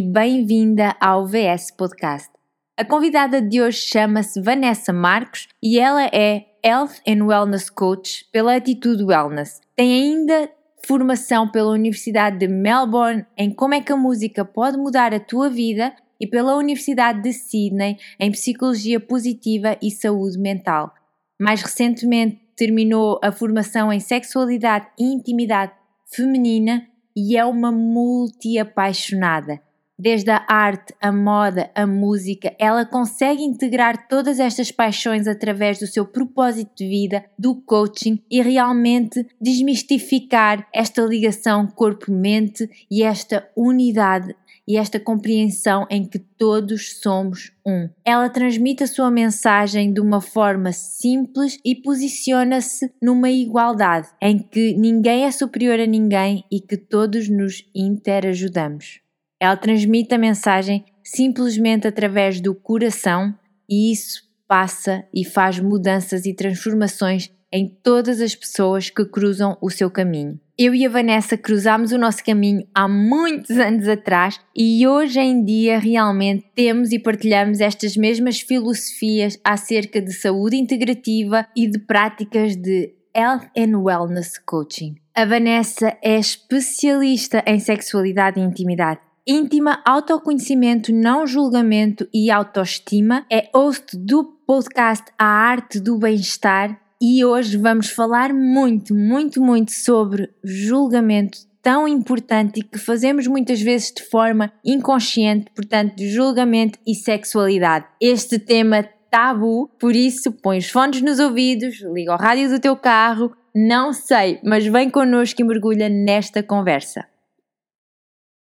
E 0.00 0.02
bem-vinda 0.02 0.96
ao 0.98 1.26
VS 1.26 1.72
Podcast. 1.76 2.30
A 2.74 2.82
convidada 2.86 3.42
de 3.42 3.60
hoje 3.60 3.82
chama-se 3.82 4.40
Vanessa 4.40 4.94
Marcos 4.94 5.46
e 5.62 5.78
ela 5.78 6.06
é 6.06 6.46
Health 6.64 7.02
and 7.06 7.22
Wellness 7.22 7.68
Coach 7.68 8.24
pela 8.32 8.56
Atitude 8.56 9.04
Wellness. 9.04 9.60
Tem 9.76 9.92
ainda 9.92 10.50
formação 10.86 11.46
pela 11.50 11.72
Universidade 11.72 12.38
de 12.38 12.48
Melbourne 12.48 13.26
em 13.36 13.54
como 13.54 13.74
é 13.74 13.82
que 13.82 13.92
a 13.92 13.96
música 13.96 14.42
pode 14.42 14.78
mudar 14.78 15.12
a 15.12 15.20
tua 15.20 15.50
vida 15.50 15.94
e 16.18 16.26
pela 16.26 16.56
Universidade 16.56 17.20
de 17.20 17.34
Sydney 17.34 17.98
em 18.18 18.32
Psicologia 18.32 18.98
Positiva 18.98 19.76
e 19.82 19.90
Saúde 19.90 20.38
Mental. 20.38 20.94
Mais 21.38 21.60
recentemente 21.60 22.40
terminou 22.56 23.20
a 23.22 23.30
formação 23.30 23.92
em 23.92 24.00
Sexualidade 24.00 24.86
e 24.98 25.12
Intimidade 25.12 25.72
Feminina 26.06 26.86
e 27.14 27.36
é 27.36 27.44
uma 27.44 27.70
multi-apaixonada. 27.70 29.60
Desde 30.00 30.30
a 30.30 30.42
arte, 30.48 30.94
a 30.98 31.12
moda, 31.12 31.70
a 31.74 31.86
música, 31.86 32.56
ela 32.58 32.86
consegue 32.86 33.42
integrar 33.42 34.08
todas 34.08 34.40
estas 34.40 34.72
paixões 34.72 35.28
através 35.28 35.78
do 35.78 35.86
seu 35.86 36.06
propósito 36.06 36.70
de 36.74 36.88
vida, 36.88 37.22
do 37.38 37.54
coaching 37.54 38.18
e 38.30 38.40
realmente 38.40 39.26
desmistificar 39.38 40.66
esta 40.74 41.02
ligação 41.02 41.66
corpo-mente 41.66 42.66
e 42.90 43.02
esta 43.02 43.46
unidade 43.54 44.34
e 44.66 44.78
esta 44.78 44.98
compreensão 44.98 45.86
em 45.90 46.06
que 46.06 46.18
todos 46.18 46.98
somos 47.02 47.52
um. 47.66 47.86
Ela 48.02 48.30
transmite 48.30 48.82
a 48.82 48.86
sua 48.86 49.10
mensagem 49.10 49.92
de 49.92 50.00
uma 50.00 50.22
forma 50.22 50.72
simples 50.72 51.58
e 51.62 51.74
posiciona-se 51.74 52.90
numa 53.02 53.30
igualdade 53.30 54.08
em 54.18 54.38
que 54.38 54.72
ninguém 54.72 55.26
é 55.26 55.30
superior 55.30 55.78
a 55.78 55.86
ninguém 55.86 56.42
e 56.50 56.58
que 56.58 56.78
todos 56.78 57.28
nos 57.28 57.68
interajudamos. 57.74 59.02
Ela 59.40 59.56
transmite 59.56 60.14
a 60.14 60.18
mensagem 60.18 60.84
simplesmente 61.02 61.88
através 61.88 62.40
do 62.40 62.54
coração 62.54 63.34
e 63.68 63.90
isso 63.90 64.22
passa 64.46 65.04
e 65.14 65.24
faz 65.24 65.58
mudanças 65.58 66.26
e 66.26 66.34
transformações 66.34 67.30
em 67.52 67.68
todas 67.82 68.20
as 68.20 68.34
pessoas 68.34 68.90
que 68.90 69.04
cruzam 69.04 69.56
o 69.60 69.70
seu 69.70 69.90
caminho. 69.90 70.38
Eu 70.56 70.74
e 70.74 70.84
a 70.84 70.90
Vanessa 70.90 71.38
cruzámos 71.38 71.90
o 71.90 71.98
nosso 71.98 72.22
caminho 72.22 72.66
há 72.74 72.86
muitos 72.86 73.56
anos 73.56 73.88
atrás 73.88 74.38
e 74.54 74.86
hoje 74.86 75.18
em 75.18 75.42
dia 75.42 75.78
realmente 75.78 76.44
temos 76.54 76.92
e 76.92 76.98
partilhamos 76.98 77.60
estas 77.60 77.96
mesmas 77.96 78.40
filosofias 78.40 79.38
acerca 79.42 80.02
de 80.02 80.12
saúde 80.12 80.56
integrativa 80.56 81.46
e 81.56 81.66
de 81.66 81.78
práticas 81.78 82.54
de 82.56 82.94
Health 83.16 83.48
and 83.56 83.78
Wellness 83.78 84.38
Coaching. 84.38 84.96
A 85.14 85.24
Vanessa 85.24 85.96
é 86.02 86.18
especialista 86.18 87.42
em 87.46 87.58
sexualidade 87.58 88.38
e 88.38 88.44
intimidade 88.44 89.00
íntima, 89.30 89.80
autoconhecimento, 89.84 90.92
não 90.92 91.24
julgamento 91.24 92.08
e 92.12 92.32
autoestima. 92.32 93.24
É 93.30 93.48
host 93.54 93.96
do 93.96 94.24
podcast 94.44 95.04
A 95.16 95.24
Arte 95.24 95.78
do 95.78 95.96
Bem-Estar 95.96 96.76
e 97.00 97.24
hoje 97.24 97.56
vamos 97.56 97.90
falar 97.90 98.34
muito, 98.34 98.92
muito, 98.92 99.40
muito 99.40 99.70
sobre 99.70 100.30
julgamento 100.42 101.38
tão 101.62 101.86
importante 101.86 102.60
que 102.60 102.76
fazemos 102.76 103.28
muitas 103.28 103.60
vezes 103.60 103.92
de 103.92 104.02
forma 104.02 104.52
inconsciente, 104.64 105.46
portanto, 105.54 105.94
julgamento 106.00 106.78
e 106.84 106.96
sexualidade. 106.96 107.86
Este 108.00 108.36
tema 108.36 108.82
tabu, 109.08 109.70
por 109.78 109.94
isso 109.94 110.32
põe 110.32 110.58
os 110.58 110.68
fones 110.68 111.02
nos 111.02 111.20
ouvidos, 111.20 111.80
liga 111.94 112.14
o 112.14 112.18
rádio 112.18 112.50
do 112.50 112.58
teu 112.58 112.74
carro, 112.74 113.30
não 113.54 113.92
sei, 113.92 114.40
mas 114.42 114.66
vem 114.66 114.90
connosco 114.90 115.40
e 115.40 115.44
mergulha 115.44 115.88
nesta 115.88 116.42
conversa. 116.42 117.06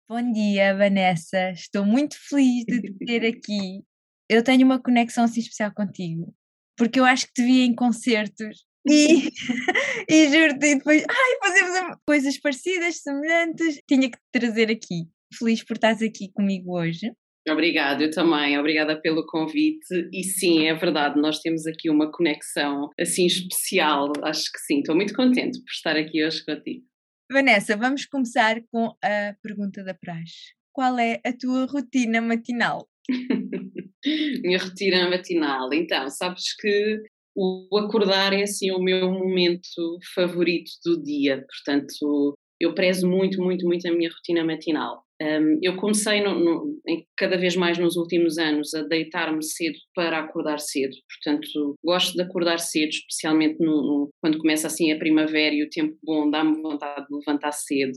Bom 0.07 0.31
dia, 0.31 0.77
Vanessa. 0.77 1.49
Estou 1.49 1.83
muito 1.83 2.15
feliz 2.29 2.63
de 2.65 2.79
te 2.79 2.93
ter 3.05 3.25
aqui. 3.25 3.81
Eu 4.29 4.43
tenho 4.43 4.63
uma 4.63 4.79
conexão 4.79 5.23
assim 5.23 5.39
especial 5.39 5.73
contigo, 5.73 6.31
porque 6.77 6.99
eu 6.99 7.05
acho 7.05 7.25
que 7.25 7.33
te 7.33 7.43
vi 7.43 7.61
em 7.61 7.73
concertos 7.73 8.65
e, 8.87 9.29
e 10.07 10.29
juro-te, 10.29 10.75
depois, 10.75 11.03
ai, 11.09 11.37
fazemos 11.43 11.97
coisas 12.07 12.39
parecidas, 12.39 13.01
semelhantes. 13.01 13.81
Tinha 13.87 14.11
que 14.11 14.17
te 14.17 14.39
trazer 14.39 14.69
aqui. 14.69 15.07
Feliz 15.33 15.63
por 15.63 15.73
estás 15.73 16.03
aqui 16.03 16.31
comigo 16.31 16.77
hoje. 16.77 17.11
Obrigada, 17.49 18.03
eu 18.03 18.11
também. 18.11 18.59
Obrigada 18.59 19.01
pelo 19.01 19.25
convite. 19.25 20.07
E 20.13 20.23
sim, 20.23 20.67
é 20.67 20.75
verdade, 20.75 21.19
nós 21.19 21.39
temos 21.39 21.65
aqui 21.65 21.89
uma 21.89 22.11
conexão 22.11 22.91
assim 22.99 23.25
especial. 23.25 24.11
Acho 24.23 24.51
que 24.51 24.59
sim. 24.59 24.79
Estou 24.79 24.95
muito 24.95 25.15
contente 25.15 25.57
por 25.59 25.71
estar 25.71 25.97
aqui 25.97 26.23
hoje 26.23 26.45
contigo. 26.45 26.85
Vanessa, 27.31 27.75
vamos 27.75 28.05
começar 28.05 28.61
com 28.71 28.95
a 29.01 29.35
pergunta 29.41 29.83
da 29.83 29.93
praxe. 29.95 30.53
Qual 30.71 30.99
é 30.99 31.19
a 31.25 31.33
tua 31.33 31.65
rotina 31.65 32.21
matinal? 32.21 32.87
Minha 34.43 34.59
rotina 34.59 35.09
matinal. 35.09 35.73
Então, 35.73 36.07
sabes 36.09 36.55
que 36.55 37.01
o 37.35 37.77
acordar 37.79 38.31
é 38.31 38.43
assim 38.43 38.71
o 38.71 38.79
meu 38.79 39.11
momento 39.11 39.97
favorito 40.13 40.71
do 40.83 41.01
dia. 41.01 41.43
Portanto, 41.47 42.37
eu 42.59 42.73
prezo 42.73 43.07
muito, 43.07 43.41
muito, 43.41 43.65
muito 43.65 43.87
a 43.87 43.91
minha 43.91 44.09
rotina 44.09 44.43
matinal. 44.43 45.03
Um, 45.21 45.59
eu 45.61 45.77
comecei 45.77 46.21
no, 46.21 46.37
no, 46.37 46.81
cada 47.15 47.37
vez 47.37 47.55
mais 47.55 47.77
nos 47.77 47.95
últimos 47.95 48.37
anos 48.37 48.73
a 48.73 48.83
deitar-me 48.83 49.41
cedo 49.41 49.77
para 49.93 50.19
acordar 50.19 50.59
cedo, 50.59 50.93
portanto 51.09 51.75
gosto 51.81 52.15
de 52.15 52.21
acordar 52.21 52.59
cedo, 52.59 52.89
especialmente 52.89 53.57
no, 53.59 54.09
quando 54.21 54.37
começa 54.37 54.67
assim 54.67 54.91
a 54.91 54.99
primavera 54.99 55.55
e 55.55 55.63
o 55.63 55.69
tempo 55.69 55.97
bom 56.03 56.29
dá-me 56.29 56.61
vontade 56.61 57.07
de 57.07 57.15
levantar 57.15 57.53
cedo. 57.53 57.93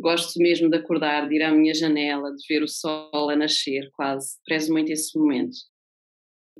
Gosto 0.00 0.38
mesmo 0.38 0.70
de 0.70 0.78
acordar, 0.78 1.28
de 1.28 1.36
ir 1.36 1.42
à 1.42 1.52
minha 1.52 1.74
janela, 1.74 2.34
de 2.34 2.42
ver 2.48 2.62
o 2.62 2.68
sol 2.68 3.28
a 3.30 3.36
nascer, 3.36 3.90
quase. 3.92 4.38
Prezo 4.44 4.72
muito 4.72 4.90
esse 4.90 5.16
momento. 5.16 5.54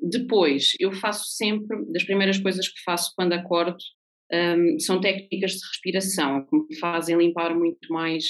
Depois, 0.01 0.73
eu 0.79 0.93
faço 0.93 1.25
sempre, 1.27 1.85
das 1.91 2.05
primeiras 2.05 2.39
coisas 2.39 2.69
que 2.69 2.83
faço 2.85 3.13
quando 3.17 3.33
acordo, 3.33 3.79
um, 4.33 4.79
são 4.79 5.01
técnicas 5.01 5.53
de 5.53 5.67
respiração, 5.67 6.47
que 6.47 6.57
me 6.57 6.79
fazem 6.79 7.17
limpar 7.17 7.55
muito 7.55 7.93
mais 7.93 8.25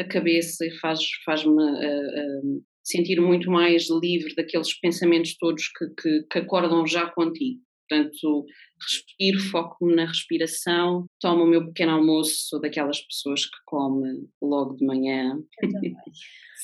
a 0.00 0.04
cabeça 0.04 0.64
e 0.64 0.70
faz, 0.78 1.00
faz-me 1.24 1.52
uh, 1.52 2.56
uh, 2.56 2.64
sentir 2.84 3.20
muito 3.20 3.50
mais 3.50 3.88
livre 3.90 4.34
daqueles 4.34 4.78
pensamentos 4.78 5.36
todos 5.36 5.68
que, 5.68 5.86
que, 6.00 6.22
que 6.30 6.38
acordam 6.38 6.86
já 6.86 7.06
contigo. 7.10 7.60
Portanto, 7.88 8.44
respiro, 8.82 9.40
foco-me 9.50 9.94
na 9.94 10.04
respiração, 10.04 11.06
tomo 11.20 11.44
o 11.44 11.46
meu 11.46 11.66
pequeno 11.66 11.92
almoço, 11.92 12.34
sou 12.46 12.60
daquelas 12.60 13.00
pessoas 13.00 13.46
que 13.46 13.56
come 13.64 14.28
logo 14.42 14.76
de 14.76 14.84
manhã. 14.84 15.38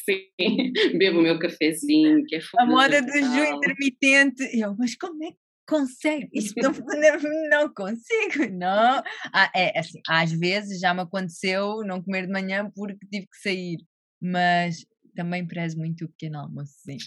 Sim, 0.04 0.72
bebo 0.98 1.20
o 1.20 1.22
meu 1.22 1.38
cafezinho, 1.38 2.24
que 2.26 2.36
é 2.36 2.40
A 2.58 2.66
moda 2.66 3.00
do 3.00 3.10
jejum 3.10 3.56
intermitente. 3.56 4.42
Eu, 4.52 4.76
mas 4.76 4.94
como 4.96 5.24
é 5.24 5.30
que 5.30 5.43
consegue? 5.66 6.28
Não, 6.56 6.72
não 7.50 7.74
consigo, 7.74 8.50
não. 8.50 9.02
Ah, 9.32 9.50
é 9.54 9.78
assim, 9.78 10.00
às 10.08 10.32
vezes 10.32 10.80
já 10.80 10.92
me 10.94 11.00
aconteceu 11.00 11.82
não 11.84 12.02
comer 12.02 12.26
de 12.26 12.32
manhã 12.32 12.70
porque 12.74 13.06
tive 13.10 13.26
que 13.26 13.36
sair, 13.42 13.78
mas 14.20 14.84
também 15.14 15.46
prezo 15.46 15.78
muito 15.78 16.04
o 16.04 16.08
pequeno 16.08 16.40
almoço, 16.40 16.72
sim. 16.84 16.98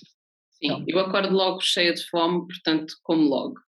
Sim, 0.52 0.86
eu 0.88 1.00
acordo 1.00 1.34
logo 1.34 1.62
cheia 1.62 1.94
de 1.94 2.04
fome, 2.10 2.48
portanto 2.48 2.94
como 3.04 3.24
logo. 3.24 3.60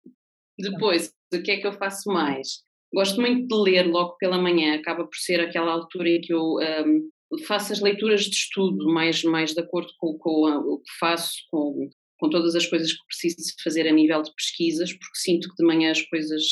Depois, 0.59 1.13
o 1.33 1.43
que 1.43 1.51
é 1.51 1.57
que 1.59 1.67
eu 1.67 1.73
faço 1.73 2.11
mais? 2.11 2.63
Gosto 2.93 3.21
muito 3.21 3.47
de 3.47 3.71
ler 3.71 3.87
logo 3.87 4.17
pela 4.17 4.41
manhã, 4.41 4.75
acaba 4.75 5.05
por 5.05 5.17
ser 5.17 5.41
aquela 5.41 5.73
altura 5.73 6.09
em 6.09 6.21
que 6.21 6.33
eu 6.33 6.57
um, 6.57 7.11
faço 7.47 7.73
as 7.73 7.81
leituras 7.81 8.23
de 8.23 8.35
estudo 8.35 8.87
mais, 8.87 9.23
mais 9.23 9.53
de 9.53 9.61
acordo 9.61 9.93
com, 9.99 10.17
com 10.19 10.47
o 10.47 10.79
que 10.79 10.91
faço, 10.99 11.35
com 11.51 11.89
com 12.19 12.29
todas 12.29 12.55
as 12.55 12.67
coisas 12.67 12.93
que 12.93 13.07
preciso 13.07 13.55
fazer 13.63 13.87
a 13.89 13.93
nível 13.93 14.23
de 14.23 14.33
pesquisas, 14.35 14.93
porque 14.93 15.19
sinto 15.19 15.49
que 15.49 15.57
de 15.57 15.67
manhã 15.67 15.91
as 15.91 16.03
coisas 16.03 16.43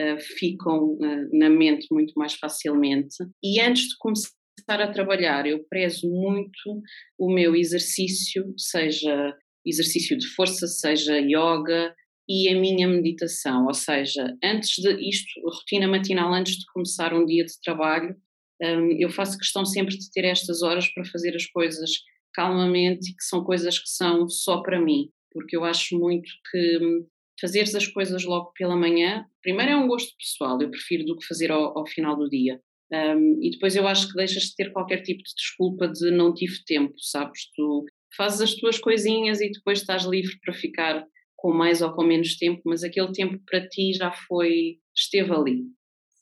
uh, 0.00 0.20
ficam 0.38 0.94
uh, 0.94 1.38
na 1.38 1.48
mente 1.48 1.86
muito 1.90 2.12
mais 2.16 2.34
facilmente. 2.34 3.16
E 3.42 3.60
antes 3.60 3.88
de 3.88 3.96
começar 3.98 4.32
a 4.68 4.92
trabalhar, 4.92 5.46
eu 5.46 5.64
prezo 5.68 6.08
muito 6.08 6.82
o 7.18 7.32
meu 7.32 7.54
exercício, 7.54 8.52
seja 8.56 9.34
exercício 9.64 10.18
de 10.18 10.26
força, 10.28 10.66
seja 10.66 11.18
yoga 11.18 11.94
e 12.28 12.48
a 12.48 12.58
minha 12.58 12.88
meditação, 12.88 13.66
ou 13.66 13.74
seja, 13.74 14.34
antes 14.42 14.76
de 14.76 15.08
isto, 15.08 15.40
rotina 15.44 15.88
matinal 15.88 16.32
antes 16.32 16.56
de 16.56 16.64
começar 16.72 17.12
um 17.12 17.26
dia 17.26 17.44
de 17.44 17.52
trabalho, 17.62 18.14
um, 18.62 18.92
eu 18.98 19.10
faço 19.10 19.38
questão 19.38 19.64
sempre 19.64 19.96
de 19.96 20.10
ter 20.10 20.24
estas 20.24 20.62
horas 20.62 20.88
para 20.92 21.04
fazer 21.04 21.34
as 21.34 21.46
coisas 21.46 21.90
calmamente 22.32 23.10
e 23.10 23.14
que 23.14 23.24
são 23.24 23.44
coisas 23.44 23.78
que 23.78 23.88
são 23.88 24.28
só 24.28 24.62
para 24.62 24.80
mim, 24.80 25.10
porque 25.32 25.56
eu 25.56 25.64
acho 25.64 25.98
muito 25.98 26.30
que 26.50 26.78
hum, 26.78 27.06
fazeres 27.40 27.74
as 27.74 27.86
coisas 27.86 28.24
logo 28.24 28.52
pela 28.52 28.76
manhã, 28.76 29.24
primeiro 29.42 29.72
é 29.72 29.76
um 29.76 29.88
gosto 29.88 30.14
pessoal, 30.16 30.60
eu 30.60 30.70
prefiro 30.70 31.04
do 31.04 31.16
que 31.16 31.26
fazer 31.26 31.50
ao, 31.50 31.76
ao 31.78 31.86
final 31.86 32.16
do 32.16 32.28
dia. 32.28 32.60
Um, 32.92 33.42
e 33.42 33.50
depois 33.50 33.74
eu 33.74 33.88
acho 33.88 34.08
que 34.08 34.14
deixas 34.14 34.44
de 34.44 34.54
ter 34.54 34.70
qualquer 34.70 35.02
tipo 35.02 35.22
de 35.22 35.34
desculpa 35.34 35.88
de 35.88 36.10
não 36.10 36.34
tive 36.34 36.62
tempo, 36.66 36.92
sabes? 36.98 37.50
Tu 37.54 37.86
fazes 38.14 38.40
as 38.42 38.54
tuas 38.54 38.78
coisinhas 38.78 39.40
e 39.40 39.50
depois 39.50 39.80
estás 39.80 40.04
livre 40.04 40.38
para 40.40 40.52
ficar 40.52 41.06
com 41.36 41.52
mais 41.52 41.80
ou 41.80 41.92
com 41.92 42.04
menos 42.04 42.36
tempo, 42.36 42.60
mas 42.66 42.84
aquele 42.84 43.10
tempo 43.12 43.42
para 43.46 43.66
ti 43.66 43.94
já 43.94 44.12
foi, 44.12 44.78
esteve 44.94 45.32
ali. 45.32 45.62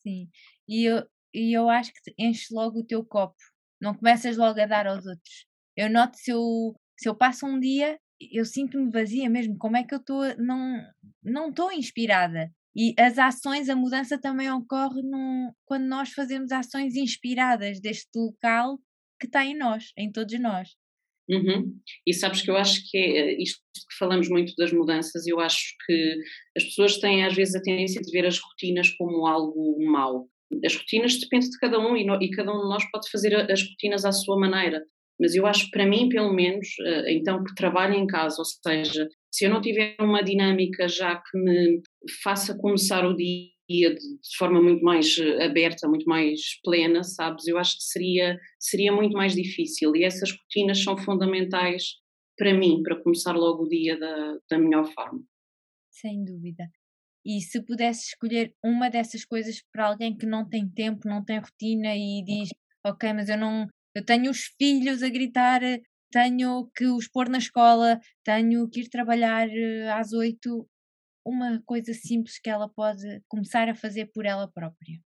Sim, 0.03 0.29
e 0.69 0.85
eu, 0.85 1.05
e 1.35 1.57
eu 1.57 1.69
acho 1.69 1.93
que 1.93 2.15
enche 2.17 2.55
logo 2.55 2.79
o 2.81 2.87
teu 2.87 3.05
copo, 3.05 3.37
não 3.81 3.93
começas 3.93 4.37
logo 4.37 4.59
a 4.61 4.67
dar 4.67 4.87
aos 4.87 5.05
outros. 5.05 5.50
Eu 5.81 5.88
noto 5.88 6.19
se 6.19 6.31
eu, 6.31 6.75
se 6.99 7.09
eu 7.09 7.15
passo 7.15 7.47
um 7.47 7.59
dia, 7.59 7.99
eu 8.31 8.44
sinto-me 8.44 8.91
vazia 8.91 9.31
mesmo. 9.31 9.56
Como 9.56 9.79
é 9.79 9.82
que 9.82 9.94
eu 9.94 9.99
estou? 9.99 10.23
Não 10.37 10.79
não 11.23 11.49
estou 11.49 11.73
inspirada. 11.73 12.50
E 12.77 12.94
as 12.99 13.19
ações, 13.19 13.71
a 13.71 13.75
mudança 13.75 14.21
também 14.21 14.50
ocorre 14.53 15.03
num, 15.03 15.50
quando 15.65 15.85
nós 15.87 16.11
fazemos 16.11 16.53
ações 16.53 16.94
inspiradas 16.97 17.81
deste 17.81 18.11
local 18.15 18.79
que 19.19 19.27
está 19.27 19.44
em 19.44 19.56
nós, 19.56 19.93
em 19.97 20.12
todos 20.12 20.38
nós. 20.38 20.69
Uhum. 21.31 21.81
E 22.06 22.12
sabes 22.12 22.43
que 22.43 22.50
eu 22.50 22.56
acho 22.56 22.83
que 22.91 22.99
é 22.99 23.41
isto 23.41 23.61
que 23.75 23.97
falamos 23.99 24.29
muito 24.29 24.55
das 24.56 24.73
mudanças, 24.73 25.26
eu 25.26 25.41
acho 25.41 25.75
que 25.87 26.17
as 26.56 26.65
pessoas 26.65 26.99
têm 26.99 27.25
às 27.25 27.35
vezes 27.35 27.55
a 27.55 27.62
tendência 27.62 28.03
de 28.03 28.11
ver 28.12 28.26
as 28.26 28.38
rotinas 28.38 28.91
como 28.91 29.26
algo 29.26 29.83
mau. 29.91 30.29
As 30.65 30.75
rotinas 30.75 31.19
dependem 31.19 31.49
de 31.49 31.59
cada 31.59 31.79
um 31.79 31.97
e, 31.97 32.05
no, 32.05 32.21
e 32.21 32.31
cada 32.31 32.53
um 32.53 32.61
de 32.61 32.69
nós 32.69 32.85
pode 32.91 33.11
fazer 33.11 33.35
as 33.50 33.62
rotinas 33.62 34.05
à 34.05 34.12
sua 34.12 34.38
maneira. 34.38 34.85
Mas 35.20 35.34
eu 35.34 35.46
acho 35.46 35.70
para 35.70 35.87
mim, 35.87 36.08
pelo 36.08 36.32
menos, 36.32 36.69
eh, 36.81 37.12
então 37.12 37.44
que 37.44 37.55
trabalho 37.55 37.94
em 37.94 38.06
casa, 38.06 38.37
ou 38.38 38.44
seja, 38.44 39.06
se 39.31 39.44
eu 39.44 39.50
não 39.50 39.61
tiver 39.61 39.94
uma 40.00 40.22
dinâmica 40.22 40.88
já 40.88 41.17
que 41.17 41.38
me 41.38 41.82
faça 42.22 42.56
começar 42.56 43.06
o 43.06 43.14
dia 43.14 43.50
de, 43.69 43.94
de 43.94 44.37
forma 44.37 44.61
muito 44.61 44.82
mais 44.82 45.17
eh, 45.19 45.44
aberta, 45.44 45.87
muito 45.87 46.06
mais 46.06 46.40
plena, 46.64 47.05
sabes? 47.05 47.46
Eu 47.46 47.58
acho 47.58 47.76
que 47.76 47.84
seria, 47.84 48.38
seria 48.58 48.93
muito 48.93 49.12
mais 49.12 49.34
difícil 49.34 49.94
e 49.94 50.05
essas 50.05 50.31
rotinas 50.32 50.82
são 50.82 50.96
fundamentais 50.96 51.84
para 52.37 52.55
mim, 52.55 52.82
para 52.82 53.00
começar 53.02 53.32
logo 53.32 53.64
o 53.64 53.69
dia 53.69 53.99
da, 53.99 54.38
da 54.50 54.58
melhor 54.58 54.87
forma. 54.94 55.20
Sem 55.90 56.25
dúvida. 56.25 56.64
E 57.25 57.40
se 57.43 57.62
pudesse 57.62 58.08
escolher 58.08 58.55
uma 58.64 58.88
dessas 58.88 59.25
coisas 59.26 59.62
para 59.70 59.88
alguém 59.88 60.16
que 60.16 60.25
não 60.25 60.49
tem 60.49 60.66
tempo, 60.69 61.06
não 61.06 61.23
tem 61.23 61.38
rotina 61.38 61.94
e 61.94 62.25
diz, 62.25 62.49
ok, 62.84 63.12
mas 63.12 63.28
eu 63.28 63.37
não, 63.37 63.69
eu 63.94 64.04
tenho 64.04 64.31
os 64.31 64.44
filhos 64.58 65.02
a 65.02 65.08
gritar, 65.08 65.60
tenho 66.10 66.70
que 66.75 66.87
os 66.87 67.08
pôr 67.08 67.28
na 67.28 67.38
escola, 67.38 68.00
tenho 68.25 68.69
que 68.69 68.81
ir 68.81 68.88
trabalhar 68.88 69.48
eh, 69.48 69.90
às 69.92 70.12
oito, 70.12 70.69
uma 71.25 71.62
coisa 71.64 71.92
simples 71.94 72.38
que 72.38 72.50
ela 72.50 72.69
pode 72.69 73.22
começar 73.28 73.69
a 73.69 73.75
fazer 73.75 74.10
por 74.12 74.26
ela 74.26 74.50
própria? 74.50 74.98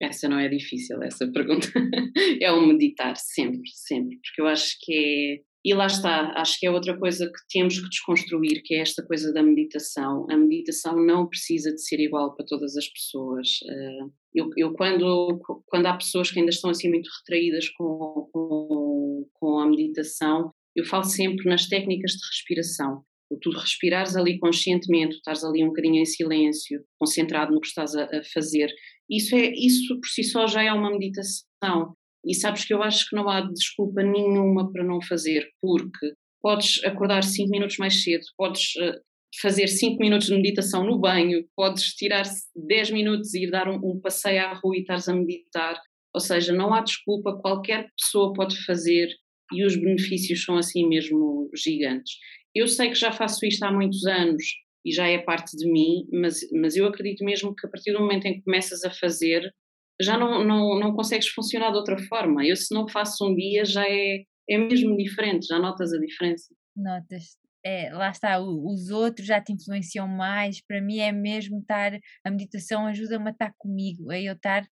Essa 0.00 0.28
não 0.28 0.38
é 0.38 0.48
difícil, 0.48 1.02
essa 1.02 1.30
pergunta. 1.30 1.68
é 2.42 2.50
o 2.50 2.66
meditar, 2.66 3.16
sempre, 3.16 3.70
sempre, 3.72 4.18
porque 4.18 4.40
eu 4.40 4.46
acho 4.46 4.76
que 4.80 5.42
é. 5.42 5.53
E 5.64 5.72
lá 5.72 5.86
está, 5.86 6.32
acho 6.36 6.58
que 6.60 6.66
é 6.66 6.70
outra 6.70 6.98
coisa 6.98 7.26
que 7.26 7.40
temos 7.50 7.78
que 7.80 7.88
desconstruir, 7.88 8.62
que 8.62 8.74
é 8.74 8.80
esta 8.80 9.02
coisa 9.02 9.32
da 9.32 9.42
meditação. 9.42 10.26
A 10.30 10.36
meditação 10.36 10.94
não 10.94 11.26
precisa 11.26 11.72
de 11.72 11.82
ser 11.82 12.00
igual 12.00 12.34
para 12.36 12.44
todas 12.44 12.76
as 12.76 12.86
pessoas. 12.88 13.48
Eh, 13.66 14.06
eu, 14.34 14.50
eu 14.58 14.74
quando, 14.74 15.40
quando 15.66 15.86
há 15.86 15.96
pessoas 15.96 16.30
que 16.30 16.38
ainda 16.38 16.50
estão 16.50 16.68
assim 16.70 16.90
muito 16.90 17.08
retraídas 17.18 17.70
com, 17.70 18.28
com, 18.30 19.26
com 19.32 19.58
a 19.58 19.66
meditação, 19.66 20.52
eu 20.76 20.84
falo 20.84 21.04
sempre 21.04 21.48
nas 21.48 21.66
técnicas 21.66 22.12
de 22.12 22.26
respiração 22.26 23.02
tu 23.40 23.50
respirares 23.50 24.16
ali 24.16 24.38
conscientemente, 24.38 25.16
estás 25.16 25.44
ali 25.44 25.64
um 25.64 25.68
bocadinho 25.68 26.00
em 26.00 26.04
silêncio, 26.04 26.84
concentrado 26.98 27.52
no 27.52 27.60
que 27.60 27.66
estás 27.66 27.94
a, 27.94 28.04
a, 28.04 28.22
fazer, 28.32 28.72
isso, 29.08 29.34
é, 29.34 29.50
isso 29.54 29.98
por 30.00 30.08
si 30.08 30.24
só 30.24 30.46
já 30.46 30.62
é 30.62 30.72
uma 30.72 30.90
meditação. 30.90 31.96
E 32.26 32.34
sabes 32.34 32.64
que 32.64 32.72
eu 32.72 32.82
acho 32.82 33.08
que 33.08 33.16
não 33.16 33.28
há 33.28 33.40
desculpa 33.40 34.02
nenhuma 34.02 34.70
para 34.72 34.84
não 34.84 35.00
fazer, 35.02 35.48
porque 35.60 36.12
podes 36.42 36.82
acordar 36.84 37.22
5 37.22 37.50
minutos 37.50 37.76
mais 37.78 38.02
cedo, 38.02 38.24
podes 38.36 38.74
uh, 38.76 39.00
fazer 39.40 39.66
5 39.66 39.98
minutos 39.98 40.28
de 40.28 40.34
meditação 40.34 40.84
no 40.84 40.98
banho, 40.98 41.44
podes 41.56 41.94
tirar 41.94 42.24
10 42.54 42.90
minutos 42.90 43.34
e 43.34 43.44
ir 43.44 43.50
dar 43.50 43.68
um, 43.68 43.76
um 43.76 44.00
passeio 44.00 44.44
à 44.44 44.54
rua 44.54 44.76
e 44.76 44.80
estares 44.80 45.08
a 45.08 45.14
meditar. 45.14 45.80
Ou 46.14 46.20
seja, 46.20 46.52
não 46.52 46.72
há 46.72 46.80
desculpa, 46.80 47.38
qualquer 47.40 47.88
pessoa 47.98 48.32
pode 48.32 48.56
fazer 48.64 49.08
e 49.52 49.64
os 49.64 49.76
benefícios 49.76 50.44
são 50.44 50.56
assim 50.56 50.88
mesmo 50.88 51.50
gigantes. 51.54 52.14
Eu 52.54 52.68
sei 52.68 52.88
que 52.88 52.94
já 52.94 53.10
faço 53.10 53.44
isto 53.44 53.62
há 53.64 53.72
muitos 53.72 54.04
anos 54.06 54.44
e 54.84 54.92
já 54.92 55.08
é 55.08 55.18
parte 55.18 55.56
de 55.56 55.70
mim, 55.70 56.06
mas, 56.12 56.40
mas 56.52 56.76
eu 56.76 56.86
acredito 56.86 57.24
mesmo 57.24 57.54
que 57.54 57.66
a 57.66 57.70
partir 57.70 57.92
do 57.92 58.00
momento 58.00 58.26
em 58.26 58.34
que 58.34 58.42
começas 58.42 58.84
a 58.84 58.90
fazer, 58.90 59.52
já 60.00 60.18
não, 60.18 60.44
não, 60.44 60.78
não 60.78 60.94
consegues 60.94 61.28
funcionar 61.28 61.70
de 61.70 61.76
outra 61.76 61.98
forma. 61.98 62.44
Eu, 62.44 62.56
se 62.56 62.74
não 62.74 62.88
faço 62.88 63.26
um 63.26 63.34
dia, 63.34 63.64
já 63.64 63.84
é, 63.86 64.24
é 64.48 64.58
mesmo 64.58 64.96
diferente, 64.96 65.46
já 65.46 65.58
notas 65.58 65.92
a 65.92 65.98
diferença. 65.98 66.54
Notas. 66.76 67.36
É, 67.66 67.90
lá 67.94 68.10
está, 68.10 68.38
os 68.40 68.90
outros 68.90 69.26
já 69.26 69.40
te 69.40 69.52
influenciam 69.52 70.06
mais. 70.06 70.60
Para 70.66 70.82
mim 70.82 70.98
é 70.98 71.12
mesmo 71.12 71.60
estar. 71.60 71.98
A 72.24 72.30
meditação 72.30 72.86
ajuda-me 72.86 73.28
a 73.28 73.32
estar 73.32 73.54
comigo, 73.56 74.10
a 74.10 74.20
eu 74.20 74.34
estar 74.34 74.66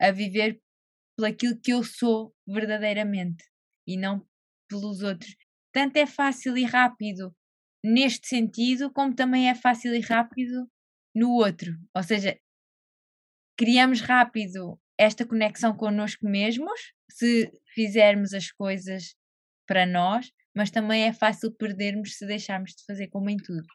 a 0.00 0.10
viver 0.10 0.60
pelo 1.16 1.28
aquilo 1.28 1.58
que 1.62 1.72
eu 1.72 1.82
sou 1.82 2.34
verdadeiramente 2.46 3.44
e 3.86 3.96
não 3.96 4.26
pelos 4.68 5.02
outros 5.02 5.36
tanto 5.76 5.98
é 5.98 6.06
fácil 6.06 6.56
e 6.56 6.64
rápido 6.64 7.36
neste 7.84 8.28
sentido, 8.28 8.90
como 8.90 9.14
também 9.14 9.50
é 9.50 9.54
fácil 9.54 9.94
e 9.94 10.00
rápido 10.00 10.66
no 11.14 11.32
outro. 11.32 11.76
Ou 11.94 12.02
seja, 12.02 12.34
criamos 13.56 14.00
rápido 14.00 14.78
esta 14.98 15.26
conexão 15.26 15.76
connosco 15.76 16.26
mesmos 16.26 16.92
se 17.10 17.50
fizermos 17.74 18.32
as 18.32 18.50
coisas 18.50 19.14
para 19.66 19.84
nós, 19.84 20.30
mas 20.54 20.70
também 20.70 21.04
é 21.04 21.12
fácil 21.12 21.52
perdermos 21.52 22.16
se 22.16 22.26
deixarmos 22.26 22.70
de 22.70 22.84
fazer 22.86 23.08
como 23.08 23.28
em 23.28 23.36
tudo. 23.36 23.66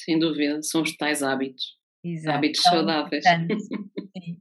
Sem 0.00 0.18
dúvida, 0.18 0.62
são 0.62 0.82
os 0.82 0.96
tais 0.96 1.22
hábitos. 1.22 1.78
Exato. 2.04 2.38
Hábitos 2.38 2.62
saudáveis. 2.62 3.24
Sim. 4.16 4.40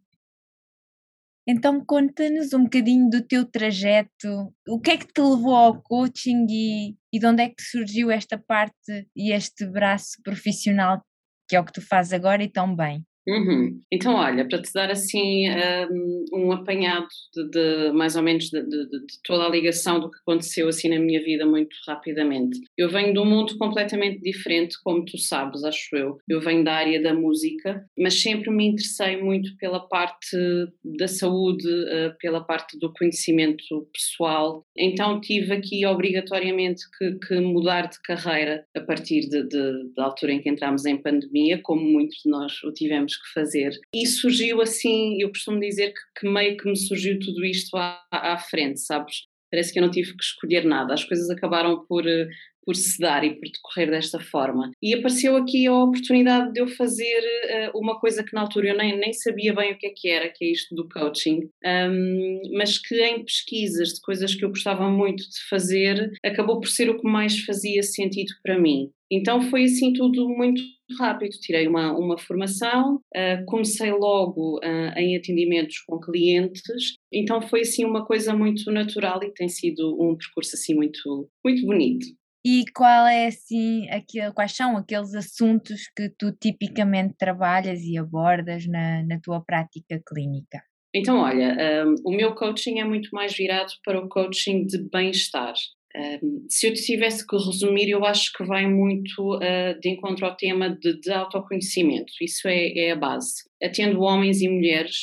Então 1.50 1.84
conta-nos 1.86 2.54
um 2.54 2.64
bocadinho 2.64 3.10
do 3.10 3.26
teu 3.26 3.46
trajeto, 3.46 4.54
o 4.68 4.82
que 4.82 4.92
é 4.92 4.98
que 4.98 5.08
te 5.08 5.22
levou 5.22 5.56
ao 5.56 5.82
coaching 5.82 6.46
e, 6.50 6.98
e 7.14 7.20
de 7.20 7.26
onde 7.26 7.42
é 7.42 7.50
que 7.50 7.62
surgiu 7.62 8.12
esta 8.12 8.38
parte 8.38 9.08
e 9.16 9.32
este 9.32 9.66
braço 9.66 10.22
profissional 10.24 11.02
que 11.48 11.56
é 11.56 11.60
o 11.60 11.64
que 11.64 11.72
tu 11.72 11.82
fazes 11.82 12.12
agora 12.12 12.44
e 12.44 12.52
tão 12.52 12.76
bem. 12.76 13.07
Uhum. 13.28 13.82
Então, 13.92 14.16
olha, 14.16 14.48
para 14.48 14.62
te 14.62 14.72
dar 14.74 14.90
assim 14.90 15.50
um, 15.92 16.26
um 16.34 16.52
apanhado 16.54 17.08
de, 17.36 17.50
de, 17.50 17.92
mais 17.92 18.16
ou 18.16 18.24
menos 18.24 18.46
de, 18.46 18.62
de, 18.62 18.90
de, 18.90 19.22
toda 19.26 19.46
a 19.46 19.50
ligação 19.50 20.00
do 20.00 20.10
que 20.10 20.18
aconteceu 20.20 20.70
assim 20.70 20.88
na 20.90 21.00
minha 21.00 21.22
vida 21.22 21.46
muito 21.46 21.76
rapidamente. 21.86 22.58
Eu 22.78 22.90
venho 22.90 23.14
de 23.14 23.20
um 23.20 23.26
mundo 23.26 23.58
completamente 23.58 24.22
diferente, 24.22 24.78
como 24.82 25.04
tu 25.04 25.18
sabes, 25.18 25.64
acho 25.64 25.96
eu. 25.96 26.18
Eu 26.28 26.40
venho 26.40 26.64
da 26.64 26.74
área 26.74 27.02
da 27.02 27.14
música, 27.14 27.86
mas 27.98 28.22
sempre 28.22 28.50
me 28.50 28.68
interessei 28.68 29.22
muito 29.22 29.56
pela 29.58 29.86
parte 29.88 30.38
da 30.98 31.08
saúde, 31.08 31.68
uh, 31.68 32.16
pela 32.20 32.42
parte 32.42 32.80
do 32.80 32.94
conhecimento 32.94 33.64
pessoal. 33.94 34.64
Então 34.78 35.20
tive 35.20 35.54
aqui 35.54 35.86
obrigatoriamente 35.86 36.82
que, 36.98 37.28
que 37.28 37.40
mudar 37.42 37.88
de 37.88 38.02
carreira 38.04 38.64
a 38.76 38.80
partir 38.80 39.28
da 39.96 40.06
altura 40.06 40.32
em 40.32 40.42
que 40.42 40.50
entramos 40.50 40.86
em 40.86 41.02
pandemia, 41.02 41.60
como 41.62 41.82
muitos 41.82 42.22
de 42.24 42.30
nós 42.30 42.64
o 42.64 42.72
tivemos 42.72 43.17
que 43.22 43.34
fazer. 43.34 43.72
E 43.94 44.06
surgiu 44.06 44.62
assim, 44.62 45.22
eu 45.22 45.30
costumo 45.30 45.60
dizer 45.60 45.94
que, 45.94 46.20
que 46.20 46.30
meio 46.30 46.58
que 46.58 46.70
me 46.70 46.78
surgiu 46.78 47.20
tudo 47.20 47.46
isto 47.46 47.76
à, 47.78 48.02
à 48.12 48.38
frente, 48.38 48.80
sabes? 48.80 49.24
Parece 49.52 49.72
que 49.72 49.80
eu 49.80 49.84
não 49.84 49.92
tive 49.92 50.16
que 50.16 50.24
escolher 50.24 50.66
nada, 50.66 50.94
as 50.94 51.06
coisas 51.06 51.30
acabaram 51.30 51.86
por, 51.86 52.06
eh, 52.06 52.28
por 52.68 52.76
se 52.76 53.00
dar 53.00 53.24
e 53.24 53.34
por 53.34 53.50
decorrer 53.50 53.90
desta 53.90 54.20
forma. 54.20 54.72
E 54.84 54.94
apareceu 54.94 55.38
aqui 55.38 55.66
a 55.68 55.74
oportunidade 55.74 56.52
de 56.52 56.60
eu 56.60 56.68
fazer 56.68 57.22
uh, 57.74 57.80
uma 57.80 57.98
coisa 57.98 58.26
que 58.26 58.34
na 58.34 58.42
altura 58.42 58.68
eu 58.68 58.78
nem, 58.78 59.00
nem 59.00 59.14
sabia 59.14 59.54
bem 59.54 59.72
o 59.72 59.78
que 59.78 59.88
é 59.88 59.94
que 59.96 60.10
era, 60.10 60.28
que 60.28 60.44
é 60.44 60.52
isto 60.52 60.76
do 60.76 60.86
coaching, 60.90 61.50
um, 61.66 62.42
mas 62.58 62.78
que 62.78 63.02
em 63.02 63.24
pesquisas 63.24 63.94
de 63.94 64.02
coisas 64.02 64.36
que 64.36 64.44
eu 64.44 64.50
gostava 64.50 64.90
muito 64.90 65.24
de 65.24 65.48
fazer, 65.50 66.12
acabou 66.26 66.60
por 66.60 66.68
ser 66.68 66.90
o 66.90 67.00
que 67.00 67.08
mais 67.08 67.40
fazia 67.40 67.82
sentido 67.82 68.34
para 68.44 68.60
mim. 68.60 68.92
Então 69.10 69.42
foi 69.44 69.64
assim 69.64 69.94
tudo 69.94 70.28
muito 70.28 70.62
rápido. 71.00 71.32
Tirei 71.40 71.70
uma, 71.70 71.98
uma 71.98 72.18
formação, 72.18 72.96
uh, 72.96 73.46
comecei 73.46 73.92
logo 73.92 74.58
uh, 74.58 74.98
em 74.98 75.16
atendimentos 75.16 75.80
com 75.88 76.00
clientes, 76.00 76.98
então 77.14 77.42
foi 77.42 77.62
assim 77.62 77.86
uma 77.86 78.06
coisa 78.06 78.36
muito 78.36 78.70
natural 78.72 79.24
e 79.24 79.34
tem 79.34 79.48
sido 79.48 79.96
um 80.02 80.18
percurso 80.18 80.56
assim 80.56 80.76
muito, 80.76 81.30
muito 81.46 81.66
bonito. 81.66 82.06
E 82.50 82.64
qual 82.74 83.06
é 83.06 83.28
assim, 83.28 83.88
quais 84.34 84.56
são 84.56 84.78
aqueles 84.78 85.14
assuntos 85.14 85.82
que 85.94 86.10
tu 86.18 86.32
tipicamente 86.32 87.14
trabalhas 87.20 87.82
e 87.82 87.98
abordas 87.98 88.66
na, 88.66 89.04
na 89.04 89.20
tua 89.22 89.44
prática 89.44 90.02
clínica? 90.08 90.62
Então, 90.96 91.20
olha, 91.20 91.86
um, 91.86 91.96
o 92.06 92.16
meu 92.16 92.34
coaching 92.36 92.80
é 92.80 92.86
muito 92.86 93.10
mais 93.12 93.36
virado 93.36 93.74
para 93.84 94.00
o 94.00 94.08
coaching 94.08 94.66
de 94.66 94.82
bem-estar. 94.90 95.56
Se 96.50 96.68
eu 96.68 96.74
tivesse 96.74 97.26
que 97.26 97.36
resumir, 97.36 97.90
eu 97.90 98.06
acho 98.06 98.32
que 98.34 98.44
vai 98.44 98.68
muito 98.68 99.36
uh, 99.36 99.80
de 99.80 99.90
encontro 99.90 100.26
ao 100.26 100.36
tema 100.36 100.70
de, 100.70 101.00
de 101.00 101.12
autoconhecimento, 101.12 102.12
isso 102.22 102.48
é, 102.48 102.68
é, 102.78 102.92
a 102.92 102.96
base. 102.96 103.48
Atendo 103.62 104.02
homens 104.02 104.42
e 104.42 104.48
mulheres, 104.48 104.96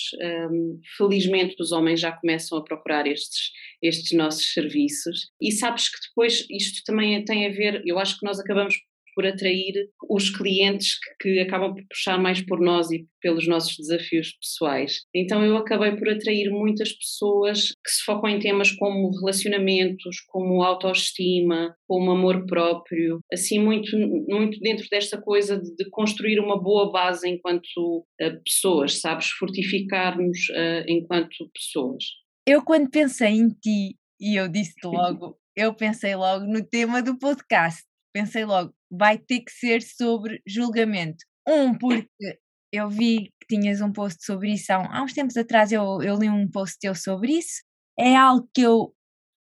um, 0.51 0.81
felizmente 0.97 1.57
os 1.59 1.73
homens 1.73 2.01
já 2.01 2.13
começam 2.13 2.57
a 2.57 2.65
procurar 2.65 3.07
estes, 3.07 3.51
estes 3.83 4.17
nossos 4.17 4.53
serviços, 4.53 5.31
e 5.41 5.51
sabes 5.51 5.89
que 5.89 5.99
depois 6.09 6.47
isto 6.51 6.83
também 6.85 7.25
tem 7.25 7.47
a 7.47 7.51
ver, 7.51 7.83
eu 7.85 7.99
acho 7.99 8.19
que 8.19 8.25
nós 8.25 8.39
acabamos 8.39 8.77
por 9.14 9.26
atrair 9.26 9.88
os 10.09 10.30
clientes 10.30 10.99
que, 11.21 11.35
que, 11.35 11.40
acabam 11.40 11.75
por 11.75 11.85
puxar 11.88 12.18
mais 12.18 12.44
por 12.44 12.61
nós 12.61 12.90
e 12.90 13.06
pelos 13.21 13.47
nossos 13.47 13.76
desafios 13.76 14.33
pessoais. 14.33 15.00
Então 15.14 15.44
eu 15.44 15.56
acabei 15.56 15.97
por 15.97 16.09
atrair 16.09 16.50
muitas 16.50 16.92
pessoas 16.92 17.68
que 17.68 17.90
se 17.90 18.04
focam 18.04 18.28
em 18.28 18.38
temas 18.38 18.71
como 18.73 19.11
relacionamentos, 19.18 20.21
como 20.28 20.62
autoestima, 20.62 21.75
como 21.88 22.11
amor 22.11 22.44
próprio, 22.47 23.21
assim 23.33 23.59
muito, 23.59 23.97
muito 24.28 24.59
dentro 24.61 24.87
desta 24.90 25.21
coisa 25.21 25.59
de, 25.59 25.75
de 25.75 25.88
construir 25.90 26.38
uma 26.40 26.61
boa 26.61 26.90
base 26.92 27.28
enquanto 27.28 28.06
uh, 28.21 28.42
pessoas, 28.44 29.00
sabes, 29.00 29.28
fortificar-nos 29.30 30.38
uh, 30.50 30.85
enquanto 30.88 31.50
pessoas. 31.54 32.04
Eu 32.47 32.62
quando 32.62 32.90
pensei 32.90 33.28
em 33.28 33.49
ti 33.49 33.97
e 34.21 34.38
eu 34.38 34.49
disse 34.49 34.75
logo, 34.85 35.38
eu 35.56 35.75
pensei 35.75 36.14
logo 36.14 36.44
no 36.44 36.64
tema 36.64 37.02
do 37.02 37.18
podcast. 37.18 37.83
Pensei 38.12 38.44
logo, 38.44 38.73
vai 38.97 39.19
ter 39.19 39.41
que 39.41 39.53
ser 39.53 39.83
sobre 39.83 40.41
julgamento. 40.47 41.25
Um, 41.47 41.77
porque 41.77 42.39
eu 42.73 42.89
vi 42.89 43.33
que 43.41 43.57
tinhas 43.57 43.81
um 43.81 43.93
post 43.93 44.25
sobre 44.25 44.53
isso 44.53 44.73
há, 44.73 45.03
uns 45.03 45.13
tempos 45.13 45.37
atrás, 45.37 45.71
eu, 45.73 46.03
eu 46.03 46.17
li 46.17 46.29
um 46.29 46.51
post 46.51 46.79
teu 46.81 46.95
sobre 46.95 47.39
isso. 47.39 47.63
É 47.99 48.17
algo 48.17 48.49
que 48.53 48.63
eu 48.63 48.93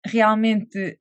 realmente 0.06 0.98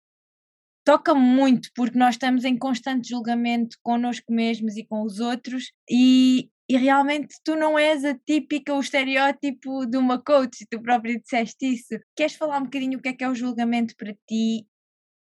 toca 0.86 1.14
muito 1.14 1.70
porque 1.76 1.98
nós 1.98 2.16
estamos 2.16 2.46
em 2.46 2.58
constante 2.58 3.10
julgamento 3.10 3.78
connosco 3.84 4.32
mesmos 4.32 4.78
e 4.78 4.86
com 4.86 5.04
os 5.04 5.20
outros 5.20 5.72
e, 5.90 6.50
e 6.70 6.78
realmente 6.78 7.36
tu 7.44 7.56
não 7.56 7.78
és 7.78 8.06
a 8.06 8.18
típica, 8.18 8.74
o 8.74 8.80
estereótipo 8.80 9.86
de 9.86 9.98
uma 9.98 10.22
coach, 10.22 10.66
tu 10.70 10.82
próprio 10.82 11.20
disseste 11.20 11.74
isso. 11.74 12.00
Queres 12.16 12.36
falar 12.36 12.60
um 12.60 12.64
bocadinho 12.64 13.00
o 13.00 13.02
que 13.02 13.10
é 13.10 13.14
que 13.14 13.24
é 13.24 13.30
o 13.30 13.36
julgamento 13.36 13.96
para 13.98 14.14
ti? 14.28 14.66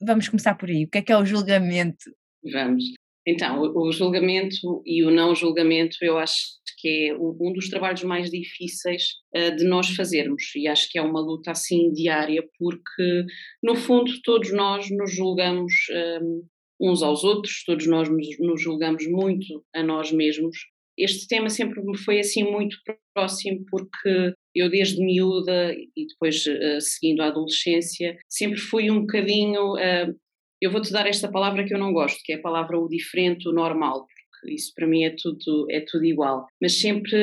Vamos 0.01 0.27
começar 0.27 0.55
por 0.55 0.67
aí. 0.67 0.85
O 0.85 0.89
que 0.89 0.97
é 0.97 1.01
que 1.01 1.11
é 1.11 1.17
o 1.17 1.25
julgamento? 1.25 2.11
Vamos. 2.51 2.83
Então, 3.27 3.61
o 3.61 3.91
julgamento 3.91 4.81
e 4.85 5.03
o 5.03 5.11
não 5.11 5.35
julgamento 5.35 5.97
eu 6.01 6.17
acho 6.17 6.35
que 6.79 7.09
é 7.09 7.15
um 7.15 7.53
dos 7.53 7.69
trabalhos 7.69 8.03
mais 8.03 8.31
difíceis 8.31 9.03
uh, 9.35 9.55
de 9.55 9.63
nós 9.65 9.89
fazermos 9.91 10.43
e 10.55 10.67
acho 10.67 10.89
que 10.89 10.97
é 10.97 11.01
uma 11.01 11.21
luta 11.21 11.51
assim 11.51 11.91
diária 11.91 12.43
porque, 12.57 13.25
no 13.61 13.75
fundo, 13.75 14.11
todos 14.23 14.51
nós 14.51 14.89
nos 14.89 15.15
julgamos 15.15 15.71
um, 15.91 15.95
ehm, 15.95 16.41
uns 16.81 17.03
aos 17.03 17.23
outros, 17.23 17.63
todos 17.63 17.85
nós 17.85 18.09
nos, 18.09 18.61
julgamos 18.61 19.07
muito 19.07 19.63
a 19.75 19.83
nós 19.83 20.11
mesmos. 20.11 20.57
Este 20.97 21.27
tema 21.27 21.49
sempre 21.49 21.79
me 21.83 21.95
foi 21.97 22.19
assim 22.19 22.43
muito 22.43 22.77
próximo 23.13 23.63
porque 23.69 24.33
eu 24.55 24.69
desde 24.69 25.03
miúda 25.03 25.73
e 25.73 26.07
depois 26.07 26.43
uh, 26.47 26.81
seguindo 26.81 27.21
a 27.21 27.27
adolescência 27.27 28.17
sempre 28.27 28.59
fui 28.59 28.89
um 28.89 29.01
bocadinho 29.01 29.75
uh, 29.75 30.15
eu 30.61 30.71
vou-te 30.71 30.91
dar 30.91 31.07
esta 31.07 31.29
palavra 31.29 31.65
que 31.65 31.73
eu 31.73 31.79
não 31.79 31.91
gosto, 31.91 32.21
que 32.23 32.33
é 32.33 32.35
a 32.35 32.41
palavra 32.41 32.77
o 32.77 32.87
diferente, 32.87 33.49
o 33.49 33.53
normal, 33.53 34.05
porque 34.05 34.53
isso 34.55 34.71
para 34.75 34.87
mim 34.87 35.03
é 35.03 35.15
tudo, 35.17 35.65
é 35.69 35.81
tudo 35.81 36.05
igual. 36.05 36.45
Mas 36.61 36.79
sempre 36.79 37.17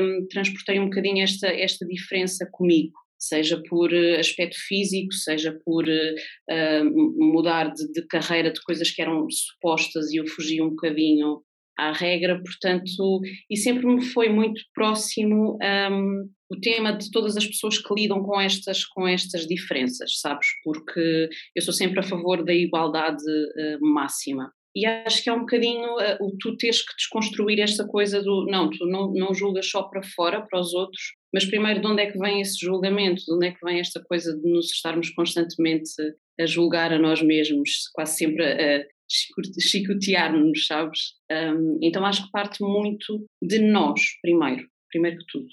um, 0.00 0.26
transportei 0.28 0.78
um 0.78 0.84
bocadinho 0.84 1.22
esta, 1.22 1.48
esta 1.48 1.84
diferença 1.86 2.48
comigo 2.50 2.92
seja 3.18 3.60
por 3.68 3.90
uh, 3.90 4.18
aspecto 4.18 4.56
físico, 4.68 5.12
seja 5.12 5.58
por 5.64 5.84
uh, 5.84 7.32
mudar 7.32 7.72
de, 7.72 7.90
de, 7.92 8.06
carreira 8.06 8.52
de 8.52 8.60
coisas 8.62 8.90
que 8.90 9.00
eram 9.00 9.26
supostas 9.30 10.12
e 10.12 10.16
eu 10.16 10.26
fugi 10.26 10.60
um 10.60 10.70
bocadinho 10.70 11.40
à 11.78 11.92
regra, 11.92 12.40
portanto, 12.40 13.20
e 13.50 13.56
sempre 13.56 13.86
me 13.86 14.04
foi 14.04 14.28
muito 14.28 14.60
próximo 14.74 15.58
um, 15.90 16.28
o 16.54 16.60
tema 16.60 16.96
de 16.96 17.10
todas 17.10 17.36
as 17.36 17.46
pessoas 17.46 17.78
que 17.78 17.94
lidam 17.94 18.22
com 18.22 18.40
estas, 18.40 18.84
com 18.84 19.06
estas 19.06 19.46
diferenças, 19.46 20.20
sabes? 20.20 20.46
Porque 20.62 21.28
eu 21.54 21.62
sou 21.62 21.74
sempre 21.74 22.00
a 22.00 22.02
favor 22.02 22.44
da 22.44 22.54
igualdade 22.54 23.22
uh, 23.22 23.78
máxima. 23.80 24.52
E 24.76 24.84
acho 24.86 25.22
que 25.22 25.30
é 25.30 25.32
um 25.32 25.40
bocadinho 25.40 25.86
uh, 25.96 26.16
o 26.20 26.36
tu 26.38 26.56
teres 26.56 26.82
que 26.82 26.96
desconstruir 26.96 27.60
esta 27.60 27.86
coisa 27.86 28.22
do 28.22 28.46
não, 28.46 28.70
tu 28.70 28.86
não, 28.86 29.12
não 29.12 29.34
julgas 29.34 29.68
só 29.68 29.82
para 29.84 30.02
fora, 30.02 30.44
para 30.44 30.60
os 30.60 30.72
outros, 30.74 31.02
mas 31.32 31.44
primeiro 31.44 31.80
de 31.80 31.86
onde 31.86 32.02
é 32.02 32.10
que 32.10 32.18
vem 32.18 32.40
esse 32.40 32.58
julgamento, 32.58 33.24
de 33.24 33.32
onde 33.32 33.46
é 33.46 33.52
que 33.52 33.64
vem 33.64 33.80
esta 33.80 34.02
coisa 34.02 34.36
de 34.36 34.48
nos 34.50 34.72
estarmos 34.72 35.10
constantemente 35.10 35.90
a 36.40 36.46
julgar 36.46 36.92
a 36.92 36.98
nós 36.98 37.22
mesmos, 37.22 37.88
quase 37.92 38.16
sempre 38.16 38.44
a, 38.44 38.84
chicotear-nos, 39.60 40.66
sabes? 40.66 41.00
Um, 41.30 41.78
então 41.82 42.04
acho 42.04 42.24
que 42.24 42.32
parte 42.32 42.62
muito 42.62 43.26
de 43.42 43.58
nós, 43.58 44.00
primeiro, 44.22 44.66
primeiro 44.90 45.18
que 45.18 45.24
tudo. 45.30 45.48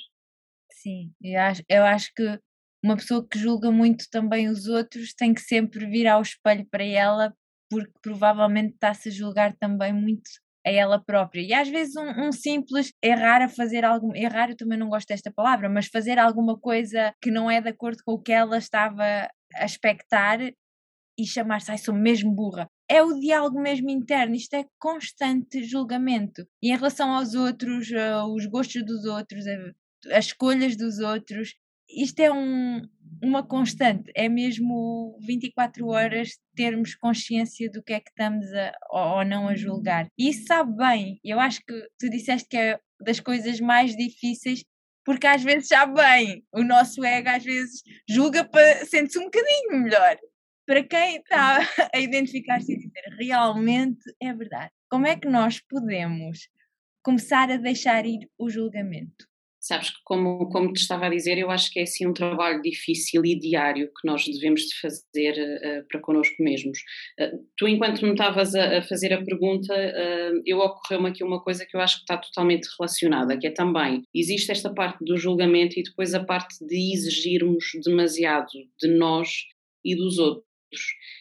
Sim, 0.81 1.13
eu 1.21 1.39
acho, 1.39 1.63
eu 1.69 1.83
acho 1.83 2.11
que 2.15 2.39
uma 2.83 2.95
pessoa 2.95 3.27
que 3.27 3.37
julga 3.37 3.71
muito 3.71 4.05
também 4.11 4.49
os 4.49 4.67
outros 4.67 5.13
tem 5.13 5.33
que 5.33 5.41
sempre 5.41 5.85
vir 5.85 6.07
ao 6.07 6.21
espelho 6.21 6.65
para 6.71 6.83
ela, 6.83 7.33
porque 7.69 7.93
provavelmente 8.01 8.73
está-se 8.73 9.09
a 9.09 9.11
julgar 9.11 9.55
também 9.57 9.93
muito 9.93 10.29
a 10.65 10.71
ela 10.71 11.03
própria. 11.03 11.41
E 11.41 11.53
às 11.53 11.69
vezes 11.69 11.95
um, 11.95 12.27
um, 12.27 12.31
simples 12.31 12.91
errar 13.03 13.41
a 13.43 13.49
fazer 13.49 13.85
algo, 13.85 14.15
errar 14.15 14.49
eu 14.49 14.57
também 14.57 14.77
não 14.77 14.89
gosto 14.89 15.07
desta 15.09 15.31
palavra, 15.31 15.69
mas 15.69 15.87
fazer 15.87 16.17
alguma 16.17 16.57
coisa 16.59 17.13
que 17.21 17.29
não 17.29 17.49
é 17.49 17.61
de 17.61 17.69
acordo 17.69 17.99
com 18.03 18.13
o 18.13 18.21
que 18.21 18.31
ela 18.31 18.57
estava 18.57 19.29
a 19.55 19.65
expectar 19.65 20.39
e 21.19 21.27
chamar-se, 21.27 21.71
ai, 21.71 21.77
sou 21.77 21.93
mesmo 21.93 22.33
burra 22.33 22.67
é 22.91 23.01
o 23.01 23.17
diálogo 23.17 23.57
mesmo 23.57 23.89
interno, 23.89 24.35
isto 24.35 24.53
é 24.53 24.65
constante 24.77 25.63
julgamento. 25.63 26.45
E 26.61 26.73
em 26.73 26.75
relação 26.75 27.09
aos 27.09 27.33
outros, 27.33 27.89
uh, 27.89 28.25
os 28.35 28.45
gostos 28.47 28.83
dos 28.85 29.05
outros, 29.05 29.45
uh, 29.45 29.73
as 30.11 30.25
escolhas 30.25 30.75
dos 30.75 30.99
outros, 30.99 31.55
isto 31.89 32.19
é 32.21 32.31
um, 32.31 32.81
uma 33.21 33.45
constante, 33.45 34.11
é 34.15 34.29
mesmo 34.29 35.17
24 35.21 35.87
horas 35.87 36.39
termos 36.55 36.95
consciência 36.95 37.69
do 37.69 37.83
que 37.83 37.93
é 37.93 37.99
que 37.99 38.09
estamos 38.09 38.45
a, 38.53 38.73
ou 38.89 39.25
não 39.25 39.47
a 39.47 39.55
julgar. 39.55 40.07
E 40.17 40.29
isso 40.29 40.45
sabe 40.45 40.75
bem, 40.77 41.19
eu 41.23 41.39
acho 41.39 41.59
que 41.65 41.73
tu 41.99 42.09
disseste 42.09 42.47
que 42.49 42.57
é 42.57 42.79
das 43.01 43.19
coisas 43.19 43.59
mais 43.59 43.95
difíceis 43.95 44.63
porque 45.05 45.27
às 45.27 45.43
vezes 45.43 45.67
sabe 45.67 45.95
bem, 45.95 46.43
o 46.53 46.63
nosso 46.63 47.03
ego 47.03 47.29
às 47.29 47.43
vezes 47.43 47.81
julga 48.07 48.47
para 48.47 48.85
sente-se 48.85 49.19
um 49.19 49.25
bocadinho 49.25 49.83
melhor. 49.83 50.17
Para 50.65 50.83
quem 50.83 51.17
está 51.17 51.57
a 51.93 51.99
identificar-se 51.99 52.73
e 52.73 52.77
dizer 52.77 53.15
realmente 53.19 54.03
é 54.21 54.33
verdade, 54.33 54.71
como 54.89 55.07
é 55.07 55.15
que 55.15 55.27
nós 55.27 55.59
podemos 55.59 56.47
começar 57.03 57.49
a 57.51 57.57
deixar 57.57 58.05
ir 58.05 58.29
o 58.37 58.49
julgamento? 58.49 59.30
Sabes 59.61 59.91
que, 59.91 59.97
como, 60.03 60.49
como 60.49 60.73
te 60.73 60.81
estava 60.81 61.05
a 61.05 61.09
dizer, 61.09 61.37
eu 61.37 61.51
acho 61.51 61.71
que 61.71 61.79
é 61.79 61.83
assim 61.83 62.07
um 62.07 62.13
trabalho 62.13 62.63
difícil 62.63 63.23
e 63.23 63.37
diário 63.37 63.87
que 63.89 64.07
nós 64.07 64.25
devemos 64.25 64.61
de 64.61 64.79
fazer 64.81 65.33
uh, 65.33 65.87
para 65.87 66.01
connosco 66.01 66.41
mesmos. 66.41 66.79
Uh, 67.19 67.45
tu, 67.55 67.67
enquanto 67.67 68.03
me 68.03 68.13
estavas 68.13 68.55
a, 68.55 68.79
a, 68.79 68.81
fazer 68.81 69.13
a 69.13 69.23
pergunta, 69.23 69.71
uh, 69.71 70.41
eu 70.47 70.57
ocorreu-me 70.57 71.09
aqui 71.09 71.23
uma 71.23 71.43
coisa 71.43 71.63
que 71.63 71.77
eu 71.77 71.79
acho 71.79 71.97
que 71.97 72.01
está 72.01 72.17
totalmente 72.17 72.67
relacionada, 72.79 73.37
que 73.37 73.45
é 73.45 73.51
também, 73.51 74.01
existe 74.15 74.51
esta 74.51 74.73
parte 74.73 75.05
do 75.05 75.15
julgamento 75.15 75.79
e 75.79 75.83
depois 75.83 76.15
a 76.15 76.23
parte 76.23 76.55
de 76.65 76.93
exigirmos 76.93 77.65
demasiado 77.85 78.49
de 78.81 78.87
nós 78.87 79.29
e 79.85 79.95
dos 79.95 80.17
outros. 80.17 80.50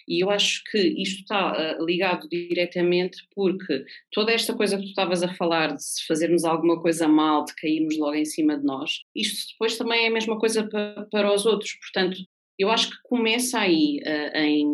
E 0.08 0.22
eu 0.22 0.30
acho 0.30 0.62
que 0.70 0.78
isto 0.78 1.20
está 1.20 1.52
uh, 1.78 1.84
ligado 1.84 2.28
diretamente 2.28 3.18
porque 3.34 3.84
toda 4.12 4.32
esta 4.32 4.54
coisa 4.54 4.76
que 4.76 4.84
tu 4.84 4.88
estavas 4.88 5.22
a 5.22 5.34
falar 5.34 5.74
de 5.74 5.82
se 5.82 6.06
fazermos 6.06 6.44
alguma 6.44 6.80
coisa 6.80 7.08
mal, 7.08 7.44
de 7.44 7.54
cairmos 7.56 7.96
logo 7.98 8.14
em 8.14 8.24
cima 8.24 8.58
de 8.58 8.64
nós, 8.64 9.00
isto 9.14 9.52
depois 9.52 9.76
também 9.76 10.04
é 10.04 10.08
a 10.08 10.12
mesma 10.12 10.38
coisa 10.38 10.66
para, 10.66 11.06
para 11.10 11.34
os 11.34 11.46
outros. 11.46 11.72
Portanto, 11.74 12.18
eu 12.58 12.70
acho 12.70 12.90
que 12.90 12.96
começa 13.04 13.58
aí 13.58 14.00
uh, 14.04 14.36
em 14.38 14.66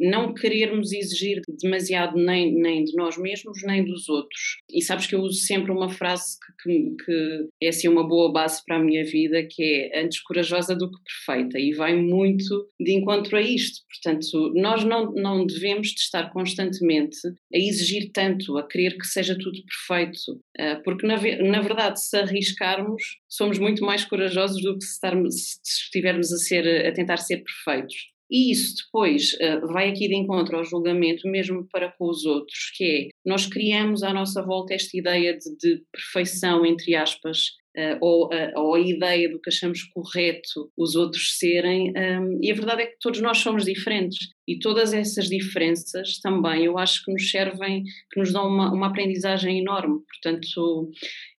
não 0.00 0.34
querermos 0.34 0.92
exigir 0.92 1.42
demasiado 1.62 2.16
nem, 2.16 2.54
nem 2.54 2.84
de 2.84 2.94
nós 2.96 3.18
mesmos, 3.18 3.62
nem 3.64 3.84
dos 3.84 4.08
outros. 4.08 4.56
E 4.72 4.82
sabes 4.82 5.06
que 5.06 5.14
eu 5.14 5.20
uso 5.20 5.40
sempre 5.40 5.70
uma 5.70 5.90
frase 5.90 6.38
que, 6.62 6.94
que, 7.04 7.48
é 7.62 7.68
assim 7.68 7.88
uma 7.88 8.06
boa 8.06 8.32
base 8.32 8.62
para 8.64 8.76
a 8.76 8.82
minha 8.82 9.04
vida, 9.04 9.46
que 9.48 9.62
é 9.62 10.02
antes 10.02 10.20
corajosa 10.22 10.74
do 10.74 10.90
que 10.90 10.98
perfeita, 11.04 11.58
e 11.58 11.72
vai 11.72 11.94
muito 11.94 12.68
de 12.80 12.92
encontro 12.92 13.36
a 13.36 13.42
isto. 13.42 13.80
Portanto, 13.88 14.52
nós 14.54 14.84
não, 14.84 15.12
não 15.12 15.46
devemos 15.46 15.88
de 15.88 16.00
estar 16.00 16.32
constantemente 16.32 17.18
a 17.54 17.58
exigir 17.58 18.10
tanto, 18.12 18.56
a 18.56 18.66
querer 18.66 18.96
que 18.96 19.06
seja 19.06 19.36
tudo 19.36 19.58
perfeito, 19.64 20.40
ah, 20.58 20.80
porque 20.84 21.06
na, 21.06 21.16
na 21.16 21.60
verdade, 21.60 22.00
se 22.00 22.16
arriscarmos, 22.16 23.02
somos 23.28 23.58
muito 23.58 23.84
mais 23.84 24.04
corajosos 24.04 24.62
do 24.62 24.78
que 24.78 24.84
se, 24.84 24.92
estarmos, 24.92 25.34
se 25.62 25.82
estivermos 25.84 26.32
a, 26.32 26.38
ser, 26.38 26.86
a 26.86 26.92
tentar 26.92 27.18
ser 27.18 27.42
perfeitos. 27.42 28.10
E 28.30 28.52
isso 28.52 28.76
depois 28.84 29.32
uh, 29.34 29.66
vai 29.72 29.90
aqui 29.90 30.06
de 30.08 30.14
encontro 30.14 30.56
ao 30.56 30.64
julgamento, 30.64 31.28
mesmo 31.28 31.66
para 31.70 31.90
com 31.90 32.08
os 32.08 32.24
outros, 32.24 32.70
que 32.76 32.84
é 32.84 33.08
nós 33.26 33.46
criamos 33.46 34.02
à 34.02 34.12
nossa 34.12 34.42
volta 34.42 34.74
esta 34.74 34.96
ideia 34.96 35.36
de, 35.36 35.56
de 35.56 35.82
perfeição, 35.92 36.64
entre 36.64 36.94
aspas, 36.94 37.59
uh, 37.76 37.98
ou, 38.00 38.28
ou, 38.56 38.74
a 38.74 38.80
ideia 38.80 39.28
do 39.28 39.40
que 39.40 39.50
achamos 39.50 39.82
correto 39.84 40.70
os 40.76 40.94
outros 40.94 41.38
serem, 41.38 41.92
um, 41.96 42.38
e 42.42 42.50
a 42.50 42.54
verdade 42.54 42.82
é 42.82 42.86
que 42.86 42.98
todos 43.00 43.20
nós 43.20 43.38
somos 43.38 43.64
diferentes. 43.64 44.28
E 44.46 44.58
todas 44.58 44.92
essas 44.92 45.28
diferenças 45.28 46.18
também 46.20 46.64
eu 46.64 46.76
acho 46.76 47.04
que 47.04 47.12
nos 47.12 47.30
servem, 47.30 47.84
que 48.12 48.18
nos 48.18 48.32
dão 48.32 48.48
uma, 48.48 48.72
uma 48.72 48.88
aprendizagem 48.88 49.60
enorme. 49.60 50.00
Portanto, 50.08 50.90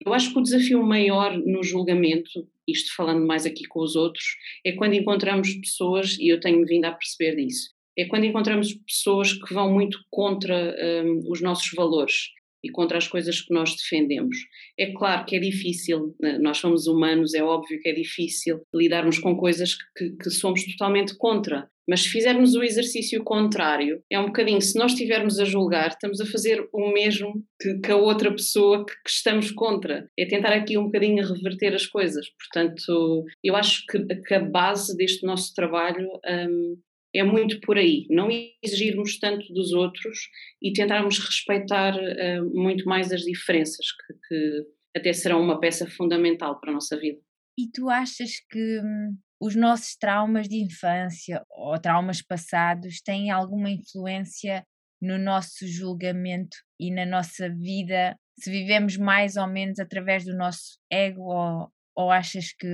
eu 0.06 0.14
acho 0.14 0.32
que 0.32 0.40
o 0.40 0.42
desafio 0.42 0.82
maior 0.82 1.38
no 1.38 1.62
julgamento, 1.62 2.48
isto 2.68 2.96
falando 2.96 3.26
mais 3.26 3.46
aqui 3.46 3.66
com 3.68 3.82
os 3.82 3.96
outros, 3.96 4.24
é 4.66 4.72
quando 4.72 4.94
encontramos 4.94 5.54
pessoas, 5.56 6.18
e 6.18 6.32
eu 6.32 6.40
tenho 6.40 6.66
vindo 6.66 6.86
a 6.86 6.92
perceber 6.92 7.36
disso, 7.36 7.72
é 7.98 8.06
quando 8.06 8.26
encontramos 8.26 8.74
pessoas 8.74 9.34
que 9.34 9.54
vão 9.54 9.74
muito 9.74 10.00
contra 10.10 10.76
um, 11.06 11.30
os 11.30 11.42
nossos 11.42 11.70
valores 11.76 12.30
e 12.64 12.70
contra 12.70 12.98
as 12.98 13.08
coisas 13.08 13.42
que 13.42 13.54
nós 13.54 13.76
defendemos. 13.76 14.38
É 14.78 14.92
claro 14.94 15.26
que 15.26 15.36
é 15.36 15.40
difícil, 15.40 16.16
né, 16.22 16.38
nós 16.38 16.58
somos 16.58 16.88
humanos, 16.88 17.34
é 17.34 17.44
óbvio 17.44 17.80
que 17.82 17.90
é 17.90 17.94
difícil 17.94 18.62
lidarmos 18.74 19.20
com 19.20 19.36
coisas 19.36 19.76
que, 19.98 20.12
que 20.12 20.30
somos 20.30 20.66
totalmente 20.66 21.16
contra. 21.18 21.70
Mas 21.88 22.04
se 22.04 22.10
fizermos 22.10 22.56
o 22.56 22.64
exercício 22.64 23.24
contrário, 23.24 24.02
é 24.10 24.20
um 24.20 24.28
bocadinho, 24.28 24.62
se 24.62 24.78
nós 24.78 24.94
estivermos 24.94 25.40
a 25.40 25.46
julgar, 25.46 25.90
estamos 25.90 26.22
a 26.22 26.26
fazer 26.26 26.66
o 26.72 26.92
mesmo 26.94 27.44
que, 27.60 27.80
que 27.80 27.92
a 27.92 27.98
outra 27.98 28.32
pessoa 28.32 28.86
que, 28.86 28.94
que, 28.94 29.10
estamos 29.10 29.52
contra. 29.52 30.08
É 30.18 30.26
tentar 30.26 30.54
aqui 30.54 30.78
um 30.78 30.86
bocadinho 30.86 31.26
reverter 31.26 31.74
as 31.74 31.86
coisas. 31.86 32.28
Portanto, 32.30 33.26
eu 33.44 33.56
acho 33.56 33.86
que, 33.88 34.00
que 34.22 34.34
a 34.34 34.40
base 34.40 34.96
deste 34.96 35.26
nosso 35.26 35.54
trabalho 35.54 36.08
um, 36.26 36.78
é 37.14 37.24
muito 37.24 37.60
por 37.62 37.78
aí, 37.78 38.06
não 38.10 38.30
exigirmos 38.64 39.20
tanto 39.20 39.52
dos 39.54 39.74
outros 39.74 40.30
e 40.62 40.72
tentarmos 40.72 41.20
respeitar 41.20 41.94
uh, 41.96 42.50
muito 42.54 42.86
mais 42.86 43.12
as 43.12 43.22
diferenças, 43.22 43.86
que, 43.92 44.14
que, 44.28 44.66
até 44.96 45.14
serão 45.14 45.42
uma 45.42 45.60
peça 45.60 45.90
fundamental 45.90 46.60
para 46.60 46.72
a 46.72 46.74
nossa 46.74 46.98
vida. 46.98 47.20
E 47.58 47.70
tu 47.72 47.90
achas 47.90 48.32
que 48.50 48.80
hum, 48.80 49.18
os 49.42 49.56
nossos 49.56 49.96
traumas 49.96 50.48
de 50.48 50.64
infância 50.64 51.44
ou 51.50 51.80
traumas 51.80 52.22
passados 52.22 53.02
têm 53.02 53.32
alguma 53.32 53.70
influência 53.70 54.66
no 55.02 55.18
nosso 55.18 55.68
julgamento 55.68 56.56
e 56.80 56.92
na 56.92 57.06
nossa 57.06 57.50
vida, 57.50 58.16
se 58.40 58.52
vivemos 58.52 58.98
mais 58.98 59.36
ou 59.36 59.48
menos 59.48 59.80
através 59.80 60.24
do 60.24 60.36
nosso 60.36 60.78
ego 60.92 61.24
ou, 61.24 61.72
ou 61.96 62.12
achas 62.12 62.54
que 62.54 62.68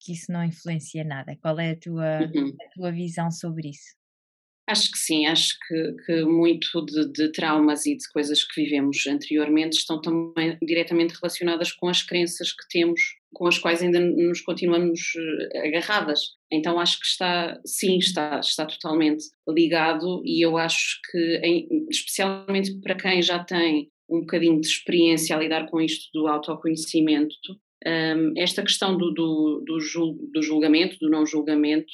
que 0.00 0.12
isso 0.12 0.30
não 0.30 0.44
influencia 0.44 1.04
nada. 1.04 1.36
Qual 1.40 1.58
é 1.58 1.72
a 1.72 1.76
tua, 1.76 2.20
uhum. 2.20 2.56
a 2.60 2.74
tua 2.74 2.92
visão 2.92 3.30
sobre 3.30 3.70
isso? 3.70 3.98
Acho 4.68 4.92
que 4.92 4.98
sim, 4.98 5.26
acho 5.26 5.56
que, 5.66 5.92
que 6.04 6.24
muito 6.24 6.84
de, 6.84 7.10
de, 7.10 7.32
traumas 7.32 7.86
e 7.86 7.96
de 7.96 8.06
coisas 8.12 8.44
que 8.44 8.62
vivemos 8.62 9.06
anteriormente 9.06 9.78
estão 9.78 9.98
também 9.98 10.58
diretamente 10.62 11.14
relacionadas 11.14 11.72
com 11.72 11.88
as 11.88 12.02
crenças 12.02 12.52
que 12.52 12.68
temos, 12.68 13.00
com 13.32 13.46
as 13.46 13.56
quais 13.56 13.80
ainda 13.80 13.98
nos 13.98 14.42
continuamos 14.42 15.00
eh, 15.16 15.68
agarradas. 15.68 16.20
Então 16.52 16.78
acho 16.78 17.00
que 17.00 17.06
está, 17.06 17.58
sim, 17.64 17.96
está, 17.96 18.40
está 18.40 18.66
totalmente 18.66 19.24
ligado 19.48 20.20
e 20.22 20.44
eu 20.44 20.58
acho 20.58 21.00
que, 21.10 21.40
em, 21.42 21.86
especialmente 21.88 22.78
para 22.82 22.94
quem 22.94 23.22
já 23.22 23.42
tem 23.42 23.90
um 24.06 24.20
bocadinho 24.20 24.60
de 24.60 24.66
experiência 24.66 25.34
a 25.34 25.38
lidar 25.38 25.66
com 25.70 25.80
isto 25.80 26.10
do 26.12 26.26
autoconhecimento, 26.26 27.34
um, 27.86 28.32
esta 28.36 28.62
questão 28.62 28.96
do, 28.96 29.12
do, 29.12 29.62
do, 29.66 29.80
jul, 29.80 30.18
do, 30.32 30.42
julgamento, 30.42 30.98
do 30.98 31.08
não 31.08 31.24
julgamento, 31.24 31.92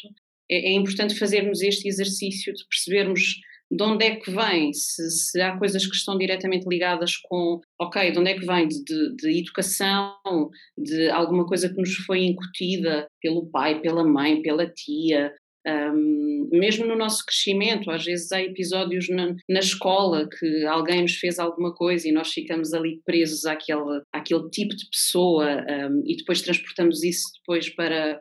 é, 0.50 0.70
é, 0.70 0.72
importante 0.72 1.18
fazermos 1.18 1.62
este 1.62 1.88
exercício 1.88 2.52
de 2.54 2.64
percebermos 2.66 3.40
de 3.70 3.82
onde 3.82 4.04
é 4.04 4.16
que 4.16 4.30
vem, 4.30 4.72
se, 4.72 5.10
se, 5.10 5.40
há 5.40 5.56
coisas 5.58 5.86
que 5.86 5.96
estão 5.96 6.16
diretamente 6.18 6.68
ligadas 6.68 7.16
com, 7.16 7.60
ok, 7.80 8.12
de 8.12 8.18
onde 8.18 8.30
é 8.30 8.38
que 8.38 8.46
vem, 8.46 8.68
de, 8.68 8.84
de, 8.84 9.16
de, 9.16 9.38
educação, 9.40 10.50
de 10.76 11.08
alguma 11.10 11.46
coisa 11.46 11.68
que 11.68 11.80
nos 11.80 11.94
foi 11.96 12.24
incutida 12.24 13.06
pelo 13.20 13.46
pai, 13.46 13.80
pela 13.80 14.04
mãe, 14.04 14.42
pela 14.42 14.70
tia, 14.70 15.32
um, 15.66 16.48
mesmo 16.52 16.86
no 16.86 16.96
nosso 16.96 17.24
crescimento, 17.24 17.90
às 17.90 18.04
vezes 18.04 18.30
há 18.32 18.42
episódios 18.42 19.08
na, 19.08 19.34
na, 19.48 19.60
escola 19.60 20.28
que 20.28 20.66
alguém 20.66 21.02
nos 21.02 21.14
fez 21.16 21.38
alguma 21.38 21.74
coisa 21.74 22.06
e 22.06 22.12
nós 22.12 22.28
ficamos 22.28 22.74
ali 22.74 23.00
presos 23.04 23.46
àquele, 23.46 24.02
àquele 24.12 24.48
tipo 24.50 24.76
de 24.76 24.86
pessoa 24.90 25.64
um, 25.90 26.02
e 26.06 26.16
depois 26.16 26.42
transportamos 26.42 27.02
isso 27.02 27.24
depois 27.40 27.70
para, 27.70 28.20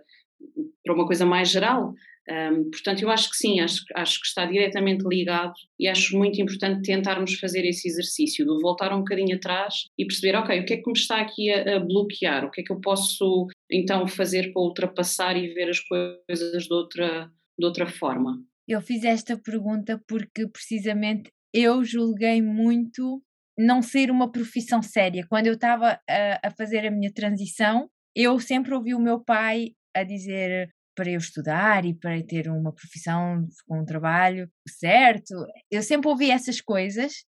para 0.86 0.93
uma 0.93 1.06
coisa 1.06 1.25
mais 1.25 1.49
geral. 1.49 1.93
Um, 2.29 2.69
portanto, 2.69 3.01
eu 3.01 3.09
acho 3.09 3.29
que 3.29 3.36
sim, 3.36 3.59
acho, 3.59 3.83
acho 3.95 4.21
que 4.21 4.27
está 4.27 4.45
diretamente 4.45 5.03
ligado 5.05 5.53
e 5.77 5.88
acho 5.88 6.17
muito 6.17 6.41
importante 6.41 6.81
tentarmos 6.81 7.33
fazer 7.36 7.65
esse 7.65 7.88
exercício 7.88 8.45
de 8.45 8.62
voltar 8.62 8.93
um 8.93 8.99
bocadinho 8.99 9.36
atrás 9.36 9.86
e 9.97 10.05
perceber, 10.05 10.38
ok, 10.38 10.59
o 10.59 10.65
que 10.65 10.73
é 10.75 10.77
que 10.77 10.88
me 10.89 10.97
está 10.97 11.19
aqui 11.19 11.51
a, 11.51 11.77
a 11.77 11.79
bloquear? 11.79 12.45
O 12.45 12.51
que 12.51 12.62
é 12.62 12.63
que 12.63 12.71
eu 12.71 12.79
posso 12.79 13.47
então 13.69 14.07
fazer 14.07 14.53
para 14.53 14.62
ultrapassar 14.62 15.36
e 15.36 15.53
ver 15.53 15.69
as 15.69 15.79
coisas 15.79 16.63
de 16.63 16.73
outra, 16.73 17.29
de 17.59 17.65
outra 17.65 17.88
forma? 17.88 18.41
Eu 18.67 18.81
fiz 18.81 19.03
esta 19.03 19.38
pergunta 19.38 20.01
porque 20.07 20.47
precisamente 20.47 21.29
eu 21.53 21.83
julguei 21.83 22.41
muito 22.41 23.21
não 23.57 23.81
ser 23.81 24.09
uma 24.09 24.31
profissão 24.31 24.81
séria. 24.81 25.25
Quando 25.29 25.47
eu 25.47 25.53
estava 25.53 25.99
a, 26.09 26.47
a 26.47 26.51
fazer 26.51 26.88
a 26.88 26.91
minha 26.91 27.12
transição, 27.13 27.89
eu 28.15 28.39
sempre 28.39 28.73
ouvi 28.73 28.95
o 28.95 28.99
meu 28.99 29.23
pai 29.23 29.71
a 29.95 30.03
dizer 30.03 30.69
para 30.95 31.10
eu 31.10 31.17
estudar 31.17 31.86
e 31.86 31.93
para 31.93 32.21
ter 32.23 32.49
uma 32.49 32.73
profissão 32.73 33.47
com 33.67 33.82
um 33.82 33.86
trabalho 33.86 34.49
certo. 34.67 35.34
Eu 35.71 35.82
sempre 35.82 36.10
ouvi 36.10 36.32
essas 36.32 36.62
coisas 36.62 37.23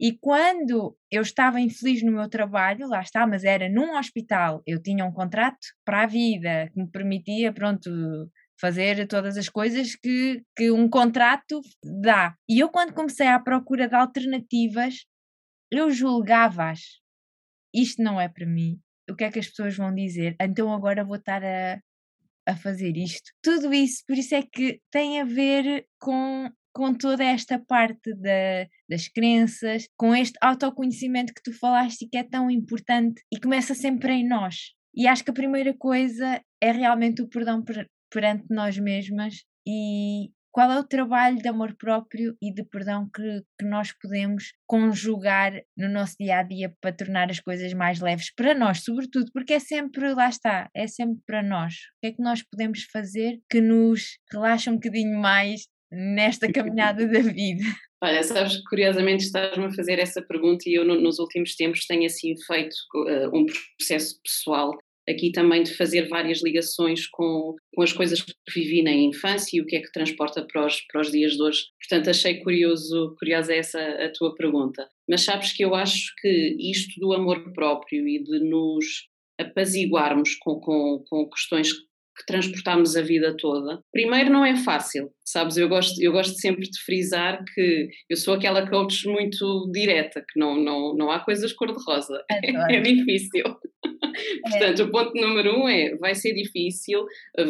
e 0.00 0.16
quando 0.18 0.96
eu 1.10 1.20
estava 1.20 1.60
infeliz 1.60 2.02
no 2.02 2.12
meu 2.12 2.26
trabalho, 2.26 2.88
lá 2.88 3.02
está, 3.02 3.26
mas 3.26 3.44
era 3.44 3.68
num 3.68 3.98
hospital, 3.98 4.62
eu 4.66 4.80
tinha 4.80 5.04
um 5.04 5.12
contrato 5.12 5.58
para 5.84 6.04
a 6.04 6.06
vida 6.06 6.70
que 6.72 6.80
me 6.80 6.90
permitia, 6.90 7.52
pronto, 7.52 7.90
fazer 8.58 9.06
todas 9.06 9.36
as 9.36 9.50
coisas 9.50 9.94
que, 9.94 10.42
que 10.56 10.70
um 10.70 10.88
contrato 10.88 11.60
dá. 12.02 12.34
E 12.48 12.58
eu, 12.58 12.70
quando 12.70 12.94
comecei 12.94 13.26
à 13.26 13.38
procura 13.38 13.86
de 13.86 13.94
alternativas, 13.94 15.04
eu 15.70 15.90
julgava-as. 15.90 16.80
Isto 17.74 18.02
não 18.02 18.18
é 18.18 18.26
para 18.26 18.46
mim. 18.46 18.80
O 19.10 19.14
que 19.14 19.24
é 19.24 19.30
que 19.30 19.38
as 19.38 19.48
pessoas 19.48 19.76
vão 19.76 19.94
dizer? 19.94 20.34
Então 20.40 20.72
agora 20.72 21.04
vou 21.04 21.16
estar 21.16 21.44
a, 21.44 21.78
a 22.46 22.56
fazer 22.56 22.96
isto. 22.96 23.30
Tudo 23.42 23.72
isso, 23.72 24.02
por 24.06 24.16
isso 24.16 24.34
é 24.34 24.42
que 24.42 24.80
tem 24.90 25.20
a 25.20 25.24
ver 25.24 25.86
com, 25.98 26.50
com 26.74 26.94
toda 26.94 27.24
esta 27.24 27.58
parte 27.58 28.14
da, 28.14 28.66
das 28.88 29.08
crenças, 29.08 29.86
com 29.96 30.14
este 30.14 30.38
autoconhecimento 30.40 31.34
que 31.34 31.42
tu 31.42 31.52
falaste 31.58 32.02
e 32.02 32.08
que 32.08 32.16
é 32.16 32.24
tão 32.24 32.50
importante 32.50 33.22
e 33.32 33.40
começa 33.40 33.74
sempre 33.74 34.12
em 34.12 34.26
nós. 34.26 34.74
E 34.94 35.06
acho 35.06 35.24
que 35.24 35.30
a 35.30 35.34
primeira 35.34 35.74
coisa 35.76 36.42
é 36.60 36.72
realmente 36.72 37.22
o 37.22 37.28
perdão 37.28 37.62
per, 37.62 37.86
perante 38.10 38.44
nós 38.50 38.76
mesmas 38.78 39.44
e, 39.66 40.30
qual 40.52 40.70
é 40.70 40.78
o 40.78 40.84
trabalho 40.84 41.36
de 41.36 41.48
amor 41.48 41.74
próprio 41.76 42.36
e 42.42 42.52
de 42.52 42.64
perdão 42.64 43.08
que, 43.14 43.42
que 43.58 43.64
nós 43.64 43.92
podemos 43.92 44.52
conjugar 44.66 45.52
no 45.76 45.88
nosso 45.88 46.16
dia 46.18 46.38
a 46.38 46.42
dia 46.42 46.74
para 46.80 46.92
tornar 46.94 47.30
as 47.30 47.40
coisas 47.40 47.72
mais 47.72 48.00
leves 48.00 48.32
para 48.34 48.54
nós, 48.54 48.82
sobretudo, 48.82 49.30
porque 49.32 49.54
é 49.54 49.58
sempre, 49.58 50.12
lá 50.14 50.28
está, 50.28 50.68
é 50.74 50.86
sempre 50.86 51.20
para 51.26 51.42
nós. 51.42 51.74
O 51.74 52.00
que 52.00 52.06
é 52.08 52.12
que 52.12 52.22
nós 52.22 52.42
podemos 52.42 52.82
fazer 52.84 53.40
que 53.48 53.60
nos 53.60 54.18
relaxa 54.32 54.70
um 54.70 54.74
bocadinho 54.74 55.18
mais 55.18 55.66
nesta 55.90 56.50
caminhada 56.50 57.06
da 57.06 57.20
vida? 57.20 57.64
Olha, 58.02 58.22
sabes 58.22 58.56
que 58.56 58.62
curiosamente 58.64 59.24
estás-me 59.24 59.66
a 59.66 59.74
fazer 59.74 59.98
essa 59.98 60.22
pergunta 60.22 60.64
e 60.66 60.74
eu 60.74 60.86
no, 60.86 60.98
nos 60.98 61.18
últimos 61.18 61.54
tempos 61.54 61.84
tenho 61.86 62.06
assim 62.06 62.34
feito 62.46 62.74
uh, 62.94 63.28
um 63.36 63.44
processo 63.76 64.18
pessoal 64.22 64.72
aqui 65.08 65.32
também 65.32 65.62
de 65.62 65.74
fazer 65.74 66.08
várias 66.08 66.42
ligações 66.42 67.06
com, 67.06 67.54
com 67.74 67.82
as 67.82 67.92
coisas 67.92 68.22
que 68.22 68.32
vivi 68.54 68.82
na 68.82 68.92
infância 68.92 69.56
e 69.56 69.60
o 69.60 69.66
que 69.66 69.76
é 69.76 69.80
que 69.80 69.92
transporta 69.92 70.46
para 70.46 70.66
os, 70.66 70.80
para 70.82 71.00
os 71.00 71.10
dias 71.10 71.32
de 71.32 71.42
hoje. 71.42 71.62
Portanto, 71.78 72.10
achei 72.10 72.40
curioso, 72.40 73.14
curiosa 73.18 73.54
essa 73.54 73.80
a 73.80 74.12
tua 74.12 74.34
pergunta. 74.34 74.88
Mas 75.08 75.22
sabes 75.22 75.52
que 75.52 75.64
eu 75.64 75.74
acho 75.74 76.14
que 76.20 76.56
isto 76.58 76.98
do 77.00 77.12
amor 77.12 77.52
próprio 77.52 78.06
e 78.08 78.22
de 78.22 78.40
nos 78.40 79.08
apaziguarmos 79.40 80.34
com, 80.36 80.60
com, 80.60 81.02
com 81.08 81.28
questões 81.30 81.72
que 81.72 82.26
transportamos 82.26 82.96
a 82.96 83.02
vida 83.02 83.34
toda. 83.36 83.82
Primeiro, 83.90 84.30
não 84.30 84.44
é 84.44 84.54
fácil, 84.56 85.10
sabes? 85.30 85.56
Eu 85.56 85.68
gosto, 85.68 86.00
eu 86.02 86.12
gosto 86.12 86.38
sempre 86.38 86.68
de 86.68 86.80
frisar 86.82 87.44
que 87.54 87.88
eu 88.08 88.16
sou 88.16 88.34
aquela 88.34 88.68
coach 88.68 89.06
muito 89.08 89.70
direta, 89.72 90.24
que 90.28 90.38
não, 90.38 90.56
não, 90.56 90.94
não 90.94 91.10
há 91.10 91.20
coisas 91.20 91.52
cor-de-rosa. 91.52 92.22
É, 92.42 92.76
é 92.76 92.80
difícil. 92.80 93.44
Portanto, 94.42 94.82
o 94.82 94.90
ponto 94.90 95.14
número 95.14 95.58
um 95.58 95.68
é: 95.68 95.94
vai 95.96 96.14
ser 96.14 96.34
difícil, 96.34 97.04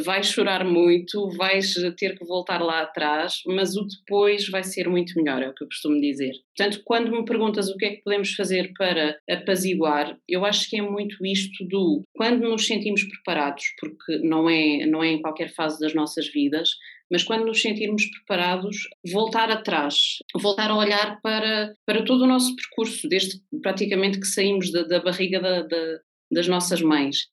vais 0.04 0.26
chorar 0.26 0.64
muito, 0.64 1.28
vais 1.36 1.74
ter 1.96 2.18
que 2.18 2.24
voltar 2.24 2.60
lá 2.60 2.82
atrás, 2.82 3.42
mas 3.46 3.76
o 3.76 3.86
depois 3.86 4.48
vai 4.48 4.62
ser 4.62 4.88
muito 4.88 5.12
melhor, 5.16 5.42
é 5.42 5.48
o 5.48 5.54
que 5.54 5.64
eu 5.64 5.68
costumo 5.68 6.00
dizer. 6.00 6.32
Portanto, 6.56 6.82
quando 6.84 7.10
me 7.10 7.24
perguntas 7.24 7.68
o 7.68 7.76
que 7.76 7.86
é 7.86 7.90
que 7.90 8.02
podemos 8.02 8.34
fazer 8.34 8.72
para 8.76 9.18
apaziguar, 9.28 10.16
eu 10.28 10.44
acho 10.44 10.68
que 10.68 10.78
é 10.78 10.82
muito 10.82 11.24
isto 11.24 11.64
do 11.66 12.02
quando 12.14 12.48
nos 12.48 12.66
sentimos 12.66 13.02
preparados, 13.04 13.64
porque 13.78 14.18
não 14.18 14.48
é, 14.48 14.86
não 14.86 15.02
é 15.02 15.08
em 15.08 15.22
qualquer 15.22 15.52
fase 15.52 15.80
das 15.80 15.94
nossas 15.94 16.28
vidas, 16.28 16.70
mas 17.10 17.24
quando 17.24 17.44
nos 17.44 17.60
sentirmos 17.60 18.06
preparados, 18.06 18.88
voltar 19.12 19.50
atrás, 19.50 20.18
voltar 20.40 20.70
a 20.70 20.76
olhar 20.76 21.20
para, 21.20 21.74
para 21.84 22.04
todo 22.04 22.22
o 22.22 22.26
nosso 22.26 22.54
percurso, 22.54 23.08
desde 23.08 23.40
praticamente 23.60 24.20
que 24.20 24.26
saímos 24.26 24.70
da, 24.70 24.84
da 24.84 25.02
barriga 25.02 25.40
da, 25.40 25.62
da, 25.62 26.00
das 26.30 26.46
nossas 26.46 26.80
mães 26.80 27.28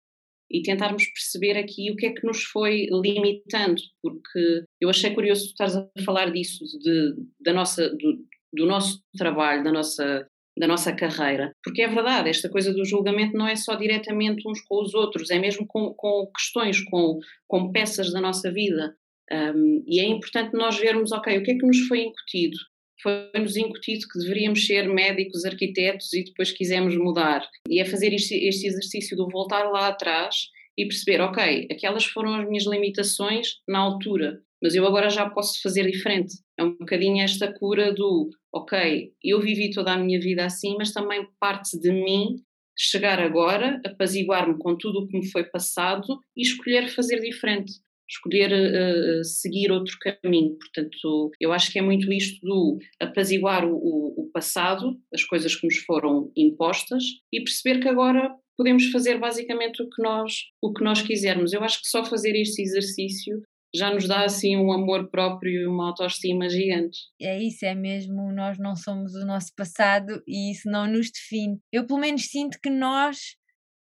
e 0.50 0.62
tentarmos 0.62 1.06
perceber 1.06 1.58
aqui 1.58 1.92
o 1.92 1.96
que 1.96 2.06
é 2.06 2.14
que 2.14 2.26
nos 2.26 2.44
foi 2.44 2.88
limitando, 2.90 3.82
porque 4.02 4.64
eu 4.80 4.90
achei 4.90 5.14
curioso 5.14 5.44
tu 5.44 5.50
estares 5.50 5.76
a 5.76 5.88
falar 6.06 6.32
disso, 6.32 6.64
de, 6.80 7.16
da 7.42 7.54
nossa, 7.54 7.90
do, 7.90 8.26
do 8.54 8.66
nosso 8.66 9.02
trabalho, 9.18 9.64
da 9.64 9.72
nossa, 9.72 10.26
da 10.58 10.68
nossa 10.68 10.96
carreira, 10.96 11.52
porque 11.64 11.82
é 11.82 11.88
verdade, 11.88 12.30
esta 12.30 12.50
coisa 12.50 12.74
do 12.74 12.86
julgamento 12.86 13.38
não 13.38 13.48
é 13.48 13.56
só 13.56 13.76
diretamente 13.76 14.48
uns 14.48 14.62
com 14.62 14.82
os 14.82 14.94
outros, 14.94 15.30
é 15.30 15.38
mesmo 15.38 15.68
com, 15.68 15.94
com 15.94 16.32
questões, 16.36 16.82
com, 16.86 17.20
com 17.46 17.72
peças 17.72 18.12
da 18.12 18.22
nossa 18.22 18.52
vida. 18.52 18.96
Um, 19.32 19.84
e 19.86 20.00
é 20.00 20.06
importante 20.06 20.54
nós 20.54 20.78
vermos, 20.78 21.12
ok, 21.12 21.38
o 21.38 21.44
que 21.44 21.52
é 21.52 21.58
que 21.58 21.66
nos 21.66 21.80
foi 21.88 22.02
incutido? 22.02 22.58
Foi-nos 23.02 23.56
incutido 23.56 24.08
que 24.12 24.20
deveríamos 24.20 24.66
ser 24.66 24.88
médicos, 24.88 25.46
arquitetos 25.46 26.12
e 26.14 26.24
depois 26.24 26.52
quisemos 26.52 26.98
mudar. 26.98 27.48
E 27.70 27.80
é 27.80 27.86
fazer 27.86 28.14
este, 28.14 28.36
este 28.48 28.68
exercício 28.68 29.16
de 29.16 29.32
voltar 29.32 29.70
lá 29.70 29.88
atrás 29.88 30.36
e 30.78 30.86
perceber, 30.86 31.22
ok, 31.22 31.68
aquelas 31.72 32.06
foram 32.06 32.36
as 32.36 32.48
minhas 32.48 32.66
limitações 32.66 33.56
na 33.68 33.80
altura, 33.80 34.40
mas 34.62 34.76
eu 34.76 34.86
agora 34.86 35.10
já 35.10 35.30
posso 35.30 35.62
fazer 35.62 35.90
diferente. 35.90 36.36
É 36.58 36.64
um 36.64 36.78
bocadinho 36.78 37.24
esta 37.24 37.52
cura 37.52 37.94
do, 37.94 38.30
ok, 38.54 39.12
eu 39.24 39.40
vivi 39.42 39.72
toda 39.72 39.94
a 39.94 39.98
minha 39.98 40.20
vida 40.20 40.46
assim, 40.46 40.76
mas 40.78 40.92
também 40.92 41.28
parte 41.40 41.80
de 41.80 41.92
mim 41.92 42.38
chegar 42.78 43.20
agora, 43.20 43.82
apaziguar-me 43.86 44.58
com 44.60 44.78
tudo 44.78 45.00
o 45.00 45.08
que 45.08 45.18
me 45.18 45.32
foi 45.32 45.44
passado 45.44 46.20
e 46.36 46.44
escolher 46.44 46.90
fazer 46.90 47.20
diferente, 47.20 47.74
escolher 48.10 48.52
uh, 48.52 49.24
seguir 49.24 49.72
outro 49.72 49.96
caminho. 50.00 50.58
Portanto, 50.58 51.32
eu 51.40 51.52
acho 51.52 51.72
que 51.72 51.80
é 51.80 51.82
muito 51.82 52.12
isto 52.12 52.40
do 52.46 52.78
apaziguar 53.00 53.66
o, 53.66 53.76
o, 53.76 54.30
passado, 54.34 54.98
as 55.14 55.24
coisas 55.24 55.56
que 55.56 55.66
nos 55.66 55.78
foram 55.80 56.32
impostas 56.36 57.04
e 57.32 57.44
perceber 57.44 57.80
que 57.80 57.90
agora 57.90 58.34
podemos 58.56 58.90
fazer 58.92 59.20
basicamente 59.20 59.82
o 59.82 59.90
que 59.90 60.02
nós 60.02 60.34
o 60.62 60.74
que 60.74 60.84
nós 60.84 61.02
quisermos. 61.02 61.54
Eu 61.54 61.64
acho 61.64 61.82
que 61.82 61.88
só 61.88 62.04
fazer 62.04 62.36
este 62.36 62.62
exercício 62.62 63.42
já 63.76 63.94
nos 63.94 64.08
dá 64.08 64.24
assim 64.24 64.56
um 64.58 64.72
amor 64.72 65.10
próprio 65.10 65.62
e 65.62 65.68
uma 65.68 65.90
autoestima 65.90 66.50
gigante. 66.50 66.98
É 67.22 67.42
isso, 67.42 67.66
é 67.66 67.76
mesmo, 67.76 68.32
nós 68.32 68.58
não 68.58 68.76
somos 68.76 69.14
o 69.14 69.26
nosso 69.26 69.54
passado 69.56 70.24
e 70.28 70.52
isso 70.52 70.70
não 70.70 70.88
nos 70.88 71.12
define. 71.12 71.60
Eu 71.72 71.86
pelo 71.86 72.00
menos 72.00 72.26
sinto 72.26 72.58
que 72.62 72.70
nós 72.70 73.36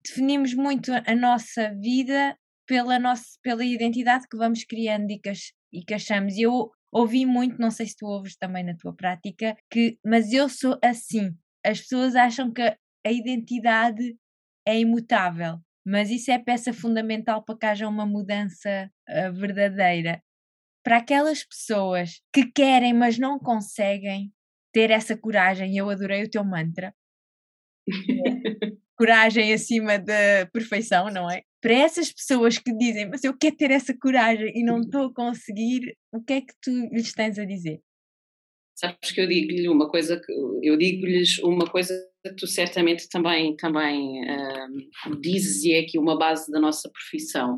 definimos 0.06 0.54
muito 0.54 0.92
a 0.92 1.16
nossa 1.16 1.74
vida 1.82 2.38
pela, 2.66 3.00
nossa, 3.00 3.24
pela 3.42 3.64
identidade 3.64 4.28
que 4.30 4.38
vamos 4.38 4.64
criando 4.64 5.12
e 5.12 5.20
que, 5.20 5.32
e 5.74 5.84
que 5.84 5.94
achamos. 5.94 6.38
Eu 6.38 6.72
ouvi 6.92 7.26
muito, 7.26 7.60
não 7.60 7.72
sei 7.72 7.88
se 7.88 7.96
tu 7.98 8.06
ouves 8.06 8.36
também 8.38 8.64
na 8.64 8.76
tua 8.76 8.96
prática, 8.96 9.56
que 9.70 9.98
mas 10.06 10.32
eu 10.34 10.50
sou 10.50 10.78
assim. 10.84 11.32
As 11.66 11.82
pessoas 11.82 12.16
acham 12.16 12.52
que 12.52 12.62
a 12.62 13.12
identidade 13.12 14.16
é 14.68 14.80
imutável 14.80 15.60
mas 15.86 16.10
isso 16.10 16.32
é 16.32 16.40
peça 16.40 16.74
fundamental 16.74 17.44
para 17.44 17.58
que 17.58 17.66
haja 17.68 17.88
uma 17.88 18.06
mudança 18.08 18.92
uh, 19.08 19.32
verdadeira. 19.34 20.22
Para 20.84 20.98
aquelas 20.98 21.44
pessoas 21.44 22.22
que 22.34 22.52
querem, 22.52 22.94
mas 22.94 23.20
não 23.20 23.38
conseguem 23.38 24.34
ter 24.74 24.90
essa 24.90 25.16
coragem, 25.16 25.78
eu 25.78 25.90
adorei 25.90 26.24
o 26.24 26.30
teu 26.30 26.44
mantra. 26.44 26.94
coragem 28.98 29.54
acima 29.54 30.00
da 30.00 30.48
perfeição, 30.52 31.10
não 31.12 31.30
é? 31.30 31.44
Para 31.66 31.74
essas 31.74 32.14
pessoas 32.14 32.60
que 32.60 32.72
dizem, 32.78 33.10
mas 33.10 33.24
eu 33.24 33.36
quero 33.36 33.56
ter 33.56 33.72
essa 33.72 33.92
coragem 34.00 34.52
e 34.56 34.64
não 34.64 34.82
estou 34.82 35.08
a 35.08 35.14
conseguir, 35.14 35.98
o 36.14 36.22
que 36.22 36.34
é 36.34 36.42
que 36.42 36.54
tu 36.62 36.70
lhes 36.92 37.12
tens 37.12 37.40
a 37.40 37.44
dizer? 37.44 37.82
Sabes 38.78 39.12
que 39.12 39.20
eu 39.20 39.28
digo-lhe 39.28 39.68
uma 39.68 39.90
coisa, 39.90 40.22
eu 40.62 40.78
digo-lhes 40.78 41.40
uma 41.40 41.66
coisa 41.66 41.92
que 42.24 42.36
tu 42.36 42.46
certamente 42.46 43.10
também, 43.10 43.56
também 43.56 44.22
uh, 44.30 45.20
dizes 45.20 45.64
e 45.64 45.74
é 45.74 45.80
aqui 45.80 45.98
uma 45.98 46.16
base 46.16 46.52
da 46.52 46.60
nossa 46.60 46.88
profissão. 46.88 47.58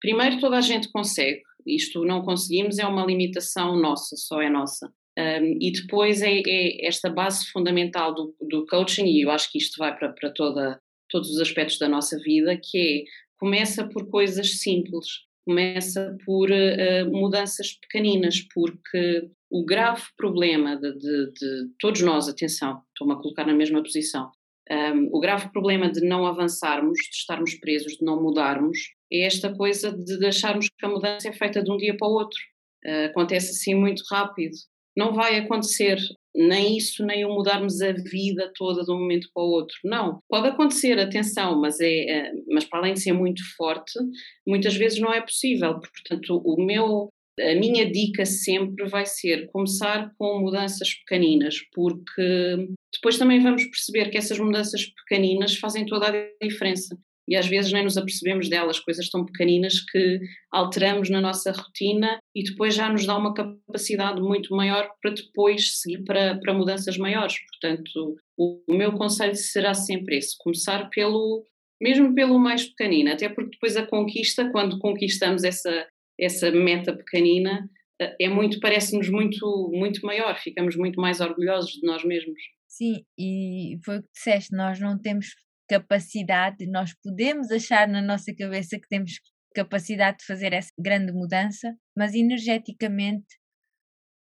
Primeiro, 0.00 0.40
toda 0.40 0.58
a 0.58 0.60
gente 0.60 0.90
consegue, 0.90 1.40
isto 1.64 2.04
não 2.04 2.22
conseguimos 2.22 2.80
é 2.80 2.86
uma 2.86 3.06
limitação 3.06 3.76
nossa, 3.76 4.16
só 4.16 4.42
é 4.42 4.50
nossa. 4.50 4.92
Um, 5.16 5.56
e 5.60 5.70
depois 5.70 6.20
é, 6.20 6.40
é, 6.44 6.84
esta 6.84 7.08
base 7.08 7.46
fundamental 7.52 8.12
do, 8.12 8.34
do, 8.40 8.66
coaching, 8.66 9.04
e 9.04 9.22
eu 9.22 9.30
acho 9.30 9.52
que 9.52 9.58
isto 9.58 9.76
vai 9.78 9.96
para, 9.96 10.12
para 10.12 10.32
toda, 10.32 10.80
todos 11.10 11.30
os 11.30 11.40
aspectos 11.40 11.78
da 11.78 11.88
nossa 11.88 12.18
vida, 12.18 12.56
que 12.56 12.78
é 12.78 13.04
começa 13.38 13.88
por 13.88 14.08
coisas 14.10 14.60
simples, 14.60 15.06
começa 15.46 16.16
por 16.26 16.50
uh, 16.50 17.10
mudanças 17.10 17.72
pequeninas, 17.72 18.46
porque 18.52 19.30
o 19.50 19.64
grave 19.64 20.02
problema 20.16 20.76
de, 20.76 20.92
de, 20.92 21.32
de 21.32 21.68
todos 21.78 22.02
nós, 22.02 22.28
atenção, 22.28 22.82
estou-me 22.88 23.14
a 23.14 23.16
colocar 23.16 23.46
na 23.46 23.54
mesma 23.54 23.82
posição, 23.82 24.30
um, 24.70 25.08
o 25.10 25.18
grave 25.18 25.50
problema 25.50 25.90
de 25.90 26.00
não 26.00 26.26
avançarmos, 26.26 26.98
de 26.98 27.16
estarmos 27.16 27.54
presos, 27.54 27.96
de 27.96 28.04
não 28.04 28.22
mudarmos, 28.22 28.78
é 29.12 29.22
esta 29.22 29.52
coisa 29.52 29.90
de 29.90 30.24
acharmos 30.24 30.68
que 30.68 30.86
a 30.86 30.88
mudança 30.88 31.28
é 31.28 31.32
feita 31.32 31.62
de 31.62 31.72
um 31.72 31.76
dia 31.76 31.96
para 31.96 32.06
o 32.06 32.12
outro. 32.12 32.38
Uh, 32.84 33.06
acontece 33.06 33.50
assim 33.50 33.74
muito 33.74 34.04
rápido. 34.08 34.54
Não 34.96 35.12
vai 35.12 35.36
acontecer 35.38 35.98
nem 36.34 36.76
isso, 36.76 37.04
nem 37.04 37.24
o 37.24 37.34
mudarmos 37.34 37.80
a 37.80 37.92
vida 37.92 38.52
toda 38.56 38.84
de 38.84 38.90
um 38.90 38.98
momento 38.98 39.28
para 39.34 39.42
o 39.42 39.50
outro. 39.50 39.76
Não. 39.84 40.20
Pode 40.28 40.48
acontecer, 40.48 40.98
atenção, 40.98 41.60
mas, 41.60 41.80
é, 41.80 42.10
é 42.10 42.32
mas 42.48 42.64
para 42.64 42.80
além 42.80 42.94
de 42.94 43.00
ser 43.00 43.12
muito 43.12 43.42
forte, 43.56 43.98
muitas 44.46 44.74
vezes 44.74 45.00
não 45.00 45.12
é 45.12 45.20
possível. 45.20 45.80
Portanto, 45.80 46.40
o 46.44 46.64
meu 46.64 47.10
a 47.40 47.54
minha 47.54 47.90
dica 47.90 48.26
sempre 48.26 48.86
vai 48.88 49.06
ser 49.06 49.46
começar 49.46 50.12
com 50.18 50.40
mudanças 50.40 50.92
pequeninas, 50.94 51.56
porque 51.72 52.68
depois 52.92 53.16
também 53.18 53.40
vamos 53.40 53.64
perceber 53.64 54.10
que 54.10 54.18
essas 54.18 54.38
mudanças 54.38 54.84
pequeninas 54.86 55.56
fazem 55.56 55.86
toda 55.86 56.08
a 56.08 56.46
diferença. 56.46 56.98
E 57.30 57.36
às 57.36 57.46
vezes 57.46 57.72
nem 57.72 57.84
nos 57.84 57.96
apercebemos 57.96 58.48
delas, 58.48 58.80
coisas 58.80 59.08
tão 59.08 59.24
pequeninas 59.24 59.78
que 59.78 60.18
alteramos 60.50 61.08
na 61.08 61.20
nossa 61.20 61.52
rotina 61.52 62.18
e 62.34 62.42
depois 62.42 62.74
já 62.74 62.90
nos 62.90 63.06
dá 63.06 63.16
uma 63.16 63.32
capacidade 63.32 64.20
muito 64.20 64.52
maior 64.52 64.90
para 65.00 65.12
depois 65.12 65.78
seguir 65.78 66.02
para, 66.02 66.40
para 66.40 66.52
mudanças 66.52 66.98
maiores. 66.98 67.36
Portanto, 67.48 68.16
o, 68.36 68.60
o 68.68 68.74
meu 68.74 68.92
conselho 68.94 69.36
será 69.36 69.74
sempre 69.74 70.16
esse: 70.16 70.36
começar 70.40 70.90
pelo, 70.90 71.46
mesmo 71.80 72.12
pelo 72.16 72.36
mais 72.36 72.66
pequenino, 72.66 73.12
até 73.12 73.28
porque 73.28 73.52
depois 73.52 73.76
a 73.76 73.86
conquista, 73.86 74.50
quando 74.50 74.80
conquistamos 74.80 75.44
essa, 75.44 75.86
essa 76.18 76.50
meta 76.50 76.92
pequenina 76.92 77.70
eh, 78.00 78.16
é 78.22 78.28
muito, 78.28 78.58
parece-nos 78.58 79.08
muito, 79.08 79.70
muito 79.72 80.04
maior, 80.04 80.36
ficamos 80.36 80.74
muito 80.74 81.00
mais 81.00 81.20
orgulhosos 81.20 81.74
de 81.74 81.86
nós 81.86 82.04
mesmos. 82.04 82.40
Sim, 82.66 83.04
e 83.16 83.78
foi 83.84 83.98
o 83.98 84.02
que 84.02 84.08
disseste, 84.12 84.52
nós 84.52 84.80
não 84.80 84.98
temos 84.98 85.28
capacidade, 85.70 86.66
nós 86.66 86.92
podemos 87.00 87.48
achar 87.52 87.86
na 87.86 88.02
nossa 88.02 88.34
cabeça 88.34 88.76
que 88.76 88.88
temos 88.88 89.20
capacidade 89.54 90.18
de 90.18 90.24
fazer 90.24 90.52
essa 90.52 90.72
grande 90.76 91.12
mudança, 91.12 91.76
mas 91.96 92.12
energeticamente 92.12 93.38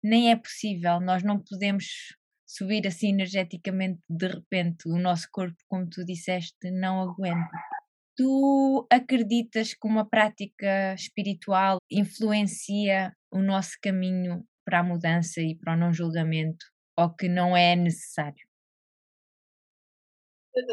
nem 0.02 0.32
é 0.32 0.36
possível, 0.36 1.00
nós 1.00 1.22
não 1.22 1.40
podemos 1.40 1.86
subir 2.44 2.84
assim 2.86 3.10
energeticamente 3.10 4.00
de 4.08 4.26
repente, 4.26 4.88
o 4.88 4.98
nosso 4.98 5.28
corpo, 5.30 5.56
como 5.68 5.88
tu 5.88 6.04
disseste, 6.04 6.70
não 6.72 7.00
aguenta. 7.00 7.58
Tu 8.16 8.86
acreditas 8.90 9.72
que 9.74 9.86
uma 9.86 10.08
prática 10.08 10.94
espiritual 10.94 11.78
influencia 11.90 13.12
o 13.32 13.40
nosso 13.40 13.72
caminho 13.80 14.44
para 14.64 14.80
a 14.80 14.84
mudança 14.84 15.40
e 15.40 15.56
para 15.56 15.74
o 15.74 15.76
não 15.76 15.92
julgamento 15.92 16.64
ou 16.98 17.14
que 17.14 17.28
não 17.28 17.56
é 17.56 17.76
necessário? 17.76 18.46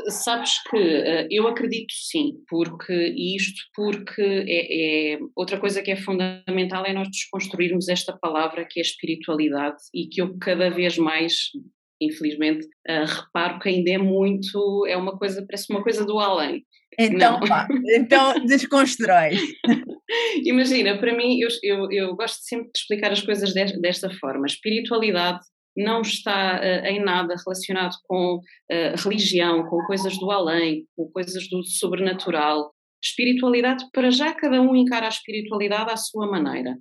Sabes 0.07 0.51
que 0.69 0.77
uh, 0.77 1.27
eu 1.29 1.47
acredito 1.47 1.93
sim, 1.93 2.35
porque 2.47 2.93
isto 2.93 3.61
porque 3.75 4.21
é, 4.21 5.13
é, 5.13 5.19
outra 5.35 5.59
coisa 5.59 5.81
que 5.81 5.91
é 5.91 5.95
fundamental 5.95 6.85
é 6.85 6.93
nós 6.93 7.09
desconstruirmos 7.09 7.89
esta 7.89 8.17
palavra 8.17 8.65
que 8.69 8.79
é 8.79 8.81
espiritualidade 8.81 9.77
e 9.93 10.07
que 10.07 10.21
eu 10.21 10.37
cada 10.39 10.69
vez 10.69 10.97
mais 10.97 11.33
infelizmente 12.01 12.65
uh, 12.89 13.05
reparo 13.05 13.59
que 13.59 13.69
ainda 13.69 13.91
é 13.91 13.97
muito 13.97 14.85
é 14.87 14.95
uma 14.95 15.17
coisa 15.17 15.45
parece 15.45 15.71
uma 15.71 15.83
coisa 15.83 16.05
do 16.05 16.17
além 16.19 16.65
então, 16.99 17.39
pá, 17.39 17.67
então 17.95 18.45
desconstrói. 18.45 19.31
Imagina, 20.45 20.97
para 20.97 21.15
mim, 21.15 21.39
eu, 21.39 21.49
eu, 21.63 21.91
eu, 21.91 22.15
gosto 22.15 22.41
sempre 22.43 22.71
de 22.71 22.79
explicar 22.79 23.11
as 23.11 23.21
coisas 23.21 23.53
desta 23.53 24.09
forma. 24.19 24.45
Espiritualidade 24.45 25.39
não 25.75 26.01
está 26.01 26.59
uh, 26.59 26.85
em 26.85 27.03
nada 27.03 27.35
relacionado 27.43 27.95
com 28.03 28.35
uh, 28.37 29.03
religião, 29.03 29.65
com 29.67 29.77
coisas 29.85 30.17
do 30.17 30.29
além, 30.31 30.85
com 30.95 31.09
coisas 31.11 31.47
do 31.49 31.63
sobrenatural. 31.63 32.71
Espiritualidade, 33.03 33.85
para 33.91 34.11
já 34.11 34.33
cada 34.33 34.61
um 34.61 34.75
encara 34.75 35.05
a 35.05 35.09
espiritualidade 35.09 35.91
à 35.91 35.97
sua 35.97 36.29
maneira. 36.29 36.77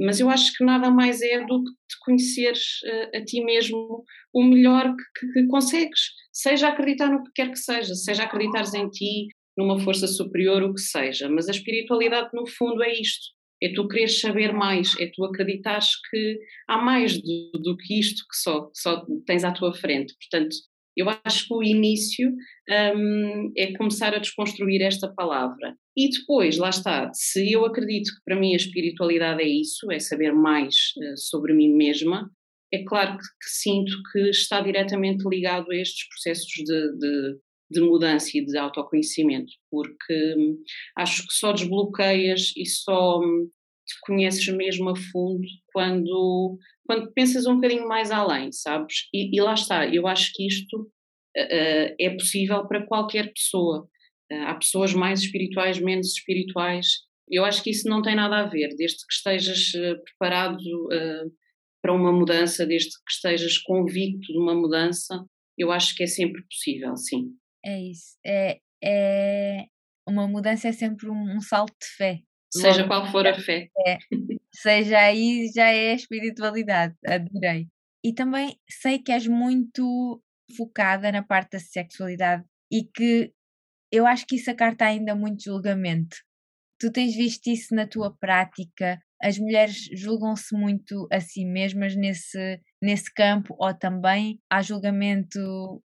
Mas 0.00 0.18
eu 0.18 0.28
acho 0.28 0.52
que 0.56 0.64
nada 0.64 0.90
mais 0.90 1.22
é 1.22 1.38
do 1.44 1.62
que 1.62 1.70
te 1.70 1.96
conheceres 2.04 2.80
uh, 2.84 3.16
a 3.16 3.24
ti 3.24 3.44
mesmo 3.44 4.02
o 4.32 4.42
melhor 4.42 4.92
que, 4.96 5.20
que, 5.20 5.32
que, 5.34 5.46
consegues, 5.46 6.00
seja 6.32 6.68
acreditar 6.68 7.08
no 7.08 7.22
que 7.22 7.30
quer 7.32 7.50
que 7.50 7.58
seja, 7.58 7.94
seja 7.94 8.24
acreditares 8.24 8.74
em 8.74 8.88
ti, 8.88 9.28
numa 9.56 9.78
força 9.78 10.06
superior, 10.06 10.62
o 10.62 10.74
que 10.74 10.80
seja. 10.80 11.28
Mas 11.28 11.48
a 11.48 11.52
espiritualidade, 11.52 12.30
no 12.32 12.46
fundo, 12.46 12.82
é 12.82 12.92
isto: 12.92 13.26
é 13.62 13.72
tu 13.72 13.86
quereres 13.86 14.20
saber 14.20 14.52
mais, 14.52 14.98
é 14.98 15.10
tu 15.14 15.24
acreditares 15.24 15.90
que 16.10 16.38
há 16.68 16.78
mais 16.78 17.16
do, 17.22 17.52
do 17.62 17.76
que 17.76 17.98
isto 17.98 18.24
que 18.28 18.36
só, 18.36 18.70
só 18.74 19.06
tens 19.24 19.44
à 19.44 19.52
tua 19.52 19.72
frente. 19.72 20.14
Portanto, 20.18 20.56
eu 20.96 21.06
acho 21.24 21.46
que 21.46 21.54
o 21.54 21.62
início 21.62 22.34
um, 22.96 23.52
é 23.56 23.72
começar 23.76 24.14
a 24.14 24.18
desconstruir 24.18 24.82
esta 24.82 25.08
palavra. 25.08 25.76
E 25.96 26.10
depois, 26.10 26.58
lá 26.58 26.70
está, 26.70 27.10
se 27.14 27.52
eu 27.52 27.64
acredito 27.64 28.08
que 28.14 28.22
para 28.24 28.38
mim 28.38 28.52
a 28.52 28.56
espiritualidade 28.56 29.42
é 29.42 29.48
isso, 29.48 29.90
é 29.90 29.98
saber 29.98 30.32
mais 30.32 30.74
uh, 30.96 31.16
sobre 31.16 31.54
mim 31.54 31.72
mesma, 31.72 32.30
é 32.72 32.82
claro 32.84 33.12
que, 33.12 33.24
que, 33.24 33.50
sinto 33.50 33.92
que 34.10 34.30
está 34.30 34.60
diretamente 34.60 35.22
ligado 35.28 35.70
a 35.70 35.76
estes 35.76 36.08
processos 36.08 36.46
de, 36.46 36.98
de, 36.98 37.38
de 37.72 37.80
mudança 37.80 38.30
e 38.34 38.44
de 38.44 38.56
autoconhecimento, 38.56 39.52
porque 39.70 40.34
hum, 40.36 40.58
acho 40.96 41.22
que 41.26 41.34
só 41.34 41.52
desbloqueias 41.52 42.52
e 42.56 42.66
só, 42.66 43.18
hum, 43.18 43.50
te 43.86 43.94
conheces 44.02 44.46
mesmo 44.48 44.90
a 44.90 44.96
fundo 44.96 45.46
quando, 45.72 46.58
quando 46.86 47.12
pensas 47.12 47.46
um 47.46 47.56
bocadinho 47.56 47.88
mais 47.88 48.10
além, 48.10 48.52
sabes? 48.52 49.08
E, 49.12 49.34
e 49.36 49.40
lá 49.40 49.54
está, 49.54 49.86
eu 49.86 50.06
acho 50.06 50.32
que 50.34 50.46
isto 50.46 50.76
uh, 50.76 51.94
é 51.98 52.10
possível 52.10 52.66
para 52.66 52.86
qualquer 52.86 53.32
pessoa. 53.32 53.88
Uh, 54.30 54.44
há 54.46 54.54
pessoas 54.54 54.94
mais 54.94 55.20
espirituais, 55.20 55.80
menos 55.80 56.12
espirituais. 56.12 56.86
Eu 57.28 57.44
acho 57.44 57.62
que 57.62 57.70
isso 57.70 57.88
não 57.88 58.02
tem 58.02 58.14
nada 58.14 58.38
a 58.38 58.48
ver, 58.48 58.74
desde 58.76 58.98
que 59.06 59.12
estejas 59.12 59.72
uh, 59.74 60.02
preparado 60.04 60.58
para 61.82 61.92
uma 61.92 62.12
mudança, 62.12 62.64
desde 62.64 62.90
que 62.90 63.10
estejas 63.10 63.58
convicto 63.58 64.32
de 64.32 64.38
uma 64.38 64.54
mudança, 64.54 65.26
eu 65.58 65.72
acho 65.72 65.96
que 65.96 66.04
é 66.04 66.06
sempre 66.06 66.42
possível, 66.42 66.96
sim. 66.96 67.32
É 67.64 67.80
isso. 67.80 68.16
É, 68.24 68.60
é... 68.82 69.66
Uma 70.06 70.26
mudança 70.26 70.68
é 70.68 70.72
sempre 70.72 71.08
um, 71.08 71.36
um 71.36 71.40
salto 71.40 71.74
de 71.80 71.86
fé. 71.96 72.20
Seja 72.52 72.86
qual 72.86 73.10
for 73.10 73.26
a 73.26 73.38
fé. 73.38 73.68
É, 73.86 73.98
seja 74.54 74.98
aí, 74.98 75.50
já 75.54 75.68
é 75.68 75.92
a 75.92 75.94
espiritualidade, 75.94 76.94
adorei. 77.06 77.68
E 78.04 78.12
também 78.12 78.58
sei 78.68 78.98
que 78.98 79.12
és 79.12 79.26
muito 79.26 80.20
focada 80.56 81.10
na 81.10 81.22
parte 81.22 81.52
da 81.52 81.58
sexualidade 81.60 82.44
e 82.70 82.84
que 82.84 83.32
eu 83.90 84.06
acho 84.06 84.26
que 84.26 84.36
isso 84.36 84.50
acarta 84.50 84.84
ainda 84.84 85.14
muito 85.14 85.44
julgamento. 85.44 86.16
Tu 86.80 86.90
tens 86.90 87.14
visto 87.14 87.46
isso 87.46 87.74
na 87.74 87.86
tua 87.86 88.14
prática? 88.18 89.00
As 89.22 89.38
mulheres 89.38 89.88
julgam-se 89.92 90.54
muito 90.54 91.06
a 91.12 91.20
si 91.20 91.44
mesmas 91.44 91.94
nesse, 91.94 92.60
nesse 92.82 93.12
campo 93.14 93.54
ou 93.58 93.72
também 93.72 94.40
há 94.50 94.60
julgamento 94.60 95.82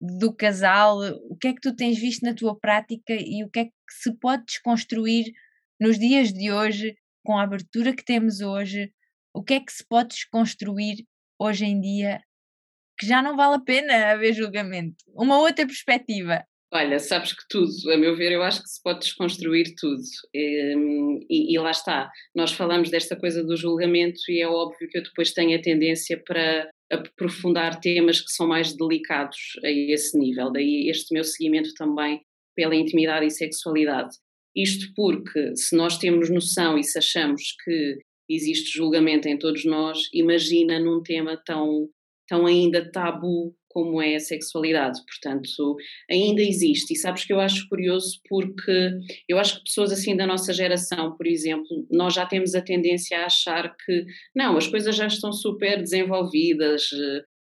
do 0.00 0.32
casal? 0.34 0.98
O 1.28 1.36
que 1.36 1.48
é 1.48 1.54
que 1.54 1.60
tu 1.60 1.74
tens 1.74 1.98
visto 1.98 2.22
na 2.24 2.34
tua 2.34 2.58
prática 2.58 3.14
e 3.14 3.44
o 3.44 3.50
que 3.50 3.60
é 3.60 3.64
que 3.64 3.72
se 3.90 4.12
pode 4.18 4.44
desconstruir 4.44 5.32
nos 5.80 5.98
dias 5.98 6.32
de 6.32 6.52
hoje, 6.52 6.96
com 7.24 7.36
a 7.36 7.42
abertura 7.42 7.94
que 7.94 8.04
temos 8.04 8.40
hoje? 8.40 8.92
O 9.34 9.42
que 9.42 9.54
é 9.54 9.60
que 9.60 9.72
se 9.72 9.86
pode 9.86 10.10
desconstruir 10.10 11.04
hoje 11.38 11.64
em 11.64 11.80
dia 11.80 12.20
que 12.98 13.06
já 13.06 13.22
não 13.22 13.36
vale 13.36 13.56
a 13.56 13.60
pena 13.60 14.10
haver 14.10 14.32
julgamento? 14.32 14.96
Uma 15.14 15.38
outra 15.38 15.66
perspectiva. 15.66 16.44
Olha, 16.72 16.98
sabes 16.98 17.32
que 17.32 17.42
tudo, 17.48 17.70
a 17.90 17.96
meu 17.96 18.14
ver, 18.14 18.32
eu 18.32 18.42
acho 18.42 18.62
que 18.62 18.68
se 18.68 18.82
pode 18.82 19.00
desconstruir 19.00 19.74
tudo. 19.78 20.02
Ehm, 20.34 21.20
e, 21.30 21.54
e, 21.54 21.58
lá 21.58 21.70
está, 21.70 22.10
nós 22.34 22.52
falamos 22.52 22.90
desta 22.90 23.16
coisa 23.16 23.42
do 23.42 23.56
julgamento 23.56 24.20
e 24.28 24.42
é 24.42 24.46
óbvio 24.46 24.86
que 24.90 24.98
eu 24.98 25.02
depois 25.02 25.32
tenho 25.32 25.58
a 25.58 25.62
tendência 25.62 26.22
para 26.26 26.68
aprofundar 26.90 27.80
temas 27.80 28.20
que 28.20 28.30
são 28.30 28.46
mais 28.46 28.74
delicados 28.74 29.38
a 29.64 29.70
esse 29.70 30.18
nível. 30.18 30.50
Daí 30.50 30.88
este 30.88 31.12
meu 31.12 31.24
seguimento 31.24 31.72
também 31.74 32.20
pela 32.56 32.74
intimidade 32.74 33.26
e 33.26 33.30
sexualidade. 33.30 34.16
Isto 34.56 34.92
porque, 34.96 35.54
se 35.54 35.76
nós 35.76 35.98
temos 35.98 36.30
noção 36.30 36.78
e 36.78 36.82
se 36.82 36.98
achamos 36.98 37.54
que 37.64 37.98
existe 38.28 38.76
julgamento 38.76 39.28
em 39.28 39.38
todos 39.38 39.64
nós, 39.64 39.98
imagina 40.12 40.80
num 40.80 41.02
tema 41.02 41.40
tão, 41.46 41.88
tão 42.26 42.46
ainda 42.46 42.90
tabu 42.90 43.54
como 43.78 44.02
é 44.02 44.16
a 44.16 44.20
sexualidade. 44.20 45.00
Portanto, 45.06 45.76
ainda 46.10 46.42
existe. 46.42 46.94
E 46.94 46.96
sabes 46.96 47.24
que 47.24 47.32
eu 47.32 47.38
acho 47.38 47.68
curioso 47.68 48.20
porque 48.28 48.90
eu 49.28 49.38
acho 49.38 49.58
que 49.58 49.64
pessoas 49.64 49.92
assim 49.92 50.16
da 50.16 50.26
nossa 50.26 50.52
geração, 50.52 51.16
por 51.16 51.28
exemplo, 51.28 51.86
nós 51.88 52.12
já 52.12 52.26
temos 52.26 52.56
a 52.56 52.60
tendência 52.60 53.20
a 53.20 53.26
achar 53.26 53.76
que 53.76 54.04
não, 54.34 54.56
as 54.56 54.66
coisas 54.66 54.96
já 54.96 55.06
estão 55.06 55.32
super 55.32 55.80
desenvolvidas, 55.80 56.88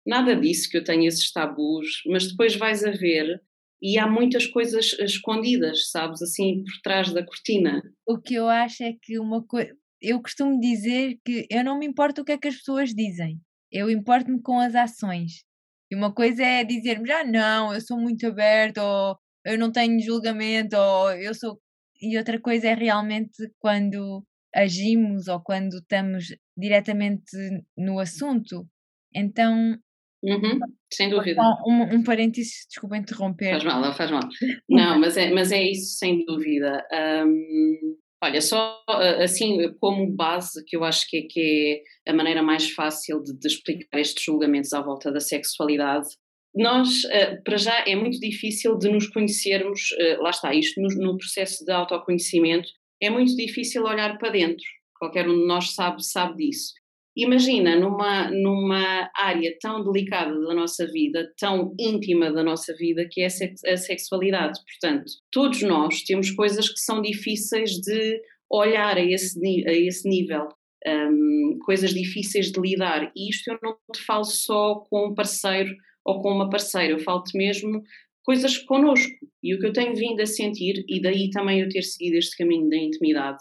nada 0.06 0.34
disso 0.34 0.70
que 0.70 0.78
eu 0.78 0.84
tenho 0.84 1.06
esses 1.06 1.30
tabus, 1.30 2.02
mas 2.06 2.28
depois 2.28 2.56
vais 2.56 2.82
a 2.82 2.92
ver 2.92 3.38
e 3.82 3.98
há 3.98 4.06
muitas 4.06 4.46
coisas 4.46 4.94
escondidas, 5.00 5.90
sabes, 5.90 6.22
assim 6.22 6.64
por 6.64 6.80
trás 6.82 7.12
da 7.12 7.22
cortina. 7.22 7.82
O 8.06 8.18
que 8.18 8.34
eu 8.34 8.48
acho 8.48 8.82
é 8.84 8.94
que 9.02 9.18
uma 9.18 9.44
coisa. 9.44 9.70
Eu 10.00 10.20
costumo 10.22 10.58
dizer 10.58 11.18
que 11.24 11.46
eu 11.50 11.62
não 11.62 11.78
me 11.78 11.86
importo 11.86 12.22
o 12.22 12.24
que 12.24 12.32
é 12.32 12.38
que 12.38 12.48
as 12.48 12.56
pessoas 12.56 12.94
dizem, 12.94 13.38
eu 13.70 13.90
importo-me 13.90 14.40
com 14.40 14.58
as 14.58 14.74
ações. 14.74 15.44
E 15.92 15.94
uma 15.94 16.10
coisa 16.10 16.42
é 16.42 16.64
dizermos, 16.64 17.10
ah, 17.10 17.22
não, 17.22 17.74
eu 17.74 17.80
sou 17.82 17.98
muito 17.98 18.26
aberto, 18.26 18.78
ou 18.78 19.14
eu 19.44 19.58
não 19.58 19.70
tenho 19.70 20.00
julgamento, 20.00 20.74
ou 20.74 21.12
eu 21.12 21.34
sou. 21.34 21.60
E 22.00 22.16
outra 22.16 22.40
coisa 22.40 22.68
é 22.68 22.74
realmente 22.74 23.36
quando 23.58 24.24
agimos 24.54 25.28
ou 25.28 25.38
quando 25.42 25.74
estamos 25.74 26.34
diretamente 26.56 27.36
no 27.76 27.98
assunto. 27.98 28.66
Então. 29.14 29.76
Uhum, 30.24 30.60
sem 30.90 31.10
dúvida. 31.10 31.42
Um, 31.66 31.96
um 31.96 32.02
parênteses, 32.02 32.64
desculpa 32.70 32.96
interromper. 32.96 33.50
Faz 33.50 33.64
mal, 33.64 33.82
não 33.82 33.92
faz 33.92 34.10
mal. 34.10 34.22
Não, 34.70 34.98
mas 34.98 35.18
é, 35.18 35.30
mas 35.30 35.52
é 35.52 35.62
isso, 35.62 35.98
sem 35.98 36.24
dúvida. 36.24 36.82
Um, 37.26 37.96
Olha, 38.22 38.40
só 38.40 38.80
assim 39.20 39.72
como 39.80 40.14
base, 40.14 40.64
que 40.64 40.76
eu 40.76 40.84
acho 40.84 41.08
que 41.08 41.16
é, 41.16 41.22
que 41.22 41.82
é 42.06 42.10
a 42.12 42.14
maneira 42.14 42.40
mais 42.40 42.70
fácil 42.70 43.20
de, 43.20 43.36
de, 43.36 43.48
explicar 43.48 43.98
estes 43.98 44.22
julgamentos 44.22 44.72
à 44.72 44.80
volta 44.80 45.10
da 45.10 45.18
sexualidade, 45.18 46.08
nós, 46.54 47.02
para 47.44 47.56
já, 47.56 47.84
é 47.84 47.96
muito 47.96 48.20
difícil 48.20 48.78
de 48.78 48.88
nos 48.90 49.08
conhecermos, 49.08 49.88
lá 50.18 50.30
está, 50.30 50.54
isto 50.54 50.80
no, 50.80 50.88
no 50.88 51.16
processo 51.16 51.64
de 51.64 51.72
autoconhecimento, 51.72 52.68
é 53.02 53.10
muito 53.10 53.34
difícil 53.34 53.82
olhar 53.82 54.16
para 54.18 54.30
dentro, 54.30 54.64
qualquer 54.96 55.28
um 55.28 55.40
de 55.40 55.46
nós 55.46 55.74
sabe, 55.74 56.04
sabe 56.04 56.36
disso. 56.36 56.74
Imagina 57.16 57.78
numa, 57.78 58.30
numa 58.30 59.10
área 59.14 59.54
tão 59.60 59.84
delicada 59.84 60.32
da 60.32 60.54
nossa 60.54 60.86
vida, 60.86 61.30
tão 61.38 61.74
íntima 61.78 62.32
da 62.32 62.42
nossa 62.42 62.74
vida, 62.74 63.06
que 63.10 63.20
é 63.20 63.26
a 63.26 63.76
sexualidade. 63.76 64.58
Portanto, 64.64 65.04
todos 65.30 65.62
nós 65.62 66.02
temos 66.02 66.30
coisas 66.30 66.68
que 66.68 66.80
são 66.80 67.02
difíceis 67.02 67.72
de 67.72 68.20
olhar 68.50 68.96
a 68.96 69.04
esse, 69.04 69.38
a 69.66 69.72
esse 69.72 70.08
nível, 70.08 70.48
um, 70.86 71.58
coisas 71.64 71.92
difíceis 71.92 72.50
de 72.50 72.60
lidar. 72.60 73.12
E 73.14 73.28
isto 73.28 73.50
eu 73.50 73.58
não 73.62 73.76
te 73.94 74.02
falo 74.02 74.24
só 74.24 74.76
com 74.88 75.08
um 75.08 75.14
parceiro 75.14 75.74
ou 76.04 76.20
com 76.22 76.30
uma 76.30 76.48
parceira, 76.48 76.94
eu 76.94 76.98
falo-te 76.98 77.36
mesmo 77.36 77.82
coisas 78.24 78.56
connosco. 78.58 79.12
E 79.42 79.54
o 79.54 79.58
que 79.58 79.66
eu 79.66 79.72
tenho 79.72 79.94
vindo 79.94 80.20
a 80.20 80.26
sentir, 80.26 80.84
e 80.88 81.00
daí 81.00 81.30
também 81.30 81.60
eu 81.60 81.68
ter 81.68 81.82
seguido 81.82 82.16
este 82.16 82.36
caminho 82.36 82.68
da 82.68 82.76
intimidade, 82.76 83.38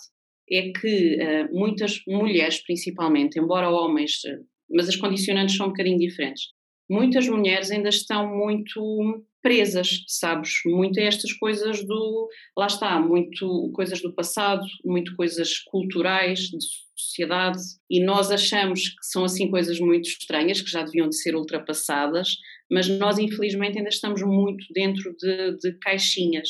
é 0.51 0.71
que 0.71 1.15
uh, 1.15 1.57
muitas 1.57 2.01
mulheres, 2.07 2.61
principalmente, 2.63 3.39
embora 3.39 3.69
homens, 3.69 4.23
uh, 4.25 4.43
mas 4.69 4.89
as 4.89 4.95
condicionantes 4.95 5.55
são 5.55 5.67
um 5.67 5.69
bocadinho 5.69 5.97
diferentes, 5.97 6.49
muitas 6.89 7.27
mulheres 7.27 7.71
ainda 7.71 7.89
estão 7.89 8.27
muito 8.37 9.25
presas, 9.41 10.03
sabes? 10.07 10.53
Muito 10.65 10.99
a 10.99 11.03
estas 11.03 11.33
coisas 11.33 11.85
do. 11.85 12.29
Lá 12.57 12.67
está, 12.67 12.99
muito 12.99 13.71
coisas 13.73 14.01
do 14.01 14.13
passado, 14.13 14.65
muito 14.85 15.15
coisas 15.15 15.59
culturais, 15.59 16.39
de 16.41 16.57
sociedade, 16.95 17.59
e 17.89 18.03
nós 18.03 18.29
achamos 18.29 18.89
que 18.89 19.03
são 19.03 19.23
assim 19.23 19.49
coisas 19.49 19.79
muito 19.79 20.07
estranhas, 20.07 20.61
que 20.61 20.69
já 20.69 20.83
deviam 20.83 21.09
de 21.09 21.17
ser 21.17 21.35
ultrapassadas, 21.35 22.35
mas 22.69 22.87
nós 22.87 23.17
infelizmente 23.17 23.77
ainda 23.77 23.89
estamos 23.89 24.21
muito 24.21 24.65
dentro 24.73 25.15
de, 25.17 25.57
de 25.57 25.77
caixinhas. 25.79 26.49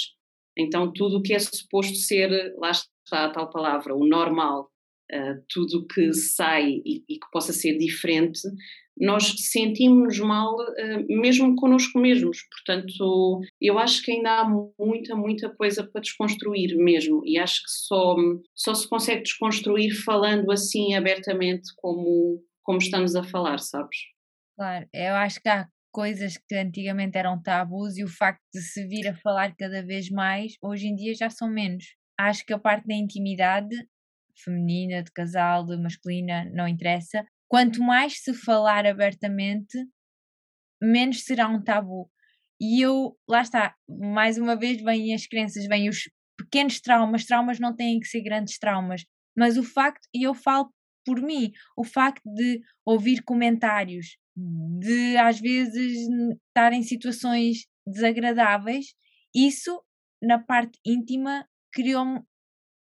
Então, 0.58 0.92
tudo 0.94 1.18
o 1.18 1.22
que 1.22 1.34
é 1.34 1.40
suposto 1.40 1.96
ser, 1.96 2.54
lá 2.58 2.72
está 3.06 3.26
a 3.26 3.32
tal 3.32 3.50
palavra, 3.50 3.96
o 3.96 4.08
normal, 4.08 4.72
uh, 5.12 5.44
tudo 5.50 5.86
que 5.88 6.14
sai 6.14 6.82
e, 6.86 7.04
e, 7.08 7.20
que 7.20 7.32
possa 7.32 7.54
ser 7.54 7.78
diferente, 7.78 8.40
nós 8.98 9.34
sentimos-nos 9.52 10.20
mal 10.20 10.56
uh, 10.56 11.20
mesmo 11.22 11.56
connosco 11.56 12.00
mesmos. 12.00 12.40
Portanto, 12.50 13.42
eu 13.60 13.78
acho 13.78 14.04
que 14.04 14.12
ainda 14.12 14.40
há 14.40 14.50
muita, 14.80 15.16
muita 15.16 15.50
coisa 15.50 15.84
para 15.84 16.02
desconstruir 16.02 16.76
mesmo. 16.78 17.22
E 17.26 17.38
acho 17.38 17.64
que 17.64 17.72
só, 17.72 18.16
só 18.56 18.74
se 18.74 18.88
consegue 18.88 19.24
desconstruir 19.24 19.94
falando 20.04 20.52
assim 20.52 20.94
abertamente 20.94 21.70
como, 21.78 22.44
como 22.64 22.78
estamos 22.78 23.16
a 23.16 23.24
falar, 23.24 23.60
sabes? 23.60 23.98
Claro, 24.58 24.88
eu 24.94 25.14
acho 25.16 25.42
que 25.42 25.50
há 25.50 25.68
coisas 25.92 26.38
que 26.48 26.56
antigamente 26.56 27.18
eram 27.18 27.42
tabus 27.42 27.98
e 27.98 28.04
o 28.04 28.08
facto 28.08 28.42
de 28.54 28.62
se 28.62 28.88
vir 28.88 29.08
a 29.08 29.18
falar 29.18 29.54
cada 29.58 29.84
vez 29.84 30.10
mais, 30.10 30.54
hoje 30.62 30.88
em 30.88 30.96
dia 30.96 31.14
já 31.14 31.30
são 31.30 31.50
menos 31.50 31.84
acho 32.30 32.46
que 32.46 32.54
a 32.54 32.60
parte 32.60 32.88
da 32.88 32.94
intimidade 32.94 33.76
feminina, 34.44 35.04
de 35.04 35.12
casal, 35.12 35.66
de 35.66 35.78
masculina, 35.78 36.46
não 36.54 36.68
interessa. 36.68 37.26
Quanto 37.48 37.82
mais 37.82 38.24
se 38.24 38.34
falar 38.34 38.86
abertamente, 38.86 39.78
menos 40.82 41.24
será 41.24 41.48
um 41.48 41.62
tabu. 41.62 42.10
E 42.60 42.82
eu, 42.82 43.18
lá 43.28 43.42
está, 43.42 43.76
mais 43.88 44.38
uma 44.38 44.56
vez 44.56 44.82
vêm 44.82 45.14
as 45.14 45.28
crenças, 45.28 45.66
vêm 45.68 45.90
os 45.90 46.10
pequenos 46.38 46.80
traumas, 46.80 47.26
traumas 47.26 47.60
não 47.60 47.76
têm 47.76 48.00
que 48.00 48.08
ser 48.08 48.22
grandes 48.22 48.58
traumas, 48.58 49.04
mas 49.36 49.58
o 49.58 49.64
facto, 49.64 50.08
e 50.14 50.24
eu 50.24 50.34
falo 50.34 50.72
por 51.06 51.22
mim, 51.22 51.52
o 51.76 51.84
facto 51.84 52.22
de 52.34 52.62
ouvir 52.86 53.24
comentários, 53.24 54.18
de 54.36 55.18
às 55.18 55.40
vezes 55.40 55.98
estar 56.48 56.74
em 56.74 56.84
situações 56.84 57.66
desagradáveis, 57.86 58.94
isso 59.36 59.84
na 60.22 60.38
parte 60.38 60.80
íntima 60.86 61.46
criou-me 61.72 62.22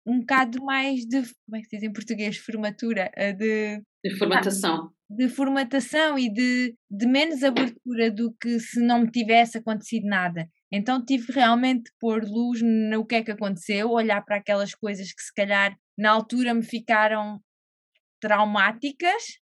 um 0.06 0.20
bocado 0.20 0.64
mais 0.64 1.06
de, 1.06 1.22
como 1.22 1.58
é 1.58 1.62
que 1.62 1.68
se 1.68 1.78
diz 1.78 1.84
em 1.84 1.94
português, 1.94 2.38
formatura, 2.38 3.12
eh, 3.16 3.34
de... 3.34 3.82
De 4.04 4.18
formatação. 4.18 4.92
De 5.10 5.30
formatação 5.30 6.18
e 6.18 6.32
de, 6.32 6.76
de 6.90 7.06
menos 7.06 7.44
abertura 7.44 8.10
do 8.10 8.34
que 8.40 8.60
se 8.60 8.80
não 8.80 9.02
me 9.02 9.12
tivesse 9.12 9.60
acontecido 9.60 10.08
nada. 10.08 10.50
Então 10.72 11.04
tive 11.04 11.32
realmente 11.32 11.84
de 11.84 11.92
pôr 12.00 12.24
luz 12.24 12.62
no 12.64 13.06
que 13.06 13.16
é 13.16 13.24
que 13.24 13.32
aconteceu, 13.32 13.92
olhar 13.92 14.24
para 14.24 14.38
aquelas 14.38 14.74
coisas 14.74 15.14
que 15.14 15.22
se 15.22 15.34
calhar 15.34 15.78
na 15.98 16.12
altura 16.12 16.54
me 16.54 16.64
ficaram 16.64 17.40
traumáticas 18.20 19.40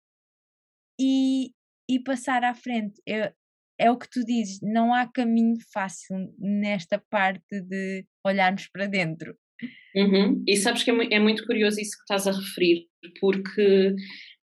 e, 0.99 1.51
e 1.89 1.99
passar 2.01 2.43
à 2.43 2.53
frente. 2.53 3.01
Eu, 3.05 3.31
é 3.79 3.91
o 3.91 3.97
que 3.97 4.09
tu 4.09 4.23
dizes, 4.25 4.59
não 4.61 4.93
há 4.93 5.07
caminho 5.07 5.57
fácil 5.73 6.33
nesta 6.37 7.01
parte 7.09 7.61
de 7.61 8.05
olharmos 8.25 8.67
para 8.67 8.87
dentro. 8.87 9.35
Uhum. 9.95 10.43
E 10.47 10.57
sabes 10.57 10.83
que 10.83 10.91
é, 10.91 10.95
é 11.11 11.19
muito 11.19 11.45
curioso 11.45 11.79
isso 11.79 11.97
que 11.97 12.03
estás 12.03 12.27
a 12.27 12.31
referir, 12.31 12.87
porque 13.19 13.95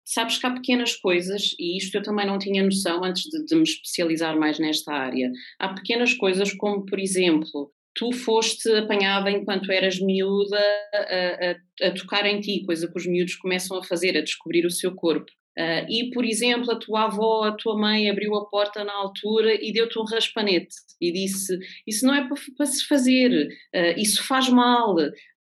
sabes 0.05 0.39
que 0.39 0.47
há 0.47 0.51
pequenas 0.51 0.97
coisas, 0.97 1.55
e 1.59 1.77
isto 1.77 1.97
eu 1.97 2.03
também 2.03 2.27
não 2.27 2.39
tinha 2.39 2.63
noção 2.63 3.03
antes 3.05 3.25
de, 3.25 3.45
de 3.45 3.55
me 3.55 3.63
especializar 3.63 4.39
mais 4.39 4.59
nesta 4.59 4.93
área. 4.93 5.31
Há 5.59 5.75
pequenas 5.75 6.15
coisas 6.15 6.53
como, 6.53 6.85
por 6.85 6.99
exemplo, 6.99 7.73
tu 7.95 8.13
foste 8.13 8.69
apanhada 8.77 9.31
enquanto 9.31 9.71
eras 9.73 10.01
miúda 10.01 10.59
a, 10.95 11.87
a, 11.87 11.89
a, 11.89 11.91
tocar 11.93 12.27
em 12.27 12.41
ti, 12.41 12.65
coisa 12.65 12.91
que 12.91 12.99
os 12.99 13.07
miúdos 13.07 13.37
começam 13.37 13.77
a 13.77 13.85
fazer, 13.85 14.17
a 14.17 14.23
descobrir 14.23 14.65
o 14.67 14.71
seu 14.71 14.95
corpo. 14.95 15.31
Uh, 15.61 15.85
e, 15.91 16.11
por 16.11 16.25
exemplo, 16.25 16.71
a 16.71 16.79
tua 16.79 17.05
avó, 17.05 17.45
a 17.45 17.53
tua 17.53 17.77
mãe 17.77 18.09
abriu 18.09 18.35
a 18.35 18.47
porta 18.47 18.83
na 18.83 18.95
altura 18.95 19.55
e 19.55 19.71
deu-te 19.73 19.99
um 19.99 20.05
raspanete 20.05 20.75
e 20.99 21.13
disse: 21.13 21.59
Isso 21.87 22.07
não 22.07 22.15
é 22.15 22.27
para, 22.27 22.37
para 22.57 22.65
se 22.65 22.87
fazer, 22.87 23.47
uh, 23.75 24.01
isso 24.01 24.27
faz 24.27 24.49
mal, 24.49 24.97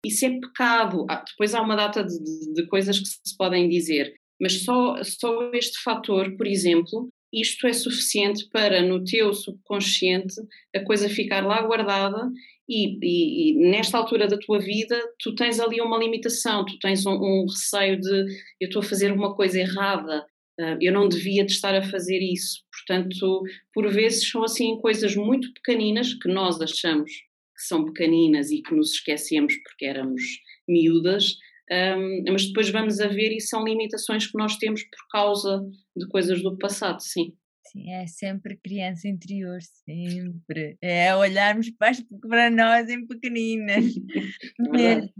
isso 0.05 0.25
é 0.25 0.39
pecado. 0.39 1.05
Ah, 1.09 1.25
depois 1.27 1.53
há 1.53 1.61
uma 1.61 1.75
data 1.75 2.05
de, 2.05 2.17
de, 2.17 2.53
de, 2.53 2.67
coisas 2.67 2.97
que 2.97 3.05
se 3.05 3.35
podem 3.37 3.67
dizer, 3.67 4.13
mas 4.39 4.63
só, 4.63 4.95
só 5.03 5.51
este 5.53 5.83
fator, 5.83 6.37
por 6.37 6.47
exemplo, 6.47 7.09
isto 7.31 7.67
é 7.67 7.73
suficiente 7.73 8.47
para 8.49 8.81
no 8.81 9.03
teu 9.03 9.33
subconsciente 9.33 10.35
a 10.75 10.79
coisa 10.83 11.09
ficar 11.09 11.45
lá 11.45 11.61
guardada 11.61 12.31
e, 12.69 12.97
e, 13.01 13.51
e, 13.51 13.69
nesta 13.69 13.97
altura 13.97 14.27
da 14.27 14.37
tua 14.37 14.59
vida 14.59 14.99
tu 15.19 15.33
tens 15.35 15.59
ali 15.59 15.79
uma 15.79 15.97
limitação, 15.97 16.65
tu 16.65 16.77
tens 16.79 17.05
um, 17.05 17.13
um 17.13 17.45
receio 17.45 17.99
de 17.99 18.25
eu 18.59 18.67
estou 18.67 18.81
a 18.81 18.85
fazer 18.85 19.11
uma 19.11 19.35
coisa 19.35 19.59
errada, 19.59 20.25
uh, 20.59 20.77
eu 20.81 20.91
não 20.91 21.07
devia 21.07 21.45
de 21.45 21.53
estar 21.53 21.73
a 21.73 21.81
fazer 21.81 22.19
isso. 22.19 22.61
Portanto, 22.71 23.43
por 23.73 23.89
vezes 23.89 24.29
são 24.29 24.43
assim 24.43 24.77
coisas 24.79 25.15
muito 25.15 25.53
pequeninas 25.53 26.13
que 26.13 26.27
nós 26.27 26.61
achamos 26.61 27.09
que 27.09 27.63
são 27.63 27.85
pequeninas 27.85 28.51
e 28.51 28.61
que 28.61 28.75
nos 28.75 28.91
esquecemos 28.91 29.55
porque 29.63 29.85
éramos 29.85 30.21
miúdas, 30.67 31.37
um, 31.69 32.23
mas 32.31 32.47
depois 32.47 32.69
vamos 32.69 32.99
a 32.99 33.07
ver 33.07 33.35
e 33.35 33.41
são 33.41 33.63
limitações 33.63 34.27
que 34.27 34.37
nós 34.37 34.57
temos 34.57 34.83
por 34.83 35.07
causa 35.11 35.65
de 35.95 36.07
coisas 36.07 36.41
do 36.41 36.57
passado, 36.57 37.01
sim. 37.01 37.33
Sim, 37.71 37.91
é 37.91 38.07
sempre 38.07 38.57
criança 38.57 39.07
interior, 39.07 39.59
sempre. 39.61 40.77
É 40.81 41.13
olharmos 41.13 41.69
para 41.71 42.49
nós 42.49 42.89
em 42.89 43.05
pequeninas. 43.05 43.83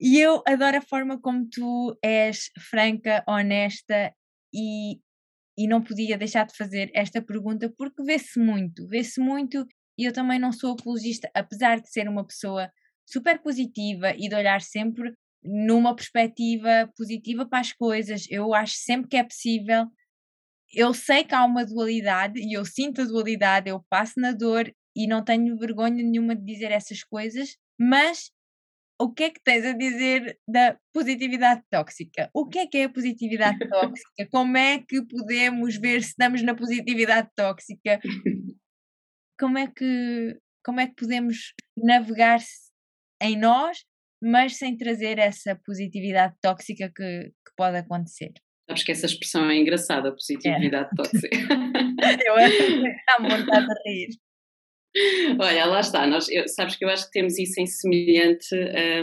e 0.00 0.18
eu 0.18 0.42
adoro 0.46 0.78
a 0.78 0.82
forma 0.82 1.20
como 1.20 1.46
tu 1.48 1.96
és 2.02 2.50
franca, 2.70 3.22
honesta 3.28 4.14
e, 4.52 4.98
e 5.58 5.68
não 5.68 5.82
podia 5.82 6.16
deixar 6.16 6.46
de 6.46 6.56
fazer 6.56 6.90
esta 6.94 7.20
pergunta 7.20 7.70
porque 7.76 8.02
vê-se 8.02 8.38
muito, 8.38 8.88
vê-se 8.88 9.20
muito 9.20 9.66
e 9.98 10.06
eu 10.06 10.12
também 10.12 10.38
não 10.38 10.52
sou 10.52 10.72
apologista, 10.72 11.30
apesar 11.34 11.80
de 11.80 11.90
ser 11.90 12.08
uma 12.08 12.26
pessoa 12.26 12.70
super 13.06 13.42
positiva 13.42 14.14
e 14.16 14.28
de 14.28 14.34
olhar 14.34 14.62
sempre 14.62 15.12
numa 15.42 15.94
perspectiva 15.94 16.90
positiva 16.96 17.46
para 17.46 17.60
as 17.60 17.72
coisas. 17.72 18.26
Eu 18.30 18.54
acho 18.54 18.74
sempre 18.76 19.08
que 19.08 19.16
é 19.16 19.24
possível 19.24 19.86
eu 20.72 20.94
sei 20.94 21.24
que 21.24 21.34
há 21.34 21.44
uma 21.44 21.64
dualidade 21.64 22.40
e 22.40 22.56
eu 22.56 22.64
sinto 22.64 23.02
a 23.02 23.04
dualidade, 23.04 23.68
eu 23.68 23.84
passo 23.90 24.20
na 24.20 24.32
dor 24.32 24.72
e 24.94 25.06
não 25.06 25.24
tenho 25.24 25.58
vergonha 25.58 26.02
nenhuma 26.02 26.34
de 26.34 26.44
dizer 26.44 26.70
essas 26.70 27.02
coisas, 27.02 27.56
mas 27.78 28.30
o 29.00 29.12
que 29.12 29.24
é 29.24 29.30
que 29.30 29.40
tens 29.42 29.64
a 29.64 29.72
dizer 29.72 30.38
da 30.46 30.78
positividade 30.92 31.62
tóxica? 31.70 32.30
O 32.34 32.46
que 32.46 32.58
é 32.58 32.66
que 32.66 32.78
é 32.78 32.84
a 32.84 32.88
positividade 32.88 33.58
tóxica? 33.68 34.28
Como 34.30 34.56
é 34.56 34.78
que 34.78 35.02
podemos 35.06 35.76
ver 35.76 36.02
se 36.02 36.10
estamos 36.10 36.42
na 36.42 36.54
positividade 36.54 37.28
tóxica? 37.34 37.98
Como 39.38 39.56
é 39.56 39.66
que, 39.66 40.38
como 40.62 40.80
é 40.80 40.86
que 40.86 40.94
podemos 40.94 41.54
navegar 41.74 42.40
em 43.22 43.38
nós, 43.38 43.84
mas 44.22 44.56
sem 44.56 44.76
trazer 44.76 45.18
essa 45.18 45.58
positividade 45.64 46.34
tóxica 46.42 46.88
que, 46.94 47.30
que 47.30 47.52
pode 47.56 47.78
acontecer? 47.78 48.32
Sabes 48.68 48.84
que 48.84 48.92
essa 48.92 49.06
expressão 49.06 49.50
é 49.50 49.56
engraçada, 49.56 50.12
positividade 50.12 50.88
é. 50.92 50.96
tóxica. 50.96 51.28
eu 52.26 52.38
está 52.38 53.18
morta 53.20 53.58
a 53.58 53.88
rir. 53.88 54.08
Olha, 55.38 55.66
lá 55.66 55.80
está, 55.80 56.04
nós, 56.06 56.28
eu, 56.28 56.48
sabes 56.48 56.74
que 56.74 56.84
eu 56.84 56.88
acho 56.88 57.06
que 57.06 57.12
temos 57.12 57.38
isso 57.38 57.60
em 57.60 57.66
semelhante 57.66 58.54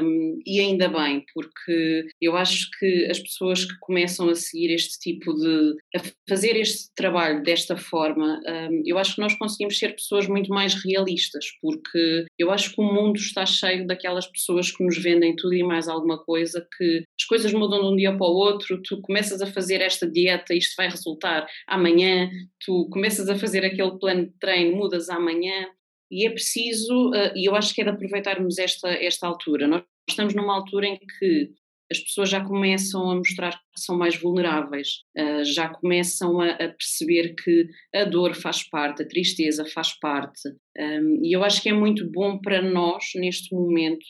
um, 0.04 0.40
e 0.46 0.60
ainda 0.60 0.90
bem, 0.90 1.24
porque 1.34 2.08
eu 2.22 2.36
acho 2.36 2.70
que 2.78 3.06
as 3.10 3.20
pessoas 3.20 3.64
que 3.64 3.78
começam 3.80 4.30
a 4.30 4.36
seguir 4.36 4.74
este 4.74 5.00
tipo 5.00 5.34
de. 5.34 5.76
a 5.96 6.02
fazer 6.28 6.58
este 6.58 6.94
trabalho 6.94 7.42
desta 7.42 7.78
forma, 7.78 8.42
um, 8.46 8.82
eu 8.86 8.98
acho 8.98 9.16
que 9.16 9.22
nós 9.22 9.38
conseguimos 9.38 9.80
ser 9.80 9.96
pessoas 9.96 10.28
muito 10.28 10.50
mais 10.50 10.74
realistas, 10.84 11.46
porque 11.62 12.26
eu 12.38 12.52
acho 12.52 12.74
que 12.74 12.82
o 12.82 12.84
mundo 12.84 13.18
está 13.18 13.46
cheio 13.46 13.88
daquelas 13.88 14.28
pessoas 14.28 14.70
que 14.70 14.84
nos 14.84 14.98
vendem 14.98 15.36
tudo 15.38 15.54
e 15.54 15.64
mais 15.64 15.88
alguma 15.88 16.18
coisa, 16.18 16.68
que 16.78 17.04
as 17.18 17.26
coisas 17.26 17.54
mudam 17.54 17.80
de 17.80 17.88
um 17.88 17.96
dia 17.96 18.12
para 18.12 18.28
o 18.28 18.36
outro, 18.36 18.82
tu 18.84 19.00
começas 19.02 19.42
a 19.42 19.48
fazer 19.48 19.80
esta 19.80 20.10
dieta, 20.10 20.54
isto 20.54 20.74
vai 20.76 20.90
resultar 20.90 21.48
amanhã, 21.66 22.30
tu 22.60 22.90
começas 22.92 23.30
a 23.30 23.38
fazer 23.38 23.64
aquele 23.64 23.98
plano 23.98 24.26
de 24.26 24.34
treino, 24.38 24.76
mudas 24.76 25.10
amanhã 25.10 25.68
e 26.12 26.28
é 26.28 26.30
preciso, 26.30 27.10
uh, 27.10 27.36
e 27.36 27.48
eu 27.48 27.56
acho 27.56 27.74
que 27.74 27.82
é 27.82 27.84
de 27.84 27.90
aproveitarmos 27.92 28.58
esta, 28.58 28.90
esta 28.90 29.28
altura. 29.28 29.68
Nós 29.68 29.84
estamos 30.10 30.34
numa 30.34 30.56
altura 30.56 30.88
em 30.88 30.98
que 30.98 31.52
as 31.92 32.00
pessoas 32.00 32.30
já 32.30 32.44
começam 32.44 33.10
a 33.10 33.16
mostrar 33.16 33.52
que 33.52 33.82
são 33.82 33.98
mais 33.98 34.20
vulneráveis, 34.20 35.04
uh, 35.18 35.44
já 35.44 35.70
começam 35.70 36.42
a, 36.42 36.56
perceber 36.56 37.34
que 37.36 37.68
a 37.96 38.04
dor 38.04 38.36
faz 38.36 38.68
parte, 38.70 39.04
a 39.04 39.08
tristeza 39.08 39.66
faz 39.66 39.98
parte, 40.00 40.50
um, 40.78 41.22
e 41.24 41.36
eu 41.36 41.44
acho 41.44 41.62
que 41.62 41.70
é 41.70 41.74
muito 41.74 42.10
bom 42.12 42.40
para 42.40 42.62
nós, 42.62 43.04
neste 43.16 43.54
momento, 43.56 44.06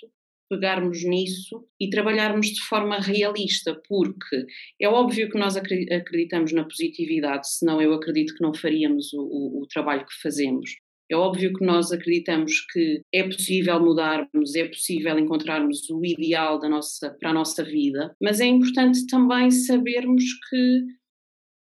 pegarmos 0.50 1.04
nisso 1.04 1.68
e 1.80 1.90
trabalharmos 1.90 2.48
de 2.48 2.62
forma 2.62 3.00
realista, 3.00 3.80
porque 3.88 4.46
é 4.82 4.88
óbvio 4.88 5.30
que 5.30 5.38
nós 5.38 5.58
acreditamos 5.58 6.54
na 6.54 6.64
positividade, 6.64 7.50
senão 7.50 7.82
eu 7.82 7.94
acredito 7.94 8.34
que 8.34 8.42
não 8.42 8.54
faríamos 8.54 9.14
o, 9.14 9.22
o, 9.22 9.64
o 9.64 9.68
trabalho 9.68 10.06
que 10.06 10.22
fazemos. 10.22 10.72
É 11.10 11.16
óbvio 11.16 11.54
que 11.54 11.66
nós 11.66 11.92
acreditamos 11.92 12.66
que 12.72 13.02
é 13.14 13.24
possível 13.24 13.80
mudarmos, 13.80 14.56
é 14.56 14.68
possível 14.68 15.18
encontrarmos 15.18 15.90
o 15.90 16.04
ideal 16.06 16.60
da 16.60 16.68
nossa, 16.68 17.12
para 17.20 17.30
a 17.30 17.34
nossa 17.34 17.64
vida, 17.64 18.16
mas 18.22 18.40
é 18.40 18.46
importante 18.46 19.08
também 19.08 19.50
sabermos 19.50 20.24
que 20.50 20.84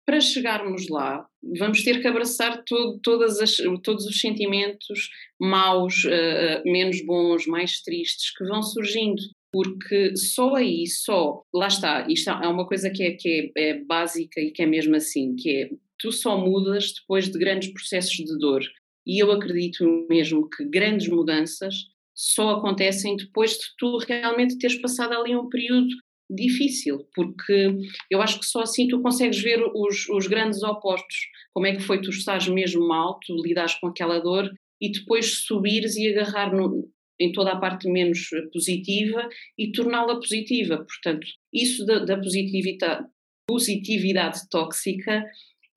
para 0.05 0.21
chegarmos 0.21 0.87
lá 0.87 1.25
vamos 1.59 1.83
ter 1.83 2.01
que 2.01 2.07
abraçar 2.07 2.63
todo, 2.65 2.99
todas 3.01 3.39
as, 3.39 3.57
todos 3.83 4.05
os 4.05 4.19
sentimentos 4.19 5.09
maus, 5.39 6.03
uh, 6.05 6.61
menos 6.65 7.05
bons, 7.05 7.45
mais 7.45 7.81
tristes 7.81 8.31
que 8.35 8.45
vão 8.45 8.61
surgindo 8.61 9.21
porque 9.51 10.15
só 10.15 10.55
aí, 10.55 10.85
só, 10.87 11.41
lá 11.53 11.67
está, 11.67 12.05
isto 12.09 12.29
é 12.29 12.47
uma 12.47 12.67
coisa 12.67 12.89
que 12.89 13.03
é, 13.03 13.11
que 13.13 13.51
é, 13.57 13.69
é, 13.69 13.83
básica 13.83 14.39
e 14.39 14.51
que 14.51 14.61
é 14.61 14.65
mesmo 14.65 14.95
assim, 14.95 15.35
que 15.35 15.49
é 15.49 15.69
tu 15.97 16.11
só 16.11 16.37
mudas 16.37 16.93
depois 16.93 17.29
de 17.29 17.39
grandes 17.39 17.71
processos 17.73 18.15
de 18.17 18.37
dor. 18.37 18.61
E 19.07 19.23
eu 19.23 19.31
acredito 19.31 20.05
mesmo 20.09 20.49
que 20.49 20.65
grandes 20.65 21.07
mudanças 21.07 21.73
só 22.13 22.49
acontecem 22.49 23.15
depois 23.15 23.51
de 23.51 23.65
tu 23.77 23.97
realmente 23.99 24.57
teres 24.57 24.81
passado 24.81 25.13
ali 25.13 25.33
um 25.33 25.47
período 25.47 25.87
difícil, 26.29 27.07
porque 27.15 27.77
eu 28.11 28.21
acho 28.21 28.39
que 28.39 28.45
só 28.45 28.61
assim 28.61 28.87
tu 28.87 29.01
consegues 29.01 29.41
ver 29.41 29.63
os, 29.73 30.09
os 30.09 30.27
grandes 30.27 30.61
opostos. 30.61 31.15
Como 31.53 31.67
é 31.67 31.75
que 31.75 31.81
foi 31.81 32.01
tu 32.01 32.09
estás 32.09 32.49
mesmo 32.49 32.85
mal, 32.85 33.17
tu 33.25 33.33
lidares 33.41 33.75
com 33.75 33.87
aquela 33.87 34.19
dor 34.19 34.51
e 34.81 34.91
depois 34.91 35.45
subires 35.45 35.95
e 35.95 36.09
agarrar 36.09 36.53
no, 36.53 36.91
em 37.19 37.31
toda 37.31 37.53
a 37.53 37.59
parte 37.59 37.89
menos 37.89 38.27
positiva 38.51 39.29
e 39.57 39.71
torná-la 39.71 40.15
positiva. 40.15 40.77
Portanto, 40.77 41.25
isso 41.53 41.85
da, 41.85 41.99
da 41.99 42.17
positividade, 42.17 43.07
positividade 43.47 44.49
tóxica 44.49 45.23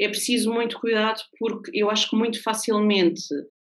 é 0.00 0.08
preciso 0.08 0.52
muito 0.52 0.80
cuidado 0.80 1.20
porque 1.38 1.70
eu 1.74 1.90
acho 1.90 2.08
que 2.08 2.16
muito 2.16 2.42
facilmente 2.42 3.22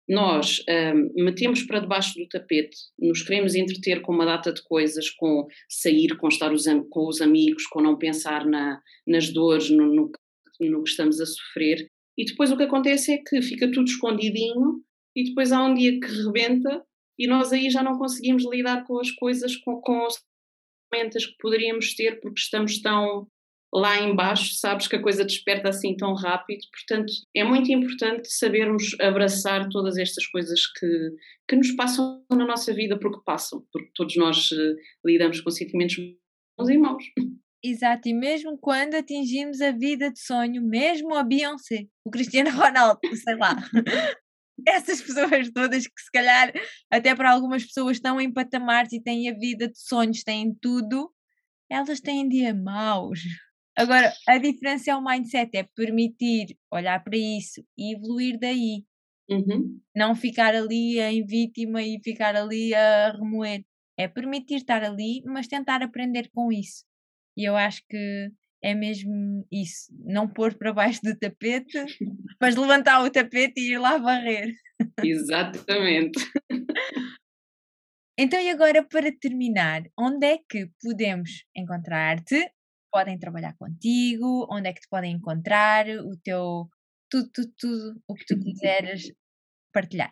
nós 0.08 0.64
um, 0.70 1.24
metemos 1.24 1.64
para 1.64 1.80
debaixo 1.80 2.18
do 2.18 2.28
tapete, 2.28 2.78
nos 2.98 3.22
queremos 3.24 3.56
entreter 3.56 4.02
com 4.02 4.14
uma 4.14 4.26
data 4.26 4.54
de 4.54 4.64
coisas, 4.64 5.10
com 5.10 5.46
sair, 5.68 6.16
com 6.18 6.28
estar 6.28 6.54
os, 6.54 6.66
com 6.90 7.08
os 7.08 7.22
amigos, 7.22 7.66
com 7.68 7.82
não 7.82 7.98
pensar 7.98 8.46
na, 8.46 8.82
nas 9.06 9.30
dores, 9.30 9.70
no, 9.70 9.86
no, 9.86 10.12
no 10.62 10.84
que 10.84 10.90
estamos 10.90 11.20
a 11.20 11.26
sofrer, 11.26 11.90
e 12.18 12.26
depois 12.26 12.52
o 12.52 12.58
que 12.58 12.64
acontece 12.64 13.14
é 13.14 13.18
que 13.18 13.42
fica 13.42 13.70
tudo 13.70 13.86
escondidinho 13.86 14.82
e 15.16 15.26
depois 15.26 15.52
há 15.52 15.64
um 15.64 15.74
dia 15.74 16.00
que 16.00 16.08
rebenta 16.08 16.84
e 17.20 17.28
nós 17.28 17.52
aí 17.52 17.70
já 17.70 17.84
não 17.84 17.98
conseguimos 17.98 18.44
lidar 18.50 18.86
com 18.86 19.00
as 19.00 19.12
coisas, 19.12 19.56
com, 19.58 19.80
com 19.82 20.06
as 20.06 20.16
ferramentas 20.90 21.26
que 21.26 21.38
poderíamos 21.40 21.94
ter 21.96 22.20
porque 22.22 22.40
estamos 22.40 22.82
tão 22.82 23.28
lá 23.74 24.00
embaixo, 24.00 24.56
sabes 24.56 24.88
que 24.88 24.96
a 24.96 25.02
coisa 25.02 25.26
desperta 25.26 25.70
assim 25.70 25.96
tão 25.96 26.14
rápido, 26.14 26.62
portanto 26.72 27.12
é 27.36 27.44
muito 27.44 27.72
importante 27.72 28.32
sabermos 28.32 28.96
abraçar 29.00 29.68
todas 29.70 29.98
estas 29.98 30.26
coisas 30.28 30.66
que, 30.68 30.88
que 31.48 31.56
nos 31.56 31.72
passam 31.72 32.24
na 32.32 32.46
nossa 32.46 32.74
vida, 32.74 32.98
porque 32.98 33.22
passam, 33.26 33.66
porque 33.72 33.92
todos 33.94 34.16
nós 34.16 34.52
uh, 34.52 34.76
lidamos 35.06 35.42
com 35.42 35.52
sentimentos 35.52 35.98
irmãos. 36.68 37.04
Exato, 37.64 38.08
e 38.08 38.14
mesmo 38.14 38.58
quando 38.58 38.96
atingimos 38.96 39.62
a 39.62 39.72
vida 39.72 40.12
de 40.12 40.20
sonho, 40.20 40.62
mesmo 40.62 41.16
a 41.16 41.24
Beyoncé, 41.24 41.88
o 42.06 42.10
Cristiano 42.10 42.52
Ronaldo, 42.52 43.00
sei 43.24 43.36
lá, 43.36 43.58
essas 44.66 45.02
pessoas 45.02 45.52
todas 45.52 45.86
que 45.86 46.02
se 46.02 46.12
calhar 46.12 46.54
até 46.90 47.14
para 47.16 47.32
algumas 47.32 47.66
pessoas 47.66 47.98
estão 47.98 48.22
em 48.22 48.32
patamares 48.32 48.94
e 48.94 49.02
têm 49.02 49.30
a 49.30 49.38
vida 49.38 49.68
de 49.68 49.78
sonhos, 49.78 50.24
têm 50.24 50.56
tudo, 50.62 51.12
elas 51.70 52.00
têm 52.00 52.30
dia 52.30 52.54
maus. 52.54 53.20
Agora, 53.78 54.12
a 54.28 54.40
diferença 54.40 54.90
é 54.90 54.96
o 54.96 55.04
mindset, 55.04 55.56
é 55.56 55.64
permitir 55.64 56.58
olhar 56.74 57.04
para 57.04 57.16
isso 57.16 57.64
e 57.78 57.94
evoluir 57.94 58.40
daí. 58.40 58.84
Uhum. 59.30 59.80
Não 59.96 60.16
ficar 60.16 60.56
ali 60.56 61.00
em 61.00 61.24
vítima 61.24 61.84
e 61.84 62.00
ficar 62.04 62.36
ali 62.36 62.74
a 62.74 63.12
remoer. 63.12 63.64
É 63.96 64.08
permitir 64.08 64.56
estar 64.56 64.84
ali, 64.84 65.22
mas 65.26 65.48
tentar 65.48 65.84
aprender 65.84 66.30
com 66.34 66.52
isso. 66.52 66.86
E 67.38 67.48
eu 67.48 67.56
acho 67.56 67.84
que 67.88 68.32
é 68.64 68.74
mesmo 68.74 69.46
isso. 69.52 69.94
Não 70.06 70.28
pôr 70.28 70.56
para 70.56 70.74
baixo 70.74 71.02
do 71.04 71.16
tapete, 71.16 71.78
mas 72.42 72.56
levantar 72.56 73.04
o 73.04 73.12
tapete 73.12 73.60
e 73.60 73.74
ir 73.74 73.78
lá 73.78 74.00
varrer. 74.00 74.54
Exatamente. 75.04 76.20
Então, 78.20 78.40
e 78.42 78.50
agora 78.50 78.84
para 78.84 79.12
terminar, 79.12 79.84
onde 79.96 80.26
é 80.26 80.40
que 80.50 80.68
podemos 80.82 81.46
encontrar-te? 81.56 82.52
Podem 82.98 83.20
trabalhar 83.20 83.56
contigo? 83.60 84.48
Onde 84.50 84.70
é 84.70 84.74
que 84.74 84.82
te 84.82 84.88
podem 84.90 85.14
encontrar? 85.14 85.86
O 85.88 86.18
teu. 86.24 86.66
Tudo, 87.12 87.30
tudo, 87.32 87.54
tudo 87.60 88.02
o 88.08 88.16
que 88.16 88.26
tu 88.26 88.40
quiseres 88.40 89.14
partilhar. 89.72 90.12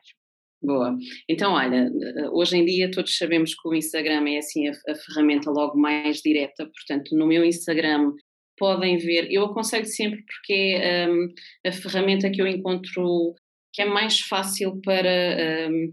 Boa. 0.62 0.96
Então, 1.28 1.54
olha, 1.54 1.90
hoje 2.32 2.58
em 2.58 2.64
dia 2.64 2.92
todos 2.92 3.18
sabemos 3.18 3.56
que 3.56 3.68
o 3.68 3.74
Instagram 3.74 4.30
é 4.30 4.38
assim 4.38 4.68
a, 4.68 4.72
a 4.72 4.96
ferramenta 4.96 5.50
logo 5.50 5.76
mais 5.76 6.22
direta, 6.22 6.64
portanto, 6.64 7.18
no 7.18 7.26
meu 7.26 7.44
Instagram 7.44 8.14
podem 8.56 8.98
ver, 8.98 9.32
eu 9.32 9.46
aconselho 9.46 9.88
sempre 9.88 10.24
porque 10.24 10.78
é 10.80 11.10
um, 11.10 11.28
a 11.66 11.72
ferramenta 11.72 12.30
que 12.30 12.40
eu 12.40 12.48
encontro 12.48 13.34
que 13.74 13.82
é 13.82 13.86
mais 13.86 14.20
fácil 14.20 14.80
para 14.82 15.70
um, 15.72 15.92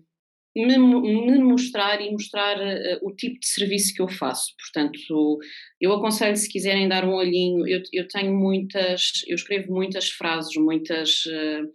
me, 0.54 0.78
me, 0.78 1.38
mostrar 1.38 2.00
e 2.00 2.10
mostrar 2.10 2.58
uh, 2.58 2.98
o 3.02 3.14
tipo 3.14 3.38
de 3.38 3.46
serviço 3.46 3.94
que 3.94 4.02
eu 4.02 4.08
faço. 4.08 4.52
Portanto, 4.58 5.38
eu 5.80 5.92
aconselho 5.92 6.36
se 6.36 6.50
quiserem 6.50 6.88
dar 6.88 7.04
um 7.04 7.14
olhinho, 7.14 7.66
eu, 7.66 7.82
eu 7.92 8.06
tenho 8.08 8.34
muitas, 8.34 9.22
eu 9.26 9.34
escrevo 9.34 9.72
muitas 9.72 10.10
frases, 10.10 10.54
muitas. 10.56 11.24
Uh, 11.26 11.72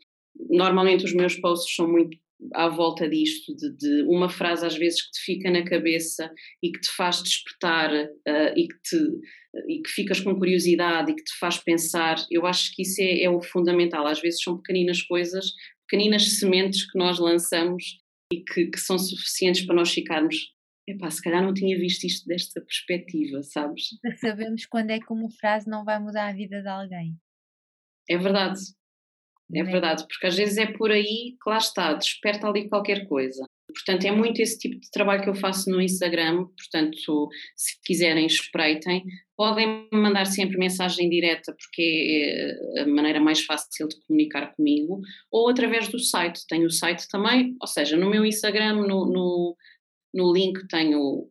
normalmente 0.51 1.03
os 1.03 1.13
meus 1.13 1.35
posts 1.35 1.75
são 1.75 1.91
muito 1.91 2.15
à 2.53 2.69
volta 2.69 3.09
disto, 3.09 3.55
de, 3.55 3.75
de, 3.77 4.03
uma 4.03 4.29
frase 4.29 4.63
às 4.63 4.75
vezes 4.75 5.01
que 5.01 5.11
te 5.11 5.19
fica 5.21 5.49
na 5.49 5.63
cabeça 5.63 6.31
e 6.61 6.71
que 6.71 6.79
te 6.79 6.91
faz 6.91 7.23
despertar 7.23 7.91
uh, 7.91 8.53
e, 8.55 8.67
que 8.67 8.79
te, 8.83 8.97
e 9.67 9.81
que 9.81 9.89
ficas 9.89 10.19
com 10.19 10.35
curiosidade 10.35 11.11
e 11.11 11.15
que 11.15 11.23
te 11.23 11.35
faz 11.39 11.57
pensar, 11.57 12.23
eu 12.29 12.45
acho 12.45 12.75
que 12.75 12.83
isso 12.83 13.01
é, 13.01 13.23
é 13.23 13.29
o 13.29 13.41
fundamental. 13.41 14.05
Às 14.05 14.21
vezes 14.21 14.43
são 14.43 14.57
pequeninas 14.57 15.01
coisas, 15.01 15.51
pequeninas 15.89 16.37
sementes 16.37 16.89
que 16.89 16.99
nós 16.99 17.17
lançamos 17.17 17.83
e 18.31 18.43
que, 18.43 18.67
que 18.67 18.79
são 18.79 18.97
suficientes 18.97 19.65
para 19.65 19.75
nós 19.75 19.91
ficarmos. 19.91 20.53
Epá, 20.87 21.09
se 21.09 21.21
calhar 21.21 21.43
não 21.43 21.53
tinha 21.53 21.77
visto 21.77 22.05
isto 22.05 22.25
desta 22.27 22.61
perspectiva, 22.61 23.43
sabes? 23.43 23.89
Sabemos 24.19 24.65
quando 24.65 24.91
é 24.91 24.99
que 24.99 25.11
uma 25.11 25.29
frase 25.29 25.69
não 25.69 25.83
vai 25.83 25.99
mudar 25.99 26.29
a 26.29 26.33
vida 26.33 26.61
de 26.61 26.67
alguém. 26.67 27.17
É 28.09 28.17
verdade, 28.17 28.61
é 29.53 29.63
verdade, 29.63 30.05
porque 30.07 30.27
às 30.27 30.35
vezes 30.35 30.57
é 30.57 30.65
por 30.65 30.91
aí 30.91 31.37
que 31.41 31.49
lá 31.49 31.57
está, 31.57 31.93
desperta 31.93 32.47
ali 32.47 32.67
qualquer 32.67 33.07
coisa. 33.07 33.46
Portanto, 33.73 34.05
é 34.05 34.11
muito 34.11 34.41
esse 34.41 34.57
tipo 34.57 34.79
de 34.79 34.89
trabalho 34.89 35.23
que 35.23 35.29
eu 35.29 35.35
faço 35.35 35.69
no 35.69 35.81
Instagram. 35.81 36.45
Portanto, 36.45 37.29
se 37.55 37.79
quiserem, 37.83 38.25
espreitem. 38.25 39.03
Podem 39.35 39.87
mandar 39.91 40.25
sempre 40.25 40.57
mensagem 40.57 41.09
direta, 41.09 41.53
porque 41.53 42.57
é 42.75 42.81
a 42.81 42.87
maneira 42.87 43.19
mais 43.19 43.43
fácil 43.43 43.87
de 43.87 43.99
comunicar 44.07 44.53
comigo, 44.55 44.99
ou 45.31 45.49
através 45.49 45.89
do 45.89 45.99
site. 45.99 46.45
Tenho 46.47 46.65
o 46.65 46.71
site 46.71 47.07
também, 47.09 47.55
ou 47.61 47.67
seja, 47.67 47.97
no 47.97 48.09
meu 48.09 48.25
Instagram, 48.25 48.75
no, 48.75 49.05
no, 49.05 49.55
no 50.13 50.33
link, 50.33 50.67
tenho 50.67 50.99
o, 50.99 51.29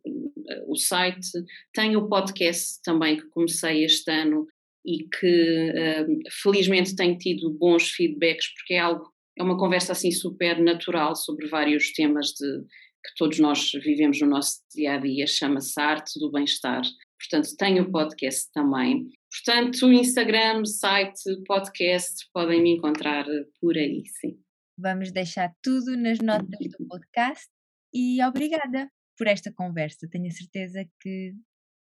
o 0.67 0.75
site, 0.75 1.27
tenho 1.73 1.99
o 1.99 2.07
podcast 2.07 2.81
também 2.83 3.17
que 3.17 3.29
comecei 3.29 3.83
este 3.83 4.09
ano 4.11 4.47
e 4.85 4.99
que 5.09 5.71
uh, 5.71 6.31
felizmente 6.41 6.95
tenho 6.95 7.17
tido 7.17 7.51
bons 7.51 7.89
feedbacks 7.91 8.53
porque 8.53 8.75
é 8.75 8.79
algo 8.79 9.11
é 9.37 9.43
uma 9.43 9.57
conversa 9.57 9.91
assim 9.91 10.11
super 10.11 10.59
natural 10.61 11.15
sobre 11.15 11.47
vários 11.47 11.91
temas 11.93 12.27
de 12.27 12.63
que 13.05 13.13
todos 13.15 13.39
nós 13.39 13.71
vivemos 13.83 14.19
no 14.19 14.27
nosso 14.27 14.59
dia 14.73 14.93
a 14.93 14.97
dia, 14.97 15.25
chama-se 15.27 15.79
Arte 15.79 16.19
do 16.19 16.31
Bem-Estar. 16.31 16.81
Portanto, 17.19 17.55
tenho 17.57 17.83
o 17.83 17.91
podcast 17.91 18.51
também. 18.51 19.09
Portanto, 19.31 19.91
Instagram, 19.91 20.65
site, 20.65 21.21
podcast, 21.45 22.27
podem 22.33 22.61
me 22.61 22.75
encontrar 22.75 23.25
por 23.61 23.77
aí, 23.77 24.03
sim. 24.19 24.39
Vamos 24.77 25.11
deixar 25.11 25.51
tudo 25.61 25.95
nas 25.97 26.19
notas 26.19 26.59
do 26.77 26.87
podcast 26.87 27.47
e 27.93 28.23
obrigada 28.23 28.89
por 29.17 29.27
esta 29.27 29.51
conversa. 29.51 30.07
Tenho 30.11 30.27
a 30.27 30.31
certeza 30.31 30.85
que 31.01 31.33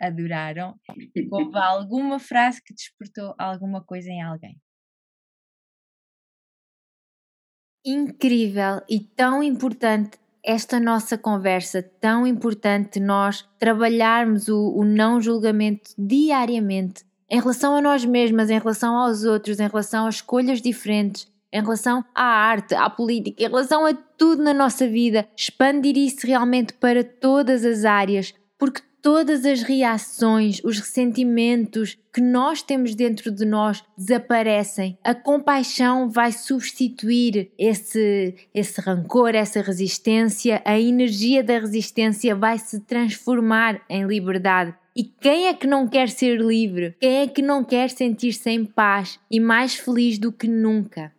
adoraram. 0.00 0.74
Houve 1.32 1.58
alguma 1.58 2.18
frase 2.18 2.62
que 2.62 2.74
despertou 2.74 3.34
alguma 3.38 3.84
coisa 3.84 4.10
em 4.10 4.22
alguém? 4.22 4.60
Incrível 7.84 8.80
e 8.88 8.98
tão 8.98 9.42
importante 9.42 10.18
esta 10.42 10.80
nossa 10.80 11.18
conversa, 11.18 11.82
tão 12.00 12.26
importante 12.26 12.98
nós 12.98 13.46
trabalharmos 13.58 14.48
o, 14.48 14.70
o 14.76 14.84
não 14.84 15.20
julgamento 15.20 15.90
diariamente 15.98 17.04
em 17.30 17.40
relação 17.40 17.76
a 17.76 17.82
nós 17.82 18.04
mesmas, 18.04 18.50
em 18.50 18.58
relação 18.58 18.96
aos 18.96 19.24
outros, 19.24 19.58
em 19.58 19.66
relação 19.66 20.06
a 20.06 20.10
escolhas 20.10 20.62
diferentes, 20.62 21.26
em 21.52 21.60
relação 21.60 22.04
à 22.14 22.24
arte, 22.24 22.74
à 22.74 22.88
política, 22.90 23.42
em 23.42 23.48
relação 23.48 23.86
a 23.86 23.94
tudo 23.94 24.42
na 24.42 24.54
nossa 24.54 24.86
vida, 24.86 25.26
expandir 25.36 25.96
isso 25.96 26.26
realmente 26.26 26.74
para 26.74 27.02
todas 27.02 27.64
as 27.64 27.84
áreas, 27.84 28.34
porque 28.58 28.82
todas 29.04 29.44
as 29.44 29.60
reações, 29.60 30.62
os 30.64 30.78
ressentimentos 30.78 31.98
que 32.10 32.22
nós 32.22 32.62
temos 32.62 32.94
dentro 32.94 33.30
de 33.30 33.44
nós 33.44 33.84
desaparecem. 33.98 34.96
A 35.04 35.14
compaixão 35.14 36.08
vai 36.08 36.32
substituir 36.32 37.50
esse, 37.58 38.34
esse 38.54 38.80
rancor, 38.80 39.34
essa 39.34 39.60
resistência. 39.60 40.62
A 40.64 40.80
energia 40.80 41.44
da 41.44 41.58
resistência 41.58 42.34
vai 42.34 42.58
se 42.58 42.80
transformar 42.80 43.82
em 43.90 44.06
liberdade. 44.06 44.74
E 44.96 45.04
quem 45.04 45.48
é 45.48 45.54
que 45.54 45.66
não 45.66 45.86
quer 45.86 46.08
ser 46.08 46.40
livre? 46.40 46.96
Quem 46.98 47.16
é 47.22 47.26
que 47.26 47.42
não 47.42 47.62
quer 47.62 47.90
sentir-se 47.90 48.48
em 48.48 48.64
paz 48.64 49.20
e 49.30 49.38
mais 49.38 49.74
feliz 49.74 50.18
do 50.18 50.32
que 50.32 50.48
nunca? 50.48 51.12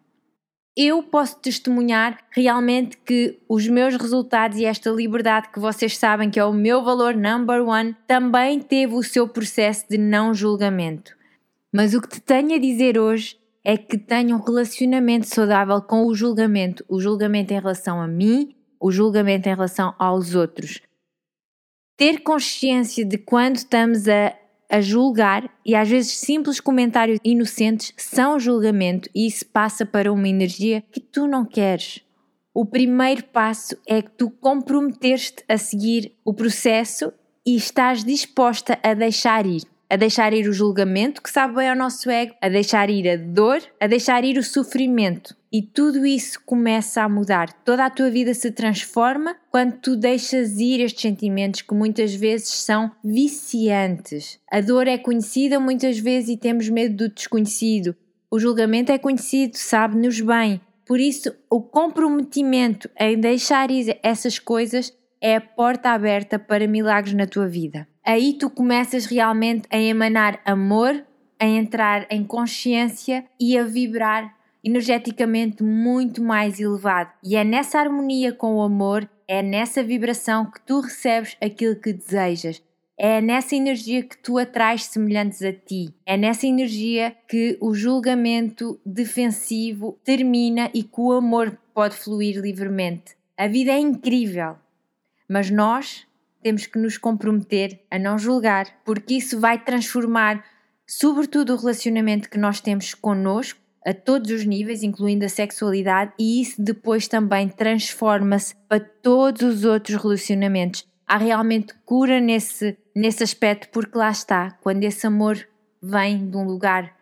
Eu 0.75 1.01
posso 1.01 1.39
testemunhar 1.39 2.19
realmente 2.31 2.97
que 2.97 3.39
os 3.47 3.65
meus 3.67 3.95
resultados 3.95 4.57
e 4.57 4.65
esta 4.65 4.89
liberdade 4.89 5.49
que 5.49 5.59
vocês 5.59 5.97
sabem 5.97 6.29
que 6.29 6.39
é 6.39 6.43
o 6.43 6.51
meu 6.51 6.83
valor 6.83 7.15
number 7.15 7.65
one 7.65 7.95
também 8.05 8.59
teve 8.59 8.93
o 8.93 9.03
seu 9.03 9.27
processo 9.27 9.85
de 9.89 9.97
não 9.97 10.33
julgamento. 10.33 11.15
Mas 11.71 11.93
o 11.93 12.01
que 12.01 12.09
te 12.09 12.19
tenho 12.19 12.55
a 12.55 12.59
dizer 12.59 12.97
hoje 12.97 13.37
é 13.63 13.77
que 13.77 13.97
tenho 13.97 14.35
um 14.35 14.41
relacionamento 14.41 15.27
saudável 15.27 15.81
com 15.81 16.05
o 16.05 16.13
julgamento, 16.13 16.83
o 16.89 16.99
julgamento 16.99 17.53
em 17.53 17.59
relação 17.59 18.01
a 18.01 18.07
mim, 18.07 18.53
o 18.79 18.91
julgamento 18.91 19.47
em 19.47 19.53
relação 19.53 19.95
aos 19.97 20.35
outros. 20.35 20.81
Ter 21.97 22.19
consciência 22.19 23.05
de 23.05 23.17
quando 23.17 23.55
estamos 23.55 24.07
a 24.09 24.35
a 24.69 24.81
julgar 24.81 25.49
e 25.65 25.75
às 25.75 25.89
vezes 25.89 26.17
simples 26.17 26.59
comentários 26.59 27.19
inocentes 27.23 27.93
são 27.97 28.39
julgamento 28.39 29.09
e 29.13 29.27
isso 29.27 29.45
passa 29.45 29.85
para 29.85 30.11
uma 30.11 30.27
energia 30.27 30.83
que 30.91 30.99
tu 30.99 31.27
não 31.27 31.45
queres. 31.45 32.01
O 32.53 32.65
primeiro 32.65 33.23
passo 33.25 33.77
é 33.85 34.01
que 34.01 34.11
tu 34.11 34.29
comprometeste 34.29 35.43
a 35.47 35.57
seguir 35.57 36.13
o 36.23 36.33
processo 36.33 37.11
e 37.45 37.55
estás 37.55 38.03
disposta 38.03 38.79
a 38.81 38.93
deixar 38.93 39.45
ir 39.45 39.63
a 39.89 39.95
deixar 39.95 40.33
ir 40.33 40.47
o 40.47 40.53
julgamento 40.53 41.21
que 41.21 41.29
sabe 41.29 41.55
bem 41.55 41.69
ao 41.69 41.75
nosso 41.75 42.09
ego, 42.09 42.33
a 42.41 42.49
deixar 42.49 42.89
ir 42.89 43.09
a 43.09 43.15
dor, 43.15 43.61
a 43.79 43.87
deixar 43.87 44.23
ir 44.23 44.37
o 44.37 44.43
sofrimento. 44.43 45.35
E 45.51 45.61
tudo 45.61 46.05
isso 46.05 46.39
começa 46.45 47.01
a 47.01 47.09
mudar. 47.09 47.53
Toda 47.63 47.85
a 47.85 47.89
tua 47.89 48.09
vida 48.09 48.33
se 48.33 48.51
transforma 48.51 49.35
quando 49.49 49.77
tu 49.77 49.95
deixas 49.95 50.59
ir 50.59 50.81
estes 50.81 51.01
sentimentos 51.01 51.61
que 51.61 51.73
muitas 51.73 52.13
vezes 52.13 52.49
são 52.49 52.91
viciantes. 53.03 54.39
A 54.51 54.59
dor 54.59 54.87
é 54.87 54.97
conhecida 54.97 55.59
muitas 55.59 55.97
vezes 55.97 56.29
e 56.29 56.37
temos 56.37 56.67
medo 56.67 56.95
do 56.95 57.13
desconhecido. 57.13 57.95
O 58.29 58.39
julgamento 58.39 58.91
é 58.91 58.97
conhecido, 58.97 59.55
sabe-nos 59.55 60.19
bem. 60.19 60.59
Por 60.85 60.99
isso, 60.99 61.33
o 61.49 61.61
comprometimento 61.61 62.89
em 62.99 63.17
deixar 63.17 63.71
ir 63.71 63.97
essas 64.03 64.37
coisas 64.37 64.93
é 65.21 65.37
a 65.37 65.41
porta 65.41 65.91
aberta 65.91 66.37
para 66.37 66.67
milagres 66.67 67.15
na 67.15 67.25
tua 67.25 67.47
vida 67.47 67.87
aí 68.05 68.33
tu 68.33 68.49
começas 68.49 69.05
realmente 69.05 69.67
a 69.71 69.77
emanar 69.77 70.39
amor, 70.45 71.03
a 71.39 71.45
entrar 71.45 72.05
em 72.09 72.23
consciência 72.23 73.25
e 73.39 73.57
a 73.57 73.63
vibrar 73.63 74.35
energeticamente 74.63 75.63
muito 75.63 76.23
mais 76.23 76.59
elevado. 76.59 77.11
E 77.23 77.35
é 77.35 77.43
nessa 77.43 77.79
harmonia 77.79 78.33
com 78.33 78.55
o 78.55 78.61
amor, 78.61 79.09
é 79.27 79.41
nessa 79.41 79.83
vibração 79.83 80.49
que 80.49 80.61
tu 80.61 80.79
recebes 80.79 81.37
aquilo 81.41 81.75
que 81.75 81.93
desejas. 81.93 82.61
É 82.97 83.19
nessa 83.19 83.55
energia 83.55 84.01
que 84.03 84.17
tu 84.17 84.37
atrais 84.37 84.85
semelhantes 84.85 85.41
a 85.41 85.51
ti. 85.51 85.93
É 86.05 86.15
nessa 86.15 86.47
energia 86.47 87.15
que 87.27 87.57
o 87.59 87.73
julgamento 87.73 88.79
defensivo 88.85 89.99
termina 90.03 90.71
e 90.73 90.81
que 90.81 91.01
o 91.01 91.11
amor 91.11 91.57
pode 91.73 91.95
fluir 91.95 92.39
livremente. 92.39 93.15
A 93.37 93.47
vida 93.47 93.71
é 93.71 93.79
incrível, 93.79 94.55
mas 95.27 95.51
nós 95.51 96.07
temos 96.45 96.67
que 96.67 96.77
nos 96.77 96.95
comprometer 96.95 97.81
a 97.89 97.97
não 97.97 98.19
julgar, 98.19 98.67
porque 98.85 99.15
isso 99.15 99.39
vai 99.39 99.57
transformar, 99.57 100.45
sobretudo, 100.85 101.55
o 101.55 101.57
relacionamento 101.57 102.29
que 102.29 102.37
nós 102.37 102.61
temos 102.61 102.93
connosco 102.93 103.59
a 103.83 103.91
todos 103.95 104.29
os 104.29 104.45
níveis, 104.45 104.83
incluindo 104.83 105.25
a 105.25 105.29
sexualidade, 105.29 106.13
e 106.19 106.39
isso 106.39 106.61
depois 106.61 107.07
também 107.07 107.49
transforma-se 107.49 108.53
para 108.69 108.79
todos 108.79 109.41
os 109.41 109.65
outros 109.65 109.99
relacionamentos. 109.99 110.87
Há 111.07 111.17
realmente 111.17 111.73
cura 111.83 112.19
nesse, 112.19 112.77
nesse 112.95 113.23
aspecto, 113.23 113.69
porque 113.69 113.97
lá 113.97 114.11
está, 114.11 114.51
quando 114.61 114.83
esse 114.83 115.07
amor 115.07 115.43
vem 115.81 116.29
de 116.29 116.37
um 116.37 116.43
lugar 116.43 116.95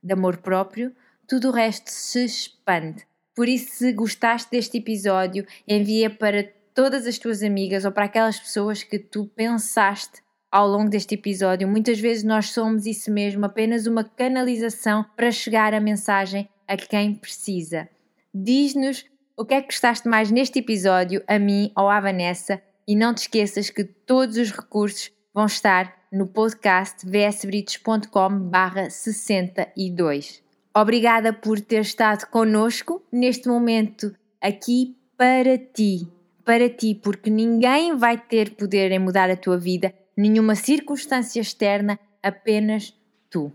de 0.00 0.12
amor 0.12 0.36
próprio, 0.36 0.94
tudo 1.26 1.48
o 1.48 1.52
resto 1.52 1.90
se 1.90 2.24
expande. 2.24 3.04
Por 3.34 3.48
isso, 3.48 3.74
se 3.74 3.92
gostaste 3.92 4.52
deste 4.52 4.78
episódio, 4.78 5.44
envia 5.66 6.08
para 6.08 6.48
todas 6.74 7.06
as 7.06 7.16
tuas 7.16 7.42
amigas 7.42 7.84
ou 7.84 7.92
para 7.92 8.06
aquelas 8.06 8.38
pessoas 8.38 8.82
que 8.82 8.98
tu 8.98 9.26
pensaste 9.26 10.22
ao 10.50 10.68
longo 10.68 10.90
deste 10.90 11.14
episódio. 11.14 11.68
Muitas 11.68 11.98
vezes 11.98 12.24
nós 12.24 12.50
somos 12.50 12.84
isso 12.84 13.10
mesmo, 13.10 13.46
apenas 13.46 13.86
uma 13.86 14.04
canalização 14.04 15.04
para 15.16 15.30
chegar 15.30 15.72
a 15.72 15.80
mensagem 15.80 16.48
a 16.66 16.76
quem 16.76 17.14
precisa. 17.14 17.88
Diz-nos 18.34 19.04
o 19.36 19.44
que 19.44 19.54
é 19.54 19.60
que 19.60 19.68
gostaste 19.68 20.08
mais 20.08 20.30
neste 20.30 20.58
episódio, 20.58 21.22
a 21.26 21.38
mim 21.38 21.72
ou 21.76 21.88
à 21.88 22.00
Vanessa, 22.00 22.60
e 22.86 22.94
não 22.94 23.14
te 23.14 23.22
esqueças 23.22 23.70
que 23.70 23.84
todos 23.84 24.36
os 24.36 24.50
recursos 24.50 25.10
vão 25.32 25.46
estar 25.46 26.04
no 26.12 26.26
podcast 26.26 27.04
vsbritos.com 27.04 28.50
62. 28.90 30.42
Obrigada 30.76 31.32
por 31.32 31.60
ter 31.60 31.80
estado 31.80 32.26
connosco 32.26 33.02
neste 33.10 33.48
momento 33.48 34.14
aqui 34.40 34.96
para 35.16 35.56
ti 35.56 36.13
para 36.44 36.68
ti, 36.68 36.94
porque 36.94 37.30
ninguém 37.30 37.96
vai 37.96 38.18
ter 38.18 38.54
poder 38.54 38.92
em 38.92 38.98
mudar 38.98 39.30
a 39.30 39.36
tua 39.36 39.58
vida, 39.58 39.94
nenhuma 40.16 40.54
circunstância 40.54 41.40
externa, 41.40 41.98
apenas 42.22 42.94
tu. 43.30 43.52